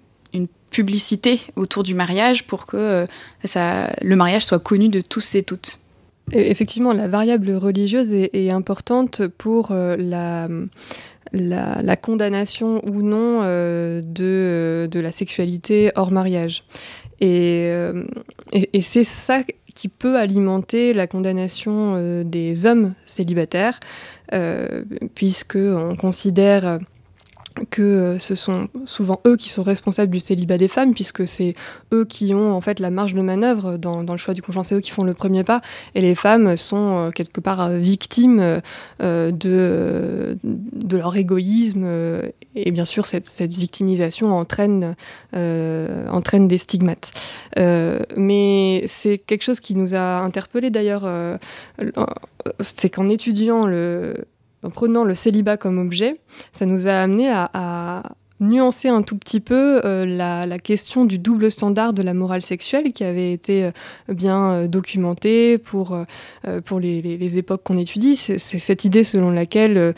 publicité 0.70 1.40
autour 1.56 1.82
du 1.82 1.94
mariage 1.94 2.46
pour 2.46 2.66
que 2.66 3.06
ça, 3.42 3.90
le 4.02 4.16
mariage 4.16 4.44
soit 4.44 4.58
connu 4.58 4.90
de 4.90 5.00
tous 5.00 5.34
et 5.34 5.42
toutes. 5.42 5.78
Effectivement, 6.30 6.92
la 6.92 7.08
variable 7.08 7.52
religieuse 7.52 8.12
est, 8.12 8.50
importante 8.50 9.26
pour 9.38 9.72
la, 9.72 10.46
la, 11.32 11.96
condamnation 11.96 12.80
ou 12.86 13.02
non 13.02 13.42
de, 13.42 14.88
de, 14.90 15.00
la 15.00 15.12
sexualité 15.12 15.90
hors 15.96 16.10
mariage. 16.10 16.64
Euh, 17.22 18.04
et, 18.52 18.80
c'est 18.80 19.04
ça 19.04 19.42
qui 19.74 19.88
peut 19.88 20.16
alimenter 20.16 20.92
la 20.92 21.06
condamnation 21.06 21.94
euh, 21.96 22.24
des 22.24 22.66
hommes 22.66 22.94
célibataires, 23.04 23.78
euh, 24.32 24.82
puisqu'on 25.14 25.96
considère 25.96 26.78
que 27.70 27.82
euh, 27.82 28.18
ce 28.18 28.34
sont 28.34 28.68
souvent 28.84 29.20
eux 29.26 29.36
qui 29.36 29.48
sont 29.48 29.62
responsables 29.62 30.12
du 30.12 30.20
célibat 30.20 30.58
des 30.58 30.68
femmes, 30.68 30.94
puisque 30.94 31.26
c'est 31.26 31.54
eux 31.92 32.04
qui 32.04 32.34
ont 32.34 32.52
en 32.52 32.60
fait 32.60 32.80
la 32.80 32.90
marge 32.90 33.14
de 33.14 33.20
manœuvre 33.20 33.76
dans, 33.76 34.02
le 34.02 34.16
choix 34.16 34.34
du 34.34 34.42
conjoint, 34.42 34.64
c'est 34.64 34.74
eux 34.74 34.80
qui 34.80 34.90
font 34.90 35.04
le 35.04 35.14
premier 35.14 35.44
pas, 35.44 35.60
et 35.94 36.00
les 36.00 36.14
femmes 36.14 36.56
sont 36.56 37.08
euh, 37.08 37.10
quelque 37.10 37.40
part 37.40 37.60
euh, 37.60 37.78
victimes 37.78 38.60
de, 39.00 40.36
leur 40.90 41.16
égoïsme, 41.16 41.86
et 42.54 42.70
bien 42.70 42.84
sûr 42.84 43.06
cette, 43.06 43.28
victimisation 43.40 44.36
entraîne, 44.36 44.96
entraîne 45.32 46.48
des 46.48 46.58
stigmates. 46.58 47.10
mais 47.56 48.82
c'est 48.86 49.18
quelque 49.18 49.42
chose 49.42 49.60
qui 49.60 49.74
nous 49.74 49.94
a 49.94 50.20
interpellés 50.20 50.70
d'ailleurs, 50.70 51.08
c'est 52.60 52.90
qu'en 52.90 53.08
étudiant 53.08 53.66
le 53.66 54.14
en 54.62 54.70
prenant 54.70 55.04
le 55.04 55.14
célibat 55.14 55.56
comme 55.56 55.78
objet, 55.78 56.20
ça 56.52 56.66
nous 56.66 56.88
a 56.88 56.92
amené 56.92 57.30
à, 57.30 58.02
nuancer 58.40 58.88
un 58.88 59.02
tout 59.02 59.16
petit 59.16 59.40
peu 59.40 59.80
euh, 59.84 60.06
la, 60.06 60.58
question 60.58 61.04
du 61.04 61.18
double 61.18 61.50
standard 61.50 61.92
de 61.92 62.02
la 62.02 62.14
morale 62.14 62.42
sexuelle 62.42 62.92
qui 62.92 63.04
avait 63.04 63.32
été 63.32 63.64
euh, 63.64 63.70
bien 64.08 64.50
euh, 64.50 64.68
documentée 64.68 65.58
pour, 65.58 65.96
les, 66.80 67.38
époques 67.38 67.62
qu'on 67.64 67.78
étudie. 67.78 68.16
C'est 68.16 68.38
cette 68.38 68.84
idée 68.84 69.04
selon 69.04 69.30
laquelle, 69.30 69.94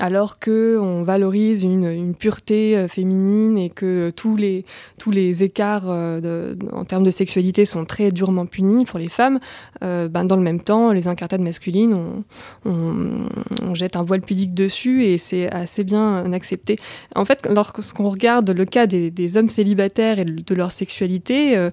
alors 0.00 0.38
qu'on 0.38 1.02
valorise 1.02 1.62
une, 1.62 2.14
pureté 2.14 2.86
féminine 2.88 3.58
et 3.58 3.70
que 3.70 4.10
tous 4.10 4.36
les, 4.36 5.42
écarts 5.42 5.88
en 5.88 6.84
termes 6.84 7.04
de 7.04 7.10
sexualité 7.10 7.64
sont 7.64 7.84
très 7.84 8.10
durement 8.10 8.46
punis 8.46 8.84
pour 8.84 8.98
les 8.98 9.08
femmes, 9.08 9.38
ben, 9.80 10.24
dans 10.24 10.36
le 10.36 10.42
même 10.42 10.60
temps, 10.60 10.92
les 10.92 11.08
incartades 11.08 11.42
masculines, 11.42 12.24
on 12.64 13.74
jette 13.74 13.96
un 13.96 14.02
voile 14.02 14.22
pudique 14.22 14.54
dessus 14.54 15.04
et 15.04 15.18
c'est 15.18 15.50
assez 15.50 15.84
bien 15.84 16.32
accepté. 16.32 16.78
En 17.14 17.24
fait, 17.24 17.48
lorsqu'on 17.50 18.10
regarde 18.10 18.50
le 18.50 18.64
cas 18.64 18.86
des, 18.86 19.36
hommes 19.36 19.48
célibataires 19.48 20.18
et 20.18 20.24
de 20.24 20.54
leur 20.54 20.72
sexualité, 20.72 21.56
euh, 21.56 21.70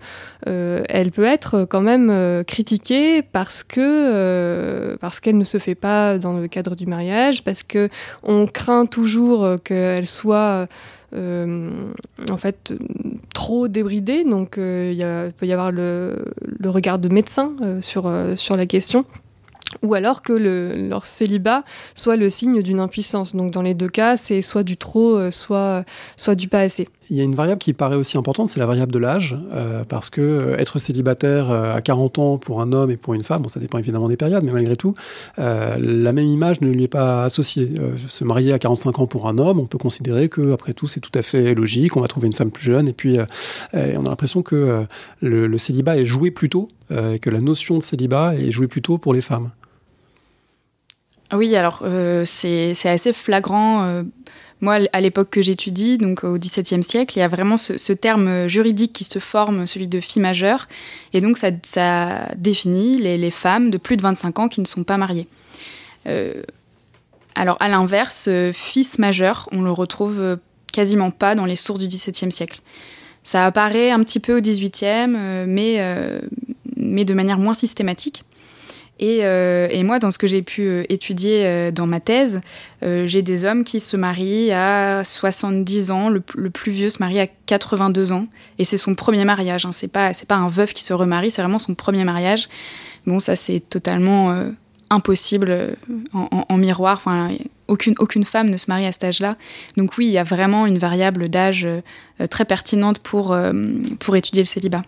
euh, 0.47 0.81
elle 0.87 1.11
peut 1.11 1.25
être 1.25 1.65
quand 1.69 1.81
même 1.81 2.09
euh, 2.09 2.43
critiquée 2.43 3.21
parce 3.21 3.63
que 3.63 4.95
parce 5.01 5.19
qu'elle 5.19 5.37
ne 5.37 5.43
se 5.43 5.57
fait 5.57 5.75
pas 5.75 6.17
dans 6.17 6.39
le 6.39 6.47
cadre 6.47 6.75
du 6.75 6.85
mariage, 6.85 7.43
parce 7.43 7.63
que 7.63 7.89
on 8.23 8.47
craint 8.47 8.85
toujours 8.85 9.55
qu'elle 9.63 10.07
soit 10.07 10.67
en 11.13 12.37
fait 12.37 12.73
trop 13.33 13.67
débridée. 13.67 14.23
Donc 14.23 14.55
il 14.57 15.33
peut 15.37 15.45
y 15.45 15.53
avoir 15.53 15.71
le, 15.71 16.15
regard 16.65 16.99
de 16.99 17.09
médecin 17.09 17.51
sur 17.81 18.09
la 18.09 18.65
question 18.65 19.05
ou 19.81 19.93
alors 19.93 20.21
que 20.21 20.33
leur 20.33 21.05
célibat 21.05 21.63
soit 21.95 22.15
le 22.15 22.29
signe 22.29 22.61
d'une 22.61 22.79
impuissance. 22.79 23.35
Donc 23.35 23.51
dans 23.51 23.61
les 23.61 23.73
deux 23.73 23.89
cas, 23.89 24.17
c'est 24.17 24.41
soit 24.41 24.63
du 24.63 24.77
trop, 24.77 25.17
euh, 25.17 25.31
soit, 25.31 25.83
soit 26.17 26.35
du 26.35 26.47
pas 26.47 26.59
assez. 26.59 26.87
Il 27.09 27.17
y 27.17 27.21
a 27.21 27.23
une 27.23 27.35
variable 27.35 27.59
qui 27.59 27.73
paraît 27.73 27.95
aussi 27.95 28.17
importante, 28.17 28.47
c'est 28.47 28.59
la 28.59 28.65
variable 28.65 28.91
de 28.91 28.97
l'âge, 28.97 29.37
euh, 29.53 29.83
parce 29.83 30.09
que 30.09 30.21
euh, 30.21 30.57
être 30.57 30.79
célibataire 30.79 31.51
à 31.51 31.81
40 31.81 32.19
ans 32.19 32.37
pour 32.37 32.61
un 32.61 32.71
homme 32.71 32.89
et 32.89 32.97
pour 32.97 33.13
une 33.13 33.23
femme, 33.23 33.47
ça 33.47 33.59
dépend 33.59 33.77
évidemment 33.77 34.07
des 34.07 34.17
périodes, 34.17 34.43
mais 34.43 34.51
malgré 34.51 34.75
tout, 34.75 34.95
la 35.37 36.11
même 36.11 36.27
image 36.27 36.61
ne 36.61 36.69
lui 36.69 36.83
est 36.83 36.87
pas 36.87 37.23
associée. 37.23 37.71
se 38.07 38.23
marier 38.23 38.53
à 38.53 38.59
45 38.59 38.99
ans 38.99 39.07
pour 39.07 39.27
un 39.27 39.37
homme, 39.37 39.59
on 39.59 39.65
peut 39.65 39.77
considérer 39.77 40.29
que 40.29 40.53
après 40.53 40.73
tout 40.73 40.87
c'est 40.87 40.99
tout 40.99 41.11
à 41.13 41.21
fait 41.21 41.53
logique, 41.53 41.95
on 41.97 42.01
va 42.01 42.07
trouver 42.07 42.27
une 42.27 42.33
femme 42.33 42.51
plus 42.51 42.63
jeune, 42.63 42.87
et 42.87 42.93
puis 42.93 43.17
on 43.73 44.05
a 44.05 44.09
l'impression 44.09 44.41
que 44.41 44.85
le, 45.21 45.57
célibat 45.57 45.97
est 45.97 46.05
joué 46.05 46.31
plus 46.31 46.49
tôt, 46.49 46.69
et 46.91 47.19
que 47.19 47.29
la 47.29 47.39
notion 47.39 47.77
de 47.77 47.83
célibat 47.83 48.35
est 48.35 48.51
jouée 48.51 48.67
plus 48.67 48.81
tôt 48.81 48.97
pour 48.97 49.13
les 49.13 49.21
femmes. 49.21 49.51
Oui, 51.33 51.55
alors 51.55 51.79
euh, 51.83 52.23
c'est 52.25 52.75
assez 52.85 53.13
flagrant. 53.13 53.83
Euh, 53.83 54.03
moi, 54.61 54.79
à 54.93 55.01
l'époque 55.01 55.29
que 55.31 55.41
j'étudie, 55.41 55.97
donc 55.97 56.23
au 56.23 56.37
XVIIe 56.37 56.83
siècle, 56.83 57.17
il 57.17 57.19
y 57.19 57.23
a 57.23 57.27
vraiment 57.27 57.57
ce, 57.57 57.93
terme 57.93 58.47
juridique 58.47 58.93
qui 58.93 59.03
se 59.03 59.19
forme, 59.19 59.67
celui 59.67 59.87
de 59.87 59.99
fille 59.99 60.21
majeure. 60.21 60.67
Et 61.13 61.21
donc, 61.21 61.37
ça, 61.37 61.51
définit 62.35 62.97
les, 62.97 63.31
femmes 63.31 63.69
de 63.69 63.77
plus 63.77 63.97
de 63.97 64.01
25 64.01 64.39
ans 64.39 64.47
qui 64.47 64.61
ne 64.61 64.65
sont 64.65 64.83
pas 64.83 64.97
mariées. 64.97 65.27
Euh, 66.07 66.41
alors, 67.35 67.57
à 67.59 67.67
l'inverse, 67.67 68.29
fils 68.53 68.97
majeur, 68.97 69.49
on 69.51 69.61
le 69.61 69.71
retrouve 69.71 70.39
quasiment 70.71 71.11
pas 71.11 71.35
dans 71.35 71.45
les 71.45 71.57
sources 71.57 71.79
du 71.79 71.87
XVIIe 71.87 72.31
siècle. 72.31 72.61
Ça 73.23 73.45
apparaît 73.45 73.91
un 73.91 74.03
petit 74.03 74.19
peu 74.19 74.37
au 74.37 74.41
XVIIIe, 74.41 75.45
mais, 75.47 75.81
mais 76.75 77.05
de 77.05 77.13
manière 77.13 77.37
moins 77.37 77.53
systématique. 77.53 78.23
Euh, 79.01 79.67
et, 79.71 79.83
moi, 79.83 79.99
dans 79.99 80.11
ce 80.11 80.17
que 80.17 80.27
j'ai 80.27 80.41
pu 80.41 80.61
euh, 80.61 80.83
étudier 80.89 81.45
euh, 81.45 81.71
dans 81.71 81.87
ma 81.87 81.99
thèse, 81.99 82.41
j'ai 82.81 83.23
des 83.23 83.45
hommes 83.45 83.63
qui 83.63 83.79
se 83.79 83.97
marient 83.97 84.51
à 84.51 85.03
70 85.03 85.89
ans, 85.89 86.09
le, 86.09 86.21
plus 86.21 86.71
vieux 86.71 86.91
se 86.91 86.99
marie 86.99 87.19
à 87.19 87.25
82 87.25 88.11
ans, 88.11 88.27
et 88.59 88.63
c'est 88.63 88.77
son 88.77 88.93
premier 88.93 89.25
mariage. 89.25 89.65
Hein. 89.65 89.71
C'est 89.71 89.87
pas 89.87 90.11
pas 90.27 90.35
un 90.35 90.47
veuf 90.47 90.71
qui 90.71 90.83
se 90.83 90.93
remarie, 90.93 91.31
c'est 91.31 91.41
vraiment 91.41 91.57
son 91.57 91.73
premier 91.73 92.03
mariage. 92.03 92.47
Bon, 93.07 93.17
ça 93.17 93.35
c'est 93.35 93.59
totalement 93.59 94.39
impossible 94.91 95.77
en, 96.13 96.45
en 96.47 96.57
miroir. 96.57 96.97
Enfin, 96.97 97.31
aucune, 97.67 97.95
aucune 97.97 98.23
femme 98.23 98.51
ne 98.51 98.57
se 98.57 98.65
marie 98.67 98.85
à 98.85 98.91
cet 98.91 99.05
âge-là. 99.05 99.35
Donc 99.77 99.97
oui, 99.97 100.05
il 100.05 100.11
y 100.11 100.19
a 100.19 100.23
vraiment 100.23 100.67
une 100.67 100.77
variable 100.77 101.27
d'âge 101.27 101.67
très 102.29 102.45
pertinente 102.45 102.99
pour, 102.99 103.35
pour 103.99 104.15
étudier 104.15 104.43
le 104.43 104.47
célibat. 104.47 104.83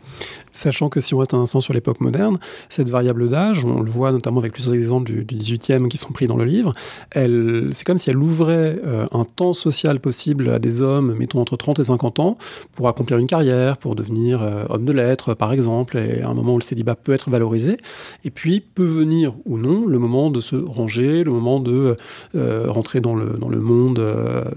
Sachant 0.57 0.89
que 0.89 0.99
si 0.99 1.13
on 1.13 1.19
reste 1.19 1.35
un 1.35 1.39
instant 1.39 1.59
sur 1.59 1.71
l'époque 1.71 2.01
moderne, 2.01 2.39
cette 2.67 2.89
variable 2.89 3.29
d'âge, 3.29 3.63
on 3.63 3.81
le 3.81 3.91
voit 3.91 4.11
notamment 4.11 4.39
avec 4.39 4.53
plusieurs 4.53 4.73
exemples 4.73 5.05
du, 5.05 5.23
18e 5.23 5.87
qui 5.87 5.97
sont 5.97 6.11
pris 6.11 6.25
dans 6.25 6.35
le 6.35 6.45
livre, 6.45 6.73
c'est 7.13 7.83
comme 7.85 7.99
si 7.99 8.09
elle 8.09 8.17
ouvrait 8.17 8.81
euh, 8.83 9.05
un 9.11 9.23
temps 9.23 9.53
social 9.53 9.99
possible 9.99 10.49
à 10.49 10.57
des 10.57 10.81
hommes, 10.81 11.13
mettons 11.13 11.41
entre 11.41 11.57
30 11.57 11.77
et 11.77 11.83
50 11.83 12.19
ans, 12.19 12.39
pour 12.73 12.87
accomplir 12.87 13.19
une 13.19 13.27
carrière, 13.27 13.77
pour 13.77 13.93
devenir 13.93 14.41
homme 14.69 14.83
de 14.83 14.91
lettres, 14.91 15.35
par 15.35 15.53
exemple, 15.53 15.95
et 15.97 16.23
à 16.23 16.29
un 16.29 16.33
moment 16.33 16.55
où 16.55 16.57
le 16.57 16.63
célibat 16.63 16.95
peut 16.95 17.13
être 17.13 17.29
valorisé. 17.29 17.77
Et 18.25 18.31
puis 18.31 18.59
peut 18.59 18.83
venir 18.83 19.33
ou 19.45 19.59
non 19.59 19.85
le 19.85 19.99
moment 19.99 20.31
de 20.31 20.39
se 20.39 20.55
ranger, 20.55 21.23
le 21.23 21.31
moment 21.31 21.59
de 21.59 21.95
rentrer 22.33 22.99
dans 22.99 23.13
le, 23.13 23.37
dans 23.39 23.49
le 23.49 23.59
monde 23.59 24.01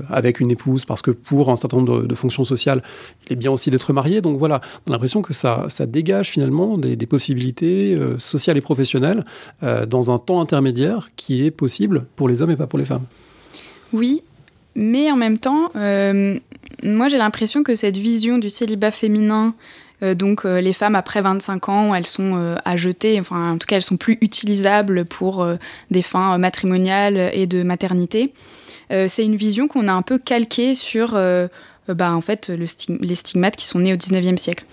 avec 0.09 0.41
une 0.41 0.51
épouse, 0.51 0.87
parce 0.87 1.03
que 1.03 1.11
pour 1.11 1.51
un 1.51 1.57
certain 1.57 1.77
nombre 1.77 2.03
de 2.05 2.15
fonctions 2.15 2.45
sociales, 2.45 2.83
il 3.27 3.35
est 3.35 3.37
bien 3.37 3.51
aussi 3.51 3.71
d'être 3.71 3.93
marié. 3.93 4.23
Donc 4.23 4.39
voilà, 4.39 4.63
on 4.87 4.91
a 4.91 4.93
l'impression 4.95 5.21
que 5.21 5.35
ça, 5.35 5.67
ça 5.69 5.87
dégage 5.91 6.31
finalement 6.31 6.79
des, 6.79 6.97
possibilités 7.07 7.95
euh, 7.95 8.19
sociales 8.19 8.57
et 8.57 8.61
professionnelles 8.61 9.25
euh, 9.63 9.87
dans 9.87 10.11
un 10.11 10.19
temps 10.19 10.41
intermédiaire 10.41 11.11
qui 11.17 11.45
est 11.45 11.51
possible 11.51 12.07
pour 12.17 12.29
les 12.29 12.43
hommes 12.43 12.51
et 12.51 12.57
pas 12.57 12.67
pour 12.67 12.79
les 12.79 12.85
femmes. 12.85 13.05
Oui, 13.93 14.23
mais 14.75 15.11
en 15.11 15.17
même 15.17 15.39
temps, 15.39 15.71
euh, 15.77 16.39
moi 16.83 17.09
j'ai 17.09 17.19
l'impression 17.19 17.63
que 17.63 17.75
cette 17.75 17.97
vision 17.97 18.39
du 18.39 18.49
célibat 18.49 18.91
féminin, 18.91 19.55
donc 20.17 20.45
les 20.45 20.73
femmes 20.73 20.95
après 20.95 21.21
25 21.21 21.69
ans, 21.69 21.95
elles 21.95 22.07
sont 22.07 22.57
à 22.65 22.77
jeter, 22.79 23.21
enfin 23.21 23.53
en 23.53 23.59
tout 23.59 23.67
cas 23.67 23.77
elles 23.77 23.83
sont 23.83 23.99
plus 23.99 24.17
utilisables 24.23 25.05
pour 25.05 25.47
des 25.91 26.01
fins 26.01 26.39
matrimoniales 26.39 27.31
et 27.35 27.47
de 27.47 27.63
maternité. 27.63 28.33
c'est 28.89 29.27
une 29.27 29.37
vision 29.37 29.69
qu'on 29.69 29.89
a 29.89 29.93
un 29.93 30.01
peu 30.01 30.19
calquée 30.19 30.75
sur 30.75 31.21
bah, 31.95 32.13
en 32.13 32.21
fait, 32.21 32.49
le 32.49 32.67
les 33.01 33.15
stigmates 33.15 33.57
qui 33.57 33.67
sont 33.67 33.81
nés 33.81 33.93
au 33.93 33.97
19e 33.97 34.37
siècle. 34.37 34.65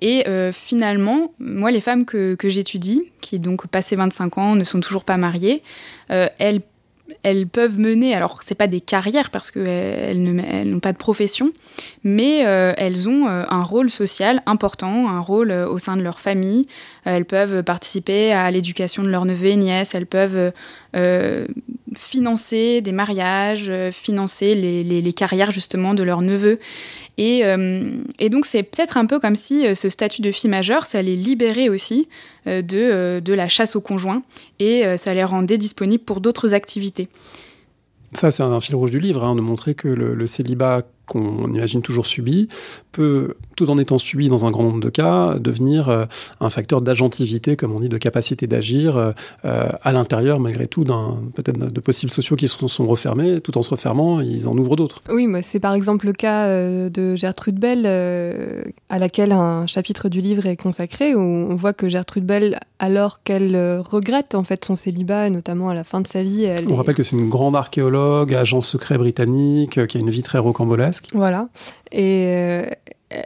Et 0.00 0.24
finalement, 0.52 1.32
moi, 1.38 1.70
les 1.70 1.80
femmes 1.80 2.04
que, 2.04 2.34
que 2.34 2.48
j'étudie, 2.48 3.02
qui 3.20 3.38
donc 3.38 3.66
passé 3.66 3.96
25 3.96 4.38
ans, 4.38 4.54
ne 4.54 4.64
sont 4.64 4.80
toujours 4.80 5.04
pas 5.04 5.16
mariées, 5.16 5.62
elles 6.08 6.60
elles 7.22 7.46
peuvent 7.46 7.78
mener, 7.78 8.14
alors 8.14 8.42
c'est 8.42 8.54
pas 8.54 8.66
des 8.66 8.80
carrières 8.80 9.30
parce 9.30 9.50
qu'elles 9.50 10.22
n'ont 10.22 10.80
pas 10.80 10.92
de 10.92 10.96
profession, 10.96 11.52
mais 12.02 12.46
euh, 12.46 12.72
elles 12.78 13.08
ont 13.08 13.28
euh, 13.28 13.44
un 13.48 13.62
rôle 13.62 13.90
social 13.90 14.42
important, 14.46 15.08
un 15.08 15.20
rôle 15.20 15.50
euh, 15.50 15.68
au 15.68 15.78
sein 15.78 15.96
de 15.96 16.02
leur 16.02 16.18
famille. 16.18 16.66
elles 17.04 17.26
peuvent 17.26 17.62
participer 17.62 18.32
à 18.32 18.50
l'éducation 18.50 19.02
de 19.02 19.08
leurs 19.08 19.26
neveux 19.26 19.48
et 19.48 19.56
nièces, 19.56 19.94
elles 19.94 20.06
peuvent 20.06 20.52
financer 21.94 22.80
des 22.80 22.92
mariages, 22.92 23.70
financer 23.92 24.54
les, 24.54 25.12
carrières 25.12 25.50
justement 25.50 25.94
de 25.94 26.02
leurs 26.02 26.22
neveux. 26.22 26.58
Et, 27.16 27.42
et 28.18 28.28
donc 28.28 28.44
c'est 28.44 28.64
peut-être 28.64 28.96
un 28.96 29.06
peu 29.06 29.20
comme 29.20 29.36
si 29.36 29.76
ce 29.76 29.88
statut 29.88 30.20
de 30.20 30.32
fille 30.32 30.50
majeure, 30.50 30.86
ça 30.86 31.00
les 31.00 31.14
libérait 31.16 31.68
aussi 31.68 32.08
de, 32.46 33.20
de 33.20 33.32
la 33.32 33.48
chasse 33.48 33.76
au 33.76 33.80
conjoint 33.80 34.22
et 34.58 34.84
ça 34.96 35.14
les 35.14 35.22
rendait 35.22 35.58
disponibles 35.58 36.02
pour 36.02 36.20
d'autres 36.20 36.54
activités. 36.54 37.08
Ça, 38.14 38.30
c'est 38.30 38.42
un 38.42 38.60
fil 38.60 38.74
rouge 38.74 38.90
du 38.90 38.98
livre, 38.98 39.22
hein, 39.24 39.36
de 39.36 39.40
montrer 39.40 39.74
que 39.74 39.88
le 39.88 40.26
célibat 40.26 40.82
qu'on 41.06 41.52
imagine 41.52 41.82
toujours 41.82 42.06
subi, 42.06 42.48
peut, 42.92 43.34
tout 43.56 43.68
en 43.70 43.78
étant 43.78 43.98
subi 43.98 44.28
dans 44.28 44.46
un 44.46 44.50
grand 44.50 44.62
nombre 44.62 44.80
de 44.80 44.88
cas, 44.88 45.34
devenir 45.38 45.88
euh, 45.88 46.06
un 46.40 46.50
facteur 46.50 46.80
d'agentivité, 46.80 47.56
comme 47.56 47.72
on 47.72 47.80
dit, 47.80 47.88
de 47.88 47.98
capacité 47.98 48.46
d'agir 48.46 48.96
euh, 48.96 49.12
à 49.82 49.92
l'intérieur, 49.92 50.40
malgré 50.40 50.66
tout, 50.66 50.84
d'un 50.84 51.18
peut-être 51.34 51.58
de 51.58 51.80
possibles 51.80 52.12
sociaux 52.12 52.36
qui 52.36 52.48
sont, 52.48 52.68
sont, 52.68 52.86
refermés. 52.86 53.40
Tout 53.40 53.58
en 53.58 53.62
se 53.62 53.70
refermant, 53.70 54.20
ils 54.20 54.48
en 54.48 54.56
ouvrent 54.56 54.76
d'autres. 54.76 55.00
Oui, 55.10 55.28
c'est 55.42 55.60
par 55.60 55.74
exemple 55.74 56.06
le 56.06 56.12
cas 56.12 56.46
euh, 56.46 56.88
de 56.88 57.16
Gertrude 57.16 57.58
Bell, 57.58 57.86
à 58.88 58.98
laquelle 58.98 59.32
un 59.32 59.66
chapitre 59.66 60.08
du 60.08 60.20
livre 60.20 60.46
est 60.46 60.56
consacré, 60.56 61.14
où 61.14 61.20
on 61.20 61.56
voit 61.56 61.72
que 61.72 61.88
Gertrude 61.88 62.24
Bell, 62.24 62.60
alors 62.78 63.22
qu'elle 63.22 63.56
regrette 63.80 64.34
en 64.34 64.44
fait 64.44 64.64
son 64.64 64.76
célibat, 64.76 65.30
notamment 65.30 65.68
à 65.68 65.74
la 65.74 65.84
fin 65.84 66.00
de 66.00 66.06
sa 66.06 66.22
vie, 66.22 66.44
elle 66.44 66.66
on 66.68 66.76
rappelle 66.76 66.94
que 66.94 67.02
c'est 67.02 67.16
une 67.16 67.28
grande 67.28 67.56
archéologue, 67.56 68.34
agent 68.34 68.60
secret 68.60 68.98
britannique, 68.98 69.86
qui 69.86 69.96
a 69.96 70.00
une 70.00 70.10
vie 70.10 70.22
très 70.22 70.38
rocambolesque 70.38 70.93
voilà. 71.12 71.48
Et 71.92 72.24
euh, 72.26 72.70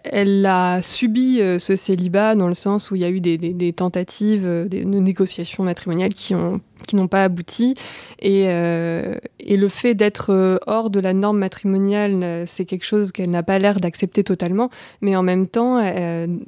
elle 0.04 0.44
a 0.46 0.82
subi 0.82 1.40
euh, 1.40 1.58
ce 1.58 1.76
célibat 1.76 2.34
dans 2.34 2.48
le 2.48 2.54
sens 2.54 2.90
où 2.90 2.94
il 2.94 3.02
y 3.02 3.04
a 3.04 3.10
eu 3.10 3.20
des, 3.20 3.72
tentatives 3.72 4.46
euh, 4.46 4.68
de 4.68 4.78
négociations 4.84 5.62
matrimoniales 5.62 6.14
qui 6.14 6.34
ont 6.34 6.60
qui 6.86 6.96
n'ont 6.96 7.08
pas 7.08 7.24
abouti. 7.24 7.74
Et, 8.20 8.44
et 8.44 9.56
le 9.56 9.68
fait 9.68 9.94
d'être 9.94 10.58
hors 10.66 10.88
de 10.88 11.00
la 11.00 11.12
norme 11.12 11.36
matrimoniale 11.36 12.44
c'est 12.46 12.64
quelque 12.64 12.84
chose 12.84 13.12
qu'elle 13.12 13.30
n'a 13.30 13.42
pas 13.42 13.58
l'air 13.58 13.78
d'accepter 13.78 14.24
totalement. 14.24 14.70
Mais 15.02 15.14
en 15.14 15.22
même 15.22 15.48
temps 15.48 15.82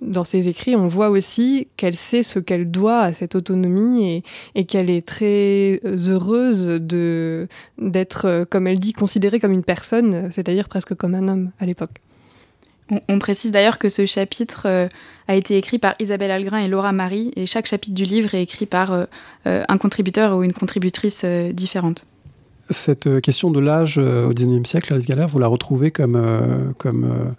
dans 0.00 0.24
ses 0.24 0.48
écrits 0.48 0.76
on 0.76 0.88
voit 0.88 1.10
aussi 1.10 1.68
qu'elle 1.76 1.96
sait 1.96 2.22
ce 2.22 2.38
qu'elle 2.38 2.70
doit 2.70 3.00
à 3.00 3.12
cette 3.12 3.34
autonomie 3.34 4.22
et, 4.54 4.64
qu'elle 4.64 4.88
est 4.88 5.06
très 5.06 5.80
heureuse 5.84 6.80
d'être 7.76 8.46
comme 8.48 8.66
elle 8.66 8.78
dit 8.78 8.92
considérée 8.92 9.40
comme 9.40 9.52
une 9.52 9.64
personne 9.64 10.30
c'est-à-dire 10.30 10.68
presque 10.68 10.94
comme 10.94 11.16
un 11.16 11.28
homme 11.28 11.50
à 11.58 11.66
l'époque 11.66 12.00
on, 13.08 13.18
précise 13.18 13.50
d'ailleurs 13.50 13.78
que 13.78 13.88
ce 13.88 14.06
chapitre 14.06 14.62
euh, 14.66 14.88
a 15.28 15.34
été 15.34 15.56
écrit 15.56 15.78
par 15.78 15.94
Isabelle 16.00 16.30
Algrin 16.30 16.58
et 16.58 16.68
Laura 16.68 16.92
Marie, 16.92 17.32
et 17.36 17.46
chaque 17.46 17.66
chapitre 17.66 17.94
du 17.94 18.04
livre 18.04 18.34
est 18.34 18.42
écrit 18.42 18.66
par 18.66 18.92
euh, 18.92 19.04
euh, 19.46 19.64
un 19.68 19.78
contributeur 19.78 20.36
ou 20.36 20.42
une 20.42 20.52
contributrice 20.52 21.24
différente. 21.24 22.06
Cette 22.70 23.20
question 23.20 23.50
de 23.50 23.58
l'âge 23.58 23.98
au 23.98 24.32
XIXe 24.32 24.68
siècle, 24.68 24.94
Alice 24.94 25.06
Galère, 25.06 25.26
vous 25.26 25.40
la 25.40 25.48
retrouvez 25.48 25.90
comme, 25.90 26.72
comme 26.78 27.34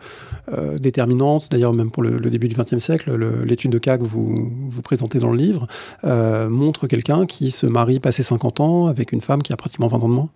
déterminante, 0.77 1.47
d'ailleurs 1.49 1.73
même 1.73 1.89
pour 1.89 2.03
le, 2.03 2.19
début 2.29 2.49
du 2.49 2.55
XXe 2.57 2.79
siècle, 2.79 3.15
l'étude 3.45 3.71
de 3.71 3.77
cas 3.77 3.97
que 3.97 4.03
vous, 4.03 4.51
vous 4.67 4.81
présentez 4.81 5.19
dans 5.19 5.31
le 5.31 5.37
livre 5.37 5.67
montre 6.03 6.85
quelqu'un 6.85 7.25
qui 7.25 7.49
se 7.49 7.65
marie 7.65 8.01
passé 8.01 8.23
50 8.23 8.59
ans 8.59 8.87
avec 8.87 9.13
une 9.13 9.21
femme 9.21 9.41
qui 9.41 9.53
a 9.53 9.55
pratiquement 9.55 9.87
20 9.87 9.99
ans 9.99 10.09
de 10.09 10.13
moins? 10.15 10.29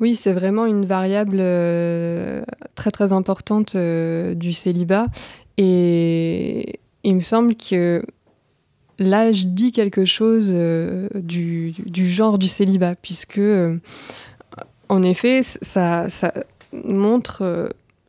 Oui, 0.00 0.14
c'est 0.14 0.32
vraiment 0.32 0.66
une 0.66 0.84
variable 0.84 1.38
euh, 1.40 2.42
très 2.74 2.90
très 2.90 3.12
importante 3.12 3.74
euh, 3.74 4.34
du 4.34 4.52
célibat. 4.52 5.06
Et 5.56 6.78
il 7.02 7.16
me 7.16 7.20
semble 7.20 7.56
que 7.56 8.02
l'âge 8.98 9.46
dit 9.46 9.72
quelque 9.72 10.04
chose 10.04 10.50
euh, 10.52 11.08
du, 11.14 11.74
genre 11.94 12.38
du 12.38 12.46
célibat, 12.46 12.94
puisque 12.94 13.40
en 14.88 15.02
effet, 15.02 15.42
ça, 15.42 16.08
ça 16.08 16.32
montre 16.72 17.68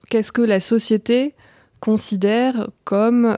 qu'est-ce 0.10 0.32
que 0.32 0.42
la 0.42 0.60
société 0.60 1.34
considère 1.80 2.70
comme 2.84 3.36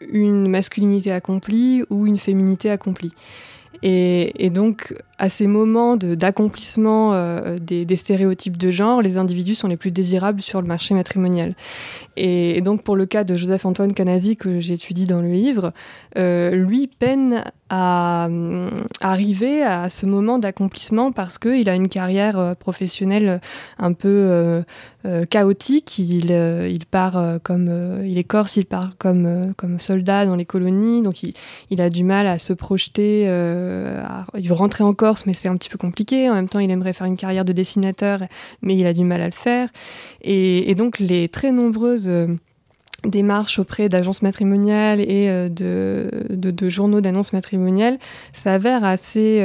une 0.00 0.48
masculinité 0.48 1.12
accomplie 1.12 1.82
ou 1.90 2.06
une 2.06 2.18
féminité 2.18 2.70
accomplie. 2.70 3.12
Et, 3.82 4.50
donc, 4.50 4.94
à 5.18 5.28
ces 5.28 5.46
moments 5.46 5.96
d'accomplissement 5.96 7.12
euh, 7.14 7.58
des, 7.58 7.96
stéréotypes 7.96 8.56
de 8.56 8.70
genre, 8.70 9.02
les 9.02 9.18
individus 9.18 9.54
sont 9.54 9.68
les 9.68 9.76
plus 9.76 9.90
désirables 9.90 10.40
sur 10.40 10.60
le 10.60 10.66
marché 10.66 10.94
matrimonial. 10.94 11.54
Et, 12.16 12.60
donc, 12.60 12.82
pour 12.82 12.96
le 12.96 13.06
cas 13.06 13.24
de 13.24 13.34
Joseph-Antoine 13.34 13.92
Canasi, 13.92 14.36
que 14.36 14.60
j'étudie 14.60 15.04
dans 15.04 15.20
le 15.20 15.32
livre, 15.32 15.72
euh, 16.16 16.50
lui 16.50 16.86
peine 16.86 17.44
à, 17.70 18.28
arriver 19.00 19.62
à 19.62 19.88
ce 19.88 20.06
moment 20.06 20.38
d'accomplissement 20.38 21.12
parce 21.12 21.38
qu'il 21.38 21.68
a 21.68 21.74
une 21.74 21.88
carrière 21.88 22.38
euh, 22.38 22.54
professionnelle 22.54 23.40
un 23.78 23.92
peu 23.92 24.64
chaotique. 25.30 25.98
Il, 25.98 26.30
il 26.32 26.84
comme. 27.42 28.00
il 28.04 28.18
est 28.18 28.24
corse, 28.24 28.56
il 28.56 28.66
part 28.66 28.96
comme, 28.98 29.52
soldat 29.78 30.26
dans 30.26 30.36
les 30.36 30.44
colonies, 30.44 31.02
donc 31.02 31.22
il, 31.22 31.34
il 31.70 31.80
a 31.80 31.88
du 31.90 32.02
mal 32.02 32.26
à 32.26 32.38
se 32.38 32.52
projeter 32.52 33.26
euh, 33.26 34.02
il 34.36 34.48
veut 34.48 34.54
rentrer 34.54 34.84
en 34.84 34.92
Corse, 34.92 35.26
mais 35.26 35.34
c'est 35.34 35.48
un 35.48 35.56
petit 35.56 35.68
peu 35.68 35.78
compliqué. 35.78 36.28
En 36.28 36.34
même 36.34 36.48
temps, 36.48 36.58
il 36.58 36.70
aimerait 36.70 36.92
faire 36.92 37.06
une 37.06 37.16
carrière 37.16 37.44
de 37.44 37.52
dessinateur, 37.52 38.20
mais 38.62 38.76
il 38.76 38.86
a 38.86 38.92
du 38.92 39.04
mal 39.04 39.20
à 39.20 39.26
le 39.26 39.32
faire. 39.32 39.68
Et, 40.22 40.74
donc, 40.74 40.98
les 40.98 41.28
très 41.28 41.52
nombreuses 41.52 42.08
euh, 42.08 42.26
démarches 43.06 43.58
auprès 43.58 43.88
d'agences 43.88 44.22
matrimoniales 44.22 45.00
et 45.00 45.28
euh, 45.28 45.48
de, 45.48 46.68
journaux 46.68 47.00
d'annonces 47.00 47.32
matrimoniales 47.32 47.98
s'avèrent 48.32 48.84
assez 48.84 49.44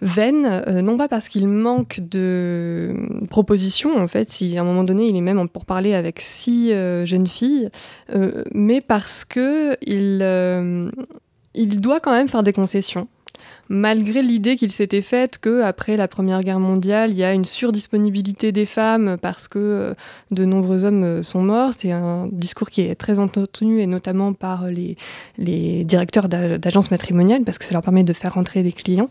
vaines, 0.00 0.64
non 0.82 0.96
pas 0.96 1.08
parce 1.08 1.28
qu'il 1.28 1.46
manque 1.48 2.00
de 2.00 2.94
propositions, 3.30 3.96
en 3.96 4.06
fait, 4.06 4.30
si 4.30 4.56
à 4.56 4.62
un 4.62 4.64
moment 4.64 4.84
donné 4.84 5.06
il 5.08 5.16
est 5.16 5.20
même 5.20 5.48
pour 5.48 5.66
parler 5.66 5.94
avec 5.94 6.20
six 6.20 6.70
jeunes 7.04 7.26
filles, 7.26 7.68
mais 8.54 8.80
parce 8.80 9.24
que 9.24 9.76
il, 9.82 10.22
il 11.54 11.80
doit 11.80 12.00
quand 12.00 12.12
même 12.12 12.28
faire 12.28 12.42
des 12.42 12.52
concessions 12.52 13.08
malgré 13.70 14.20
l'idée 14.20 14.56
qu'il 14.56 14.70
s'était 14.70 15.00
faite 15.00 15.38
que 15.38 15.62
après 15.62 15.96
la 15.96 16.08
Première 16.08 16.40
Guerre 16.40 16.58
mondiale, 16.58 17.12
il 17.12 17.16
y 17.16 17.24
a 17.24 17.32
une 17.32 17.44
surdisponibilité 17.44 18.50
des 18.50 18.66
femmes 18.66 19.16
parce 19.22 19.46
que 19.46 19.58
euh, 19.58 19.94
de 20.32 20.44
nombreux 20.44 20.84
hommes 20.84 21.04
euh, 21.04 21.22
sont 21.22 21.40
morts. 21.40 21.70
C'est 21.74 21.92
un 21.92 22.28
discours 22.32 22.68
qui 22.68 22.82
est 22.82 22.96
très 22.96 23.20
entretenu 23.20 23.80
et 23.80 23.86
notamment 23.86 24.32
par 24.32 24.66
les, 24.66 24.96
les 25.38 25.84
directeurs 25.84 26.28
d'agences 26.28 26.90
matrimoniales 26.90 27.44
parce 27.44 27.58
que 27.58 27.64
ça 27.64 27.72
leur 27.72 27.82
permet 27.82 28.02
de 28.02 28.12
faire 28.12 28.34
rentrer 28.34 28.62
des 28.64 28.72
clients. 28.72 29.08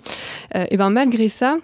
Euh, 0.56 0.66
et 0.70 0.76
ben 0.76 0.90
malgré 0.90 1.30
ça, 1.30 1.58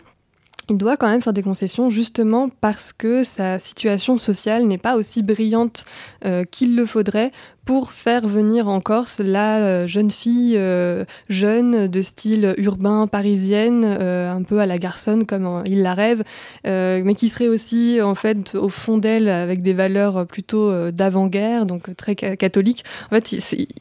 il 0.70 0.78
doit 0.78 0.98
quand 0.98 1.10
même 1.10 1.22
faire 1.22 1.34
des 1.34 1.44
concessions 1.44 1.90
justement 1.90 2.50
parce 2.62 2.94
que 2.94 3.24
sa 3.24 3.60
situation 3.60 4.18
sociale 4.18 4.66
n'est 4.66 4.78
pas 4.78 4.96
aussi 4.96 5.22
brillante 5.22 5.86
euh, 6.26 6.44
qu'il 6.44 6.76
le 6.76 6.86
faudrait 6.86 7.32
pour 7.66 7.92
faire 7.92 8.28
venir 8.28 8.68
en 8.68 8.80
Corse 8.80 9.20
la 9.20 9.58
euh, 9.58 9.88
jeune 9.88 10.12
fille 10.12 10.56
euh, 10.56 11.04
jeune 11.30 11.88
de 11.88 12.02
style 12.02 12.54
urbain 12.58 13.08
parisienne, 13.08 13.86
un 13.86 14.44
peu 14.44 14.60
à 14.60 14.66
la 14.66 14.78
garçonne 14.78 15.26
comme 15.26 15.64
il 15.66 15.82
la 15.82 15.94
rêve, 15.94 16.24
mais 16.64 17.14
qui 17.16 17.30
serait 17.30 17.48
aussi 17.48 18.00
en 18.02 18.16
fait 18.16 18.56
au 18.56 18.70
fond 18.70 18.98
d'elle 18.98 19.30
avec 19.30 19.64
des 19.64 19.74
valeurs 19.74 20.26
plutôt 20.26 20.92
d'avant-guerre, 20.92 21.66
donc 21.66 21.96
très 21.96 22.16
catholiques. 22.16 22.84
En 23.12 23.16
fait, 23.16 23.32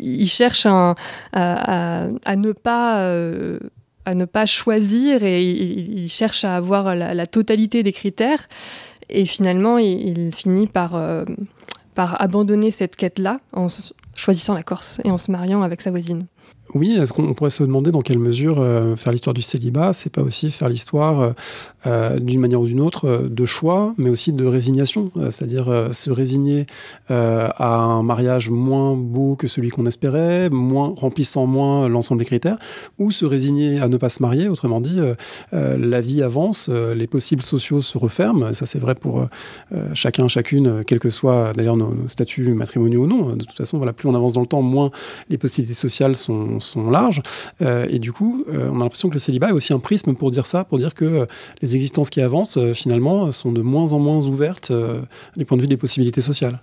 il, 0.00 0.28
cherche 0.28 0.66
à, 0.66 0.94
ne 1.34 2.52
pas 2.52 3.16
à 4.04 4.14
ne 4.14 4.24
pas 4.24 4.46
choisir 4.46 5.22
et 5.22 5.42
il, 5.42 6.08
cherche 6.08 6.44
à 6.44 6.56
avoir 6.56 6.94
la, 6.94 7.26
totalité 7.26 7.82
des 7.82 7.92
critères. 7.92 8.48
Et 9.08 9.24
finalement, 9.24 9.78
il, 9.78 10.34
finit 10.34 10.66
par, 10.66 10.94
euh, 10.94 11.24
par 11.94 12.20
abandonner 12.20 12.70
cette 12.70 12.96
quête-là 12.96 13.38
en 13.52 13.68
choisissant 14.14 14.54
la 14.54 14.62
Corse 14.62 15.00
et 15.04 15.10
en 15.10 15.18
se 15.18 15.30
mariant 15.30 15.62
avec 15.62 15.82
sa 15.82 15.90
voisine. 15.90 16.26
Oui, 16.74 16.98
est-ce 17.00 17.12
qu'on 17.12 17.34
pourrait 17.34 17.50
se 17.50 17.62
demander 17.62 17.92
dans 17.92 18.02
quelle 18.02 18.18
mesure 18.18 18.56
euh, 18.58 18.96
faire 18.96 19.12
l'histoire 19.12 19.32
du 19.32 19.42
célibat, 19.42 19.92
c'est 19.92 20.10
pas 20.10 20.22
aussi 20.22 20.50
faire 20.50 20.68
l'histoire 20.68 21.20
euh, 21.20 21.32
euh, 21.86 22.18
d'une 22.18 22.40
manière 22.40 22.60
ou 22.60 22.66
d'une 22.66 22.80
autre 22.80 23.28
de 23.30 23.44
choix, 23.44 23.94
mais 23.96 24.10
aussi 24.10 24.32
de 24.32 24.44
résignation, 24.44 25.12
c'est-à-dire 25.30 25.90
se 25.92 26.10
résigner 26.10 26.66
à 27.08 27.74
un 27.74 28.02
mariage 28.02 28.50
moins 28.50 28.96
beau 28.96 29.36
que 29.36 29.46
celui 29.48 29.68
qu'on 29.68 29.84
espérait, 29.84 30.48
moins 30.48 30.94
remplissant 30.96 31.46
moins 31.46 31.88
l'ensemble 31.88 32.20
des 32.20 32.24
critères, 32.24 32.56
ou 32.98 33.10
se 33.10 33.26
résigner 33.26 33.80
à 33.80 33.88
ne 33.88 33.98
pas 33.98 34.08
se 34.08 34.22
marier. 34.22 34.48
Autrement 34.48 34.80
dit, 34.80 34.98
la 35.52 36.00
vie 36.00 36.22
avance, 36.22 36.70
les 36.70 37.06
possibles 37.06 37.42
sociaux 37.42 37.82
se 37.82 37.98
referment. 37.98 38.54
Ça, 38.54 38.64
c'est 38.64 38.78
vrai 38.78 38.94
pour 38.94 39.28
chacun, 39.92 40.26
chacune, 40.26 40.84
quel 40.86 41.00
que 41.00 41.10
soit 41.10 41.52
d'ailleurs 41.54 41.76
nos, 41.76 41.94
statuts 42.08 42.54
matrimoniaux 42.54 43.02
ou 43.02 43.06
non. 43.06 43.36
De 43.36 43.44
toute 43.44 43.56
façon, 43.56 43.76
voilà, 43.76 43.92
plus 43.92 44.08
on 44.08 44.14
avance 44.14 44.32
dans 44.32 44.40
le 44.40 44.46
temps, 44.46 44.62
moins 44.62 44.90
les 45.28 45.36
possibilités 45.36 45.74
sociales 45.74 46.16
sont 46.16 46.60
sont 46.64 46.90
larges. 46.90 47.22
Euh, 47.62 47.86
et 47.90 47.98
du 47.98 48.12
coup, 48.12 48.44
euh, 48.48 48.68
on 48.72 48.80
a 48.80 48.84
l'impression 48.84 49.08
que 49.08 49.14
le 49.14 49.18
célibat 49.20 49.48
est 49.48 49.52
aussi 49.52 49.72
un 49.72 49.78
prisme 49.78 50.14
pour 50.14 50.30
dire 50.30 50.46
ça, 50.46 50.64
pour 50.64 50.78
dire 50.78 50.94
que 50.94 51.04
euh, 51.04 51.26
les 51.62 51.76
existences 51.76 52.10
qui 52.10 52.20
avancent, 52.20 52.58
finalement, 52.72 53.30
sont 53.32 53.52
de 53.52 53.62
moins 53.62 53.92
en 53.92 53.98
moins 53.98 54.24
ouvertes 54.26 54.72
du 55.36 55.44
point 55.44 55.56
de 55.56 55.62
vue 55.62 55.68
des 55.68 55.76
possibilités 55.76 56.20
sociales. 56.20 56.60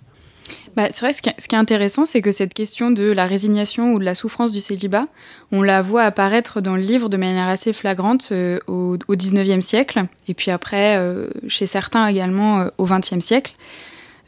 Bah, 0.76 0.88
c'est 0.90 1.00
vrai, 1.00 1.12
ce 1.12 1.22
qui, 1.22 1.28
est, 1.28 1.54
intéressant, 1.54 2.06
c'est 2.06 2.22
que 2.22 2.30
cette 2.30 2.54
question 2.54 2.90
de 2.90 3.10
la 3.10 3.26
résignation 3.26 3.92
ou 3.92 3.98
de 3.98 4.04
la 4.04 4.14
souffrance 4.14 4.52
du 4.52 4.60
célibat, 4.60 5.06
on 5.50 5.62
la 5.62 5.82
voit 5.82 6.02
apparaître 6.02 6.60
dans 6.60 6.76
le 6.76 6.82
livre 6.82 7.08
de 7.08 7.16
manière 7.16 7.48
assez 7.48 7.72
flagrante 7.72 8.32
au, 8.66 8.96
au 9.06 9.14
19e 9.14 9.60
siècle, 9.60 10.06
et 10.28 10.34
puis 10.34 10.50
après, 10.50 10.98
chez 11.46 11.66
certains 11.66 12.06
également 12.06 12.66
au 12.78 12.86
20e 12.86 13.20
siècle. 13.20 13.54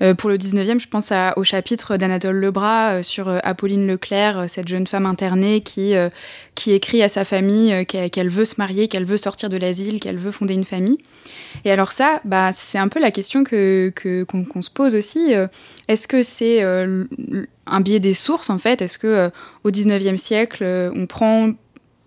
Euh, 0.03 0.15
pour 0.15 0.29
le 0.29 0.37
19e, 0.37 0.81
je 0.81 0.89
pense 0.89 1.13
au 1.37 1.45
chapitre 1.45 1.97
d'Anatole 1.97 2.37
Lebras 2.37 2.95
euh, 2.95 3.03
sur 3.03 3.29
euh, 3.29 3.39
Apolline 3.45 3.87
Leclerc, 3.87 4.45
cette 4.49 4.67
jeune 4.67 4.87
femme 4.87 5.07
internée 5.07 5.61
qui, 5.61 5.95
qui 6.55 6.73
écrit 6.73 7.03
à 7.03 7.09
sa 7.09 7.25
famille 7.25 7.87
qu'elle 7.87 8.29
veut 8.29 8.45
se 8.45 8.57
marier, 8.59 8.89
qu'elle 8.89 9.05
veut 9.05 9.17
sortir 9.17 9.49
de 9.49 9.57
l'asile, 9.57 10.01
qu'elle 10.01 10.19
veut 10.19 10.31
fonder 10.31 10.55
une 10.55 10.65
famille. 10.65 10.99
Et 11.65 11.71
alors 11.71 11.93
ça, 11.93 12.21
bah, 12.25 12.51
c'est 12.53 12.79
un 12.79 12.89
peu 12.89 13.01
la 13.01 13.11
question 13.11 13.45
que, 13.45 13.93
qu'on, 14.25 14.63
se 14.63 14.71
pose 14.71 14.95
aussi. 14.95 15.33
Est-ce 15.89 16.09
que 16.09 16.23
c'est 16.23 16.63
un 16.63 17.81
biais 17.81 18.01
des 18.01 18.15
sources 18.15 18.51
en 18.51 18.59
fait? 18.59 18.83
Est-ce 18.83 18.99
que 18.99 19.31
au 19.63 19.71
19e 19.71 20.17
siècle, 20.17 20.65
on 20.95 21.07
prend 21.07 21.51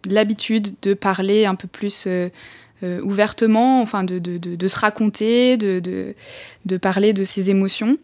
l'habitude 0.05 0.75
de 0.81 0.93
parler 0.93 1.45
un 1.45 1.55
peu 1.55 1.67
plus 1.67 2.07
euh, 2.83 3.01
ouvertement, 3.01 3.81
enfin 3.81 4.03
de, 4.03 4.19
de, 4.19 4.37
de, 4.37 4.67
se 4.67 4.77
raconter, 4.77 5.57
de, 5.57 6.13
parler 6.79 7.11
de 7.11 7.23
ses 7.23 7.49
émotions 7.49 7.97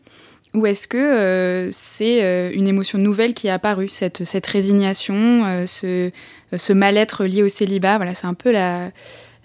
Ou 0.55 0.65
est-ce 0.65 0.87
que 0.87 0.97
euh, 0.97 1.69
c'est 1.71 2.23
euh, 2.23 2.51
une 2.51 2.67
émotion 2.67 2.97
nouvelle 2.97 3.35
qui 3.35 3.45
est 3.45 3.51
apparue, 3.51 3.89
cette, 3.89 4.25
cette 4.25 4.47
résignation, 4.47 5.65
ce, 5.67 6.09
ce 6.57 6.73
mal-être 6.73 7.25
lié 7.25 7.43
au 7.43 7.49
célibat? 7.49 7.97
Voilà, 7.97 8.15
c'est 8.15 8.25
un 8.25 8.33
peu 8.33 8.51
la, 8.51 8.89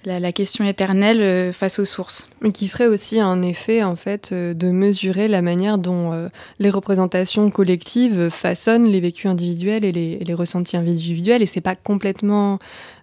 la, 0.07 0.33
question 0.33 0.64
éternelle 0.64 1.53
face 1.53 1.79
aux 1.79 1.85
sources. 1.85 2.26
Mais 2.41 2.51
qui 2.51 2.66
serait 2.66 2.87
aussi 2.87 3.20
un 3.20 3.43
effet, 3.43 3.83
en 3.83 3.97
fait, 3.97 4.33
de 4.33 4.70
mesurer 4.70 5.29
la 5.29 5.43
manière 5.43 5.76
dont 5.76 6.31
les 6.59 6.70
représentations 6.70 7.51
collectives 7.51 8.31
façonnent 8.31 8.87
les 8.87 9.01
vécus 9.01 9.26
individuels 9.26 9.85
et 9.85 9.93
les, 9.93 10.20
les 10.20 10.35
ressentis 10.35 10.79
individuels. 10.79 11.43
Et 11.43 11.47
c'est 11.47 11.61
pas 11.61 11.76
complètement 11.76 12.59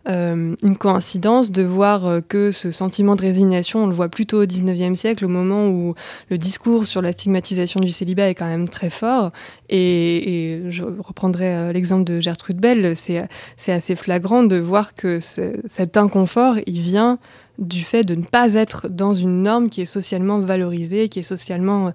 euh, 0.07 0.55
une 0.61 0.77
coïncidence 0.77 1.51
de 1.51 1.63
voir 1.63 2.05
euh, 2.05 2.21
que 2.21 2.51
ce 2.51 2.71
sentiment 2.71 3.15
de 3.15 3.21
résignation, 3.21 3.83
on 3.83 3.87
le 3.87 3.93
voit 3.93 4.09
plutôt 4.09 4.43
au 4.43 4.45
19e 4.45 4.95
siècle, 4.95 5.25
au 5.25 5.27
moment 5.27 5.69
où 5.69 5.95
le 6.29 6.37
discours 6.37 6.85
sur 6.85 7.01
la 7.01 7.11
stigmatisation 7.11 7.79
du 7.79 7.91
célibat 7.91 8.29
est 8.29 8.35
quand 8.35 8.47
même 8.47 8.69
très 8.69 8.91
fort. 8.91 9.31
Et, 9.69 10.61
je 10.69 10.83
reprendrai 10.83 11.55
euh, 11.55 11.71
l'exemple 11.71 12.03
de 12.03 12.19
Gertrude 12.19 12.57
Bell, 12.57 12.95
c'est 12.95 13.27
assez 13.71 13.95
flagrant 13.95 14.43
de 14.43 14.57
voir 14.57 14.93
que 14.93 15.19
cet 15.19 15.97
inconfort, 15.97 16.55
il 16.67 16.79
vient 16.79 17.17
du 17.57 17.81
fait 17.83 18.03
de 18.03 18.15
ne 18.15 18.23
pas 18.23 18.53
être 18.53 18.89
dans 18.89 19.13
une 19.13 19.43
norme 19.43 19.69
qui 19.69 19.81
est 19.81 19.85
socialement 19.85 20.39
valorisée, 20.39 21.09
qui 21.09 21.19
est 21.19 21.23
socialement 21.23 21.93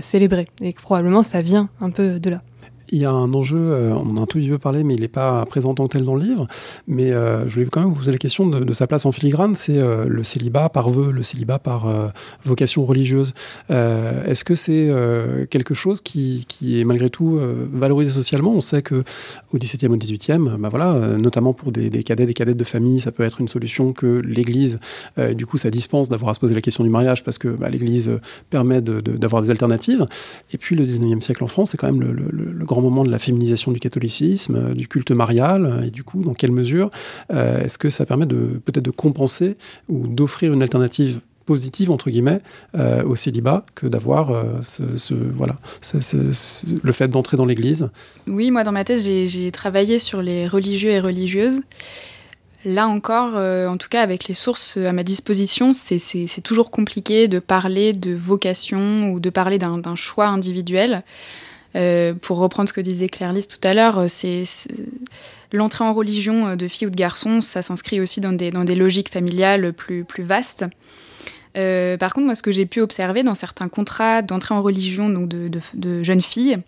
célébrée. 0.00 0.46
Et 0.60 0.72
probablement 0.72 1.22
ça 1.22 1.42
vient 1.42 1.68
un 1.80 1.90
peu 1.90 2.20
de 2.20 2.30
là 2.30 2.42
il 2.92 2.98
y 2.98 3.06
a 3.06 3.10
un 3.10 3.32
enjeu, 3.32 3.58
euh, 3.58 3.94
on 3.94 4.10
en 4.10 4.16
a 4.18 4.20
un 4.20 4.26
tout 4.26 4.38
petit 4.38 4.50
peu 4.50 4.58
parlé, 4.58 4.84
mais 4.84 4.94
il 4.94 5.00
n'est 5.00 5.08
pas 5.08 5.44
présent 5.46 5.70
en 5.70 5.74
tant 5.74 5.88
que 5.88 5.96
tel 5.96 6.02
dans 6.02 6.14
le 6.14 6.22
livre. 6.22 6.46
Mais 6.86 7.10
euh, 7.10 7.48
je 7.48 7.54
voulais 7.54 7.66
quand 7.66 7.80
même 7.80 7.88
vous 7.88 7.98
poser 7.98 8.12
la 8.12 8.18
question 8.18 8.46
de, 8.46 8.72
sa 8.72 8.86
place 8.86 9.06
en 9.06 9.12
filigrane, 9.12 9.54
c'est 9.54 9.78
euh, 9.78 10.04
le 10.06 10.22
célibat 10.22 10.68
par 10.68 10.90
vœu, 10.90 11.10
le 11.10 11.22
célibat 11.22 11.58
par 11.58 11.90
vocation 12.44 12.84
religieuse. 12.84 13.32
Est-ce 13.70 14.44
que 14.44 14.54
c'est 14.54 14.90
quelque 15.50 15.74
chose 15.74 16.00
qui, 16.00 16.46
est 16.62 16.84
malgré 16.84 17.08
tout 17.08 17.40
valorisé 17.72 18.10
socialement? 18.10 18.52
On 18.52 18.60
sait 18.60 18.82
que 18.82 19.04
au 19.52 19.58
XVIIe, 19.58 19.88
au 19.88 19.96
XVIIIe, 19.96 20.50
bah 20.58 20.68
voilà, 20.68 21.16
notamment 21.16 21.54
pour 21.54 21.72
des, 21.72 21.90
cadets, 22.02 22.26
des 22.26 22.34
cadettes 22.34 22.56
de 22.56 22.64
famille, 22.64 23.00
ça 23.00 23.12
peut 23.12 23.22
être 23.22 23.40
une 23.40 23.48
solution 23.48 23.92
que 23.92 24.20
l'Église, 24.24 24.80
du 25.34 25.46
coup, 25.46 25.56
ça 25.56 25.70
dispense 25.70 26.08
d'avoir 26.08 26.30
à 26.30 26.34
se 26.34 26.40
poser 26.40 26.54
la 26.54 26.60
question 26.60 26.84
du 26.84 26.90
mariage 26.90 27.24
parce 27.24 27.38
que 27.38 27.48
bah, 27.48 27.70
l'Église 27.70 28.10
permet 28.50 28.82
d'avoir 28.82 29.42
des 29.42 29.50
alternatives. 29.50 30.04
Et 30.52 30.58
puis 30.58 30.76
le 30.76 30.84
XIXe 30.84 31.24
siècle 31.24 31.44
en 31.44 31.48
France, 31.48 31.70
c'est 31.70 31.76
quand 31.76 31.90
même 31.90 32.02
le 32.02 32.64
grand 32.64 32.81
moment 32.82 33.04
de 33.04 33.10
la 33.10 33.18
féminisation 33.18 33.72
du 33.72 33.80
catholicisme, 33.80 34.56
euh, 34.56 34.74
du 34.74 34.88
culte 34.88 35.10
marial, 35.12 35.64
euh, 35.64 35.86
et 35.86 35.90
du 35.90 36.04
coup, 36.04 36.22
dans 36.22 36.34
quelle 36.34 36.52
mesure 36.52 36.90
euh, 37.32 37.64
est-ce 37.64 37.78
que 37.78 37.88
ça 37.88 38.04
permet 38.04 38.26
de 38.26 38.60
peut-être 38.64 38.84
de 38.84 38.90
compenser 38.90 39.56
ou 39.88 40.06
d'offrir 40.06 40.52
une 40.52 40.62
alternative 40.62 41.20
positive 41.46 41.90
entre 41.90 42.08
guillemets 42.08 42.40
au 43.04 43.16
célibat 43.16 43.66
que 43.74 43.88
d'avoir 43.88 44.44
ce, 44.62 44.84
le 46.84 46.92
fait 46.92 47.08
d'entrer 47.08 47.36
dans 47.36 47.44
l'Église? 47.44 47.90
Oui, 48.28 48.52
moi 48.52 48.62
dans 48.62 48.70
ma 48.70 48.84
thèse 48.84 49.02
j'ai 49.04 49.50
travaillé 49.50 49.98
sur 49.98 50.22
les 50.22 50.46
religieux 50.46 50.90
et 50.90 51.00
religieuses. 51.00 51.60
Là 52.64 52.86
encore, 52.86 53.34
en 53.34 53.76
tout 53.76 53.88
cas 53.88 54.02
avec 54.02 54.28
les 54.28 54.34
sources 54.34 54.76
à 54.76 54.92
ma 54.92 55.02
disposition, 55.02 55.72
c'est 55.72 56.42
toujours 56.44 56.70
compliqué 56.70 57.26
de 57.26 57.40
parler 57.40 57.92
de 57.92 58.14
vocation 58.14 59.10
ou 59.10 59.18
de 59.18 59.28
parler 59.28 59.58
d'un 59.58 59.96
choix 59.96 60.26
individuel. 60.26 61.02
Euh, 61.74 62.14
pour 62.14 62.38
reprendre 62.38 62.68
ce 62.68 62.74
que 62.74 62.80
disait 62.80 63.08
Claire 63.08 63.32
Lys 63.32 63.48
tout 63.48 63.60
à 63.66 63.72
l'heure, 63.72 63.98
euh, 63.98 64.06
c'est 64.08 64.44
l'entrée 65.52 65.84
en 65.84 65.92
religion 65.92 66.48
euh, 66.48 66.56
de 66.56 66.68
filles 66.68 66.88
ou 66.88 66.90
de 66.90 66.96
garçons, 66.96 67.40
ça 67.40 67.62
s'inscrit 67.62 68.00
aussi 68.00 68.20
dans 68.20 68.32
des, 68.32 68.50
dans 68.50 68.64
des 68.64 68.74
logiques 68.74 69.10
familiales 69.10 69.72
plus, 69.72 70.04
plus 70.04 70.22
vastes. 70.22 70.64
par 71.54 72.12
contre, 72.12 72.26
moi, 72.26 72.34
ce 72.34 72.42
que 72.42 72.52
j'ai 72.52 72.66
pu 72.66 72.80
observer 72.80 73.22
dans 73.22 73.34
certains 73.34 73.68
contrats 73.68 74.22
d'entrée 74.22 74.54
en 74.54 74.62
religion 74.62 75.08
donc 75.08 75.28
de, 75.28 75.50
de, 75.74 76.02
jeunes 76.02 76.22
filles, 76.22 76.58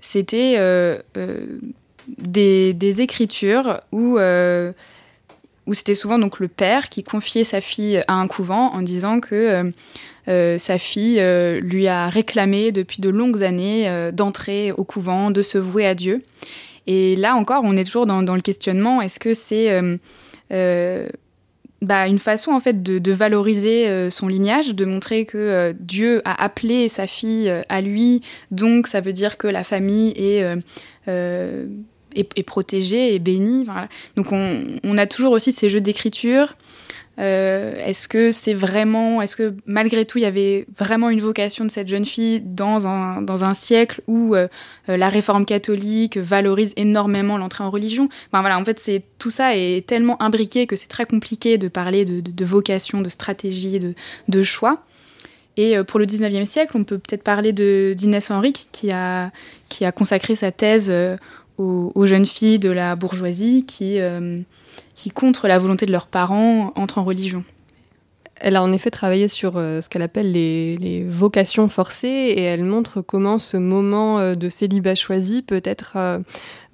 c'était 0.00 0.56
des, 2.18 2.74
des, 2.74 3.00
écritures 3.00 3.80
où, 3.92 4.18
où 5.66 5.74
c'était 5.74 5.94
souvent 5.94 6.18
donc 6.18 6.40
le 6.40 6.48
père 6.48 6.88
qui 6.88 7.04
confiait 7.04 7.44
sa 7.44 7.60
fille 7.60 8.02
à 8.08 8.14
un 8.14 8.26
couvent 8.26 8.72
en 8.72 8.82
disant 8.82 9.20
que 9.20 9.72
euh, 10.28 10.56
sa 10.56 10.78
fille 10.78 11.20
euh, 11.20 11.60
lui 11.60 11.86
a 11.86 12.08
réclamé 12.08 12.72
depuis 12.72 13.02
de 13.02 13.10
longues 13.10 13.44
années 13.44 13.88
euh, 13.88 14.10
d'entrer 14.10 14.72
au 14.72 14.84
couvent, 14.84 15.30
de 15.30 15.42
se 15.42 15.58
vouer 15.58 15.86
à 15.86 15.94
Dieu. 15.94 16.22
Et 16.86 17.14
là 17.16 17.34
encore, 17.34 17.62
on 17.64 17.76
est 17.76 17.84
toujours 17.84 18.06
dans, 18.06 18.20
le 18.22 18.40
questionnement 18.40 19.00
est-ce 19.00 19.18
que 19.18 19.34
c'est 19.34 19.80
bah, 21.82 22.08
une 22.08 22.18
façon 22.18 22.52
en 22.52 22.60
fait 22.60 22.82
de, 22.82 23.12
valoriser 23.12 24.10
son 24.10 24.28
lignage, 24.28 24.74
de 24.74 24.84
montrer 24.84 25.24
que 25.24 25.74
Dieu 25.78 26.20
a 26.26 26.42
appelé 26.42 26.88
sa 26.88 27.06
fille 27.06 27.50
à 27.68 27.80
lui, 27.80 28.20
donc 28.50 28.86
ça 28.86 29.00
veut 29.00 29.14
dire 29.14 29.38
que 29.38 29.46
la 29.46 29.64
famille 29.64 30.12
est 30.16 30.44
est, 32.14 32.38
et 32.92 33.18
bénie. 33.18 33.66
Donc 34.16 34.26
on, 34.32 34.98
a 34.98 35.06
toujours 35.06 35.32
aussi 35.32 35.52
ces 35.52 35.68
jeux 35.68 35.80
d'écriture 35.80 36.54
euh, 37.20 37.76
est-ce 37.84 38.08
que 38.08 38.32
c'est 38.32 38.54
vraiment, 38.54 39.22
est-ce 39.22 39.36
que 39.36 39.54
malgré 39.66 40.04
tout 40.04 40.18
il 40.18 40.22
y 40.22 40.26
avait 40.26 40.66
vraiment 40.76 41.10
une 41.10 41.20
vocation 41.20 41.64
de 41.64 41.70
cette 41.70 41.88
jeune 41.88 42.04
fille 42.04 42.40
dans 42.40 42.86
un, 42.86 43.54
siècle 43.54 44.02
où 44.08 44.34
euh, 44.34 44.48
euh, 44.88 44.96
la 44.96 45.08
réforme 45.08 45.44
catholique 45.44 46.16
valorise 46.16 46.72
énormément 46.76 47.38
l'entrée 47.38 47.62
en 47.62 47.70
religion? 47.70 48.08
Ben 48.32 48.40
voilà, 48.40 48.58
en 48.58 48.64
fait 48.64 48.80
c'est 48.80 49.02
tout 49.18 49.30
ça 49.30 49.56
est 49.56 49.86
tellement 49.86 50.20
imbriqué 50.20 50.66
que 50.66 50.74
c'est 50.74 50.88
très 50.88 51.04
compliqué 51.04 51.56
de 51.56 51.68
parler 51.68 52.04
de, 52.04 52.44
vocation, 52.44 53.00
de 53.00 53.08
stratégie, 53.08 53.78
de, 53.78 53.94
de 54.28 54.42
choix. 54.42 54.82
Et 55.56 55.76
pour 55.84 56.00
le 56.00 56.06
19e 56.06 56.46
siècle, 56.46 56.72
on 56.74 56.82
peut 56.82 56.98
peut-être 56.98 57.22
parler 57.22 57.52
d'Inès 57.52 58.28
Henrique 58.32 58.66
qui 58.72 58.90
a, 58.90 59.30
qui 59.68 59.84
a 59.84 59.92
consacré 59.92 60.34
sa 60.34 60.50
thèse 60.50 60.92
aux, 61.58 62.06
jeunes 62.06 62.26
filles 62.26 62.58
de 62.58 62.70
la 62.70 62.96
bourgeoisie 62.96 63.64
qui 63.66 63.98
qui, 64.94 65.10
contre 65.10 65.48
la 65.48 65.58
volonté 65.58 65.86
de 65.86 65.92
leurs 65.92 66.06
parents, 66.06 66.72
entrent 66.76 66.98
en 66.98 67.04
religion. 67.04 67.44
Elle 68.36 68.56
a 68.56 68.62
en 68.62 68.72
effet 68.72 68.90
travaillé 68.90 69.28
sur 69.28 69.56
euh, 69.56 69.80
ce 69.80 69.88
qu'elle 69.88 70.02
appelle 70.02 70.32
les, 70.32 71.06
vocations 71.08 71.68
forcées 71.68 72.08
et 72.08 72.42
elle 72.42 72.64
montre 72.64 73.00
comment 73.00 73.38
ce 73.38 73.56
moment 73.56 74.18
euh, 74.18 74.34
de 74.34 74.48
célibat 74.48 74.96
choisi 74.96 75.42
peut 75.42 75.62
être 75.64 75.92
euh, 75.96 76.18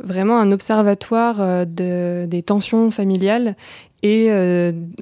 vraiment 0.02 0.38
un 0.38 0.52
observatoire 0.52 1.66
des 1.66 2.42
tensions 2.44 2.90
familiales 2.90 3.56
et 4.02 4.30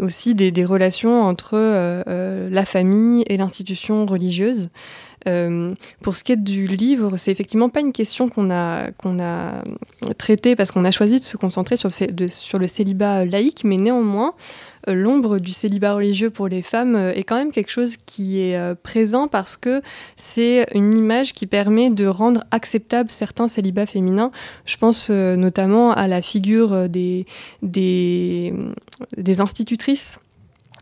aussi 0.01 0.34
des, 0.34 0.51
des 0.51 0.64
relations 0.64 1.22
entre 1.22 1.57
la 2.51 2.64
famille 2.64 3.24
et 3.28 3.36
l'institution 3.36 4.07
religieuse. 4.07 4.70
pour 5.24 6.16
ce 6.16 6.24
qui 6.24 6.32
est 6.32 6.36
du 6.36 6.66
livre, 6.66 7.16
c'est 7.16 7.30
effectivement 7.30 7.68
pas 7.68 7.80
une 7.80 7.92
question 7.92 8.28
qu'on 8.28 8.51
a, 8.51 8.90
qu'on 8.92 9.20
a 9.20 9.62
traitée 10.16 10.57
parce 10.57 10.70
qu'on 10.70 10.84
a 10.84 10.90
choisi 10.90 11.18
de 11.18 11.24
se 11.24 11.36
concentrer 11.36 11.76
sur 11.76 11.90
le, 11.90 12.28
sur 12.28 12.59
le 12.59 12.68
célibat 12.68 13.24
laïque, 13.24 13.62
mais 13.64 13.76
néanmoins, 13.76 14.32
euh, 14.32 14.78
l'ombre 14.93 15.39
du 15.39 15.51
célibat 15.51 15.93
religieux 15.93 16.30
pour 16.30 16.49
les 16.49 16.62
femmes 16.62 16.97
euh, 16.97 17.12
est 17.14 17.24
quand 17.24 17.36
même 17.36 17.53
quelque 17.53 17.70
chose 17.70 17.97
qui 18.07 18.41
est 18.41 18.57
euh, 18.57 18.74
présent 18.74 19.28
parce 19.28 19.57
que 19.57 19.82
c'est 20.16 20.66
une 20.74 20.95
image 20.95 21.32
qui 21.32 21.47
permet 21.47 21.91
de 21.91 22.07
rendre 22.07 22.45
acceptable 22.51 23.11
certains 23.11 23.49
célibats 23.49 23.86
féminins. 23.86 24.30
Je 24.64 24.76
pense 24.76 25.11
notamment 25.11 25.93
à 25.93 26.09
la 26.09 26.22
figure 26.22 26.89
des 26.89 27.24
institutrices 29.39 30.18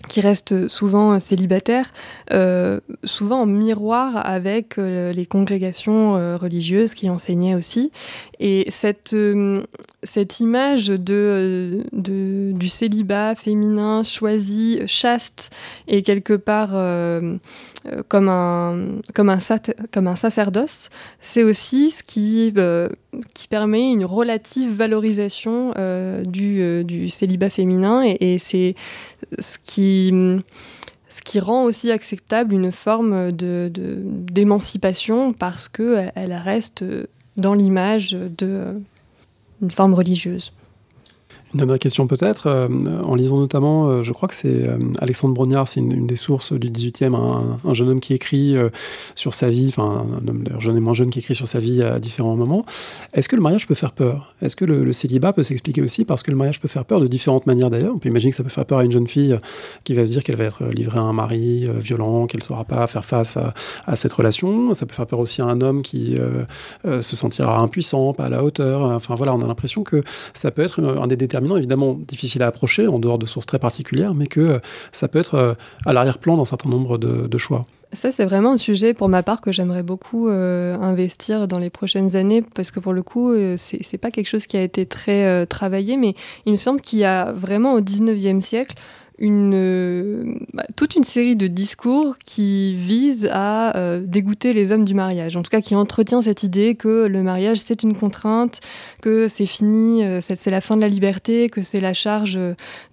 qui 0.09 0.21
restent 0.21 0.69
souvent 0.69 1.19
célibataires, 1.19 1.93
euh, 2.33 2.81
souvent 3.05 3.43
en 3.43 3.47
miroir 3.47 4.25
avec 4.25 4.79
euh, 4.79 5.13
les 5.13 5.27
congrégations 5.27 6.17
euh, 6.17 6.37
religieuses 6.37 6.95
qui 6.95 7.11
enseignaient 7.11 7.55
aussi. 7.55 7.91
Et 8.39 8.67
cette, 8.71 9.17
cette 10.03 10.41
image 10.41 10.89
de, 10.89 11.85
du 11.93 12.69
célibat 12.69 13.35
féminin 13.35 14.03
choisi, 14.03 14.81
chaste, 14.87 15.51
et 15.89 16.03
quelque 16.03 16.35
part 16.35 16.77
comme, 18.09 18.29
un, 18.29 19.01
comme, 19.15 19.29
un, 19.29 20.17
sacerdoce, 20.17 20.91
c'est 21.21 21.43
aussi 21.43 21.91
ce 21.91 22.03
qui, 22.03 22.53
qui 23.35 23.49
permet 23.49 23.93
une 23.93 24.05
relative 24.05 24.73
valorisation 24.73 25.73
du, 26.25 26.85
du 26.85 27.09
célibat 27.09 27.51
féminin. 27.51 28.03
Et, 28.05 28.39
c'est 28.39 28.75
ce 29.39 29.59
qui, 29.59 30.13
rend 31.39 31.65
aussi 31.65 31.91
acceptable 31.91 32.55
une 32.55 32.73
forme 32.73 33.33
d'émancipation 33.33 35.33
parce 35.33 35.69
qu'elle 35.69 36.41
reste 36.45 36.85
dans 37.37 37.55
l'image 37.55 38.17
d'une 38.39 39.71
forme 39.71 39.95
religieuse. 39.95 40.53
Une 41.57 41.61
dernière 41.61 41.79
question 41.79 42.07
peut-être, 42.07 42.49
euh, 42.49 42.69
en 43.03 43.15
lisant 43.15 43.39
notamment, 43.39 43.89
euh, 43.89 44.03
je 44.03 44.13
crois 44.13 44.29
que 44.29 44.35
c'est 44.35 44.69
euh, 44.69 44.77
Alexandre 45.01 45.33
Brognard, 45.33 45.67
c'est 45.67 45.81
une, 45.81 46.07
des 46.07 46.15
sources 46.15 46.53
du 46.53 46.69
18e, 46.69 47.15
un, 47.15 47.73
jeune 47.73 47.89
homme 47.89 48.01
qui 48.01 48.13
écrit 48.13 48.57
sur 49.15 49.33
sa 49.33 49.49
vie, 49.49 49.69
enfin 49.69 50.05
un 50.23 50.29
homme 50.29 50.45
jeune 50.59 50.77
et 50.77 50.81
moins 50.81 50.93
jeune 50.93 51.09
qui 51.09 51.21
écrit 51.21 51.35
sur 51.35 51.49
sa 51.49 51.59
vie 51.59 51.83
à 51.83 51.99
différents 51.99 52.37
moments. 52.37 52.67
Est-ce 53.15 53.31
que 53.31 53.37
le 53.37 53.43
mariage 53.43 53.67
peut 53.67 53.75
faire 53.75 53.93
peur? 53.93 54.35
Est-ce 54.43 54.55
que 54.55 54.67
le, 54.67 54.93
célibat 54.93 55.33
peut 55.33 55.43
s'expliquer 55.43 55.81
aussi 55.81 56.05
parce 56.05 56.23
que 56.23 56.31
le 56.31 56.37
mariage 56.37 56.61
peut 56.61 56.69
faire 56.69 56.85
peur 56.85 57.01
de 57.01 57.07
différentes 57.07 57.47
manières 57.47 57.71
d'ailleurs? 57.71 57.95
On 57.95 57.99
peut 57.99 58.11
imaginer 58.11 58.33
que 58.33 58.37
ça 58.37 58.43
peut 58.43 58.51
faire 58.51 58.67
peur 58.67 58.79
à 58.79 58.85
une 58.85 58.93
jeune 58.93 59.07
fille 59.07 59.39
qui 59.85 59.95
va 59.95 60.05
se 60.05 60.11
dire 60.11 60.23
qu'elle 60.23 60.37
va 60.37 60.45
être 60.45 60.63
livrée 60.65 60.99
à 60.99 61.03
un 61.03 61.15
mari 61.15 61.67
violent, 61.79 62.27
qu'elle 62.27 62.41
ne 62.41 62.45
saura 62.45 62.65
pas 62.65 62.87
faire 62.87 63.05
face 63.05 63.39
à, 63.87 63.97
cette 63.97 64.13
relation. 64.13 64.75
Ça 64.75 64.85
peut 64.85 64.95
faire 64.95 65.07
peur 65.07 65.21
aussi 65.21 65.41
à 65.41 65.47
un 65.47 65.63
homme 65.63 65.81
qui 65.81 66.19
se 66.85 67.17
sentira 67.17 67.59
impuissant, 67.61 68.13
pas 68.13 68.27
à 68.27 68.29
la 68.29 68.45
hauteur. 68.45 68.83
Enfin 68.83 69.15
voilà, 69.15 69.35
on 69.35 69.41
a 69.41 69.47
l'impression 69.47 69.85
que 69.85 70.03
ça 70.35 70.51
peut 70.51 70.63
être 70.63 70.83
un 70.83 71.07
des 71.07 71.17
déterminants 71.17 71.46
évidemment 71.57 71.95
difficile 71.95 72.43
à 72.43 72.47
approcher 72.47 72.89
en 72.89 72.99
dehors 72.99 73.19
de 73.19 73.27
sources 73.27 73.47
très 73.47 73.59
particulières, 73.59 74.15
mais 74.15 74.27
que 74.27 74.41
euh, 74.41 74.59
ça 74.91 75.07
peut 75.07 75.19
être 75.19 75.35
euh, 75.35 75.55
à 75.85 75.93
l'arrière-plan 75.93 76.37
dans 76.37 76.43
un 76.43 76.47
certain 76.47 76.71
nombre 76.71 76.99
de, 76.99 77.39
choix. 77.39 77.67
Ça, 77.93 78.11
c'est 78.11 78.25
vraiment 78.25 78.53
un 78.53 78.57
sujet 78.57 78.95
pour 78.95 79.09
ma 79.09 79.23
part 79.23 79.41
que 79.43 79.53
j'aimerais 79.53 79.83
beaucoup 79.83 80.29
euh, 80.29 80.75
investir 80.81 81.47
dans 81.47 81.59
les 81.59 81.71
prochaines 81.71 82.17
années 82.17 82.43
parce 82.55 82.71
que 82.71 82.81
pour 82.81 82.95
le 82.95 83.03
coup, 83.03 83.35
ce 83.35 83.77
c'est 83.83 83.99
pas 83.99 84.11
quelque 84.11 84.29
chose 84.29 84.47
qui 84.47 84.57
a 84.57 84.63
été 84.63 84.87
très 84.87 85.47
travaillé, 85.47 85.99
mais 85.99 86.15
il 86.47 86.53
me 86.53 86.57
semble 86.57 86.81
qu'il 86.81 86.99
y 86.99 87.05
a 87.05 87.31
vraiment 87.33 87.75
au 87.75 87.81
19e 87.81 88.41
siècle 88.41 88.75
une, 89.19 89.55
euh, 89.55 90.35
bah, 90.53 90.65
toute 90.77 90.95
une 90.95 91.05
série 91.05 91.37
de 91.37 91.47
discours 91.47 92.17
qui 92.25 92.75
visent 92.75 93.29
à 93.33 93.77
euh, 93.77 94.01
dégoûter 94.05 94.53
les 94.53 94.73
hommes 94.73 94.85
du 94.85 94.95
mariage. 94.95 95.37
En 95.37 95.43
tout 95.43 95.51
cas, 95.51 95.61
qui 95.61 95.75
entretient 95.75 96.21
cette 96.21 96.43
idée 96.43 96.75
que 96.75 97.07
le 97.07 97.23
mariage, 97.23 97.59
c'est 97.59 97.83
une 97.83 97.97
contrainte, 97.97 98.61
que 99.01 99.29
c'est 99.29 99.47
fini, 99.47 100.05
euh, 100.05 100.21
c'est 100.21 100.51
la 100.51 100.61
fin 100.61 100.77
de 100.77 100.83
la 100.83 100.89
liberté, 100.89 101.49
que 101.49 101.63
c'est 101.63 101.81
la 101.81 101.95
charge 101.95 102.39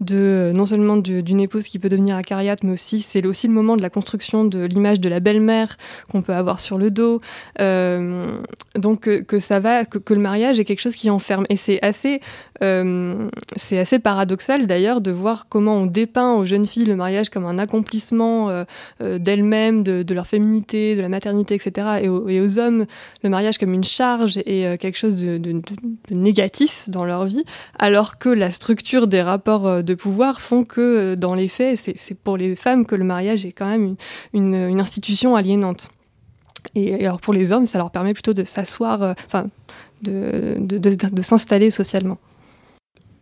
de 0.01 0.51
non 0.53 0.65
seulement 0.65 0.97
d'une 0.97 1.39
épouse 1.39 1.67
qui 1.67 1.80
peut 1.80 1.89
devenir 1.89 2.15
acariate, 2.15 2.63
mais 2.63 2.71
aussi 2.71 3.01
c'est 3.01 3.26
aussi 3.26 3.47
le 3.47 3.53
moment 3.53 3.76
de 3.76 3.82
la 3.82 3.89
construction 3.89 4.45
de 4.45 4.65
l'image 4.65 4.99
de 4.99 5.09
la 5.09 5.19
belle-mère 5.19 5.78
qu'on 6.09 6.21
peut 6.21 6.34
avoir 6.34 6.59
sur 6.59 6.78
le 6.78 6.91
dos. 6.91 7.21
donc 7.59 9.01
que, 9.01 9.39
ça 9.39 9.59
va, 9.59 9.86
que, 9.86 9.97
que, 9.97 10.13
le 10.13 10.19
mariage 10.19 10.59
est 10.59 10.65
quelque 10.65 10.80
chose 10.80 10.95
qui 10.95 11.09
enferme. 11.09 11.45
Et 11.49 11.57
c'est 11.57 11.84
assez, 11.84 12.19
c'est 12.60 13.80
assez 13.80 13.99
paradoxal 13.99 14.68
d'ailleurs 14.68 15.01
de 15.01 15.12
voir 15.12 15.47
comment 15.49 15.76
on 15.76 15.86
dépend 15.86 16.38
aux 16.38 16.45
jeunes 16.45 16.66
filles 16.66 16.86
le 16.86 16.95
mariage 16.95 17.30
comme 17.30 17.45
un 17.45 17.58
accomplissement 17.58 18.49
euh, 18.49 18.64
euh, 19.01 19.20
d'elles-mêmes, 19.20 19.84
de, 19.84 20.14
leur 20.14 20.28
féminité, 20.28 20.95
de 20.95 21.01
la 21.01 21.10
maternité, 21.10 21.56
etc. 21.56 21.99
Et, 22.01 22.10
aux 22.10 22.60
hommes, 22.60 22.86
le 23.24 23.30
mariage 23.30 23.58
comme 23.58 23.74
une 23.74 23.84
charge 23.84 24.38
et 24.45 24.66
euh, 24.68 24.78
quelque 24.78 24.97
chose 24.97 25.16
de, 25.16 25.62
négatif 26.12 26.86
dans 26.88 27.06
leur 27.06 27.26
vie, 27.26 27.43
alors 27.78 28.18
que 28.18 28.30
la 28.30 28.51
structure 28.51 29.08
des 29.08 29.22
rapports 29.22 29.84
de 29.84 29.93
pouvoir 29.93 30.41
font 30.41 30.64
que, 30.64 31.16
dans 31.16 31.36
les 31.36 31.47
faits, 31.47 31.80
c'est 31.95 32.18
pour 32.18 32.38
les 32.38 32.56
femmes 32.56 32.86
que 32.86 32.95
le 32.95 33.04
mariage 33.04 33.45
est 33.45 33.51
quand 33.51 33.68
même 33.68 33.95
une, 34.34 34.54
institution 34.80 35.36
aliénante. 35.36 35.89
Et, 36.76 37.06
alors 37.06 37.20
pour 37.20 37.34
les 37.34 37.51
hommes, 37.51 37.66
ça 37.66 37.78
leur 37.78 37.91
permet 37.91 38.14
plutôt 38.14 38.34
de 38.34 38.43
s'asseoir, 38.43 39.16
enfin, 39.26 39.47
de 40.01 41.22
s'installer 41.22 41.72
socialement. 41.72 42.18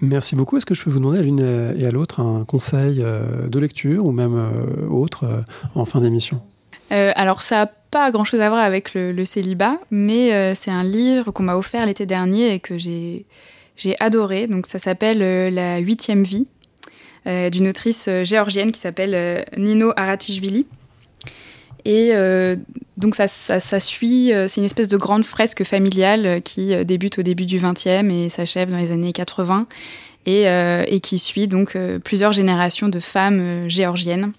Merci 0.01 0.35
beaucoup. 0.35 0.57
Est-ce 0.57 0.65
que 0.65 0.73
je 0.73 0.83
peux 0.83 0.89
vous 0.89 0.99
demander 0.99 1.19
à 1.19 1.21
l'une 1.21 1.75
et 1.77 1.85
à 1.85 1.91
l'autre 1.91 2.19
un 2.19 2.43
conseil 2.43 2.97
euh, 2.99 3.47
de 3.47 3.59
lecture 3.59 4.05
ou 4.05 4.11
même 4.11 4.35
euh, 4.35 4.87
autre 4.89 5.25
euh, 5.25 5.41
en 5.75 5.85
fin 5.85 6.01
d'émission? 6.01 6.41
Alors 6.89 7.41
ça 7.41 7.55
n'a 7.55 7.67
pas 7.67 8.11
grand-chose 8.11 8.41
à 8.41 8.49
voir 8.49 8.61
avec 8.61 8.93
le, 8.95 9.23
célibat, 9.23 9.79
mais 9.91 10.53
c'est 10.55 10.71
un 10.71 10.83
livre 10.83 11.31
qu'on 11.31 11.43
m'a 11.43 11.55
offert 11.55 11.85
l'été 11.85 12.05
dernier 12.05 12.53
et 12.53 12.59
que 12.59 12.77
j'ai 12.77 13.25
adoré. 14.01 14.47
Donc 14.47 14.65
ça 14.65 14.77
s'appelle 14.77 15.19
La 15.53 15.77
huitième 15.77 16.25
vie 16.25 16.47
d'une 17.25 17.69
autrice 17.69 18.09
géorgienne 18.23 18.73
qui 18.73 18.79
s'appelle 18.81 19.45
Nino 19.55 19.93
Aratishvili. 19.95 20.65
Et 21.85 22.13
donc 22.97 23.15
ça, 23.15 23.27
ça, 23.27 23.79
suit, 23.79 24.31
c'est 24.47 24.57
une 24.57 24.65
espèce 24.65 24.87
de 24.87 24.97
grande 24.97 25.25
fresque 25.25 25.63
familiale 25.63 26.41
qui 26.43 26.85
débute 26.85 27.19
au 27.19 27.21
début 27.23 27.45
du 27.45 27.57
XXe 27.57 27.87
et 27.87 28.29
s'achève 28.29 28.69
dans 28.69 28.77
les 28.77 28.91
années 28.91 29.13
80 29.13 29.67
et, 30.25 30.43
et 30.43 30.99
qui 30.99 31.17
suit 31.17 31.47
donc 31.47 31.77
plusieurs 32.03 32.31
générations 32.31 32.89
de 32.89 32.99
femmes 32.99 33.67
géorgiennes. 33.69 34.33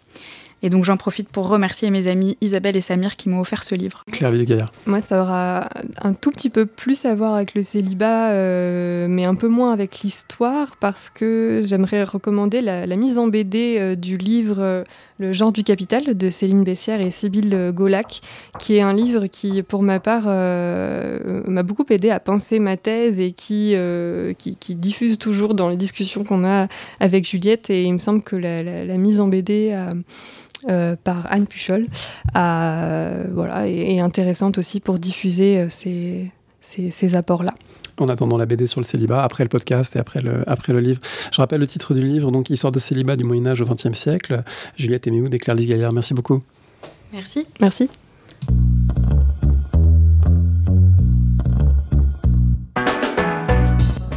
Et 0.63 0.71
donc 0.71 0.85
j'en 0.85 0.97
profite 0.97 1.29
pour 1.29 1.49
remercier 1.49 1.91
mes 1.91 2.07
amis 2.07 2.37
Isabelle 2.41 2.77
et 2.77 2.81
Samir 2.81 3.17
qui 3.17 3.29
m'ont 3.29 3.41
offert 3.41 3.65
ce 3.65 3.75
livre. 3.75 4.05
Claire 4.13 4.33
Gaillard. 4.33 4.73
Moi, 4.87 5.01
ça 5.01 5.21
aura 5.21 5.69
un 6.01 6.15
tout 6.15 6.31
petit 6.31 6.51
peu 6.51 6.67
plus 6.67 7.05
à 7.05 7.15
voir 7.15 7.35
avec 7.35 7.55
le 7.55 7.63
célibat, 7.63 8.31
euh, 8.31 9.07
mais 9.09 9.27
un 9.27 9.35
peu 9.35 9.49
moins 9.49 9.73
avec 9.73 10.01
l'histoire, 10.01 10.77
parce 10.79 11.11
que 11.11 11.63
j'aimerais 11.65 12.05
recommander 12.05 12.61
la, 12.61 12.87
mise 12.97 13.19
en 13.19 13.27
BD 13.27 13.77
euh, 13.79 13.97
du 13.97 14.17
livre 14.17 14.61
euh, 14.61 14.85
Le 15.23 15.33
genre 15.33 15.53
du 15.53 15.63
capital 15.63 16.17
de 16.17 16.31
Céline 16.31 16.65
Bessière 16.65 17.01
et 17.01 17.13
Sybille 17.13 17.73
Golac, 17.73 18.21
qui 18.59 18.77
est 18.77 18.81
un 18.81 18.93
livre 18.93 19.29
qui, 19.29 19.63
pour 19.63 19.83
ma 19.83 20.01
part, 20.01 20.25
m'a 20.27 21.63
beaucoup 21.63 21.85
aidé 21.91 22.11
à 22.11 22.19
penser 22.19 22.59
ma 22.59 22.77
thèse 22.77 23.21
et 23.21 23.31
qui, 23.31 23.77
qui, 24.37 24.75
diffuse 24.75 25.19
toujours 25.19 25.55
dans 25.55 25.69
les 25.69 25.77
discussions 25.77 26.25
qu'on 26.25 26.45
a 26.45 26.67
avec 26.99 27.25
Juliette. 27.29 27.71
Et 27.71 27.85
il 27.85 27.95
me 27.95 27.99
semble 27.99 28.23
que 28.23 28.35
la, 28.35 28.99
mise 28.99 29.21
en 29.21 29.29
BD 29.29 29.73
euh, 30.71 30.95
par 31.03 31.27
Anne 31.29 31.49
Puchol, 31.49 31.89
et, 32.37 34.01
intéressante 34.01 34.59
aussi 34.59 34.79
pour 34.79 35.01
diffuser 35.01 35.59
euh, 35.59 35.67
ces, 35.69 37.15
apports-là 37.17 37.53
en 38.03 38.09
attendant 38.09 38.37
la 38.37 38.47
BD 38.47 38.67
sur 38.67 38.81
le 38.81 38.85
célibat, 38.85 39.23
après 39.23 39.45
le 39.45 39.49
podcast 39.49 39.97
et 39.97 39.99
après 39.99 40.21
le, 40.21 40.43
après 40.47 40.73
le 40.73 40.81
livre. 40.81 41.01
Je 41.33 41.41
rappelle 41.41 41.61
le 41.61 41.67
titre 41.67 41.95
du 41.95 42.03
livre, 42.03 42.31
donc 42.31 42.51
Histoire 42.51 42.73
de 42.73 42.79
célibat 42.79 43.17
du 43.17 43.25
Moyen-Âge 43.25 43.63
au 43.63 43.65
XXe 43.65 43.93
siècle. 43.93 44.43
Juliette 44.77 45.07
Eméoud 45.07 45.33
et 45.33 45.39
Claire 45.39 45.57
Gaillard, 45.57 45.93
merci 45.93 46.15
beaucoup. 46.15 46.43
Merci. 47.13 47.47
Merci. 47.61 47.89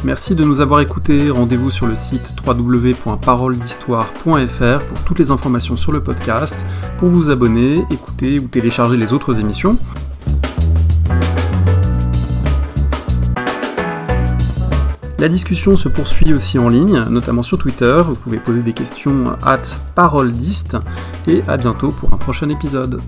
Merci 0.06 0.34
de 0.36 0.44
nous 0.44 0.60
avoir 0.60 0.80
écoutés. 0.80 1.30
Rendez-vous 1.30 1.70
sur 1.70 1.88
le 1.88 1.96
site 1.96 2.32
www.paroledhistoire.fr 2.46 4.84
pour 4.84 5.04
toutes 5.04 5.18
les 5.18 5.32
informations 5.32 5.74
sur 5.74 5.90
le 5.90 6.00
podcast, 6.00 6.64
pour 6.98 7.08
vous 7.08 7.28
abonner, 7.28 7.82
écouter 7.90 8.38
ou 8.38 8.46
télécharger 8.46 8.96
les 8.96 9.12
autres 9.12 9.40
émissions. 9.40 9.76
La 15.18 15.28
discussion 15.28 15.76
se 15.76 15.88
poursuit 15.88 16.34
aussi 16.34 16.58
en 16.58 16.68
ligne, 16.68 17.04
notamment 17.08 17.42
sur 17.42 17.56
Twitter. 17.56 18.02
Vous 18.04 18.16
pouvez 18.16 18.38
poser 18.38 18.62
des 18.62 18.74
questions 18.74 19.34
at 19.42 19.62
paroledist 19.94 20.76
et 21.26 21.42
à 21.48 21.56
bientôt 21.56 21.90
pour 21.90 22.12
un 22.12 22.18
prochain 22.18 22.50
épisode. 22.50 23.00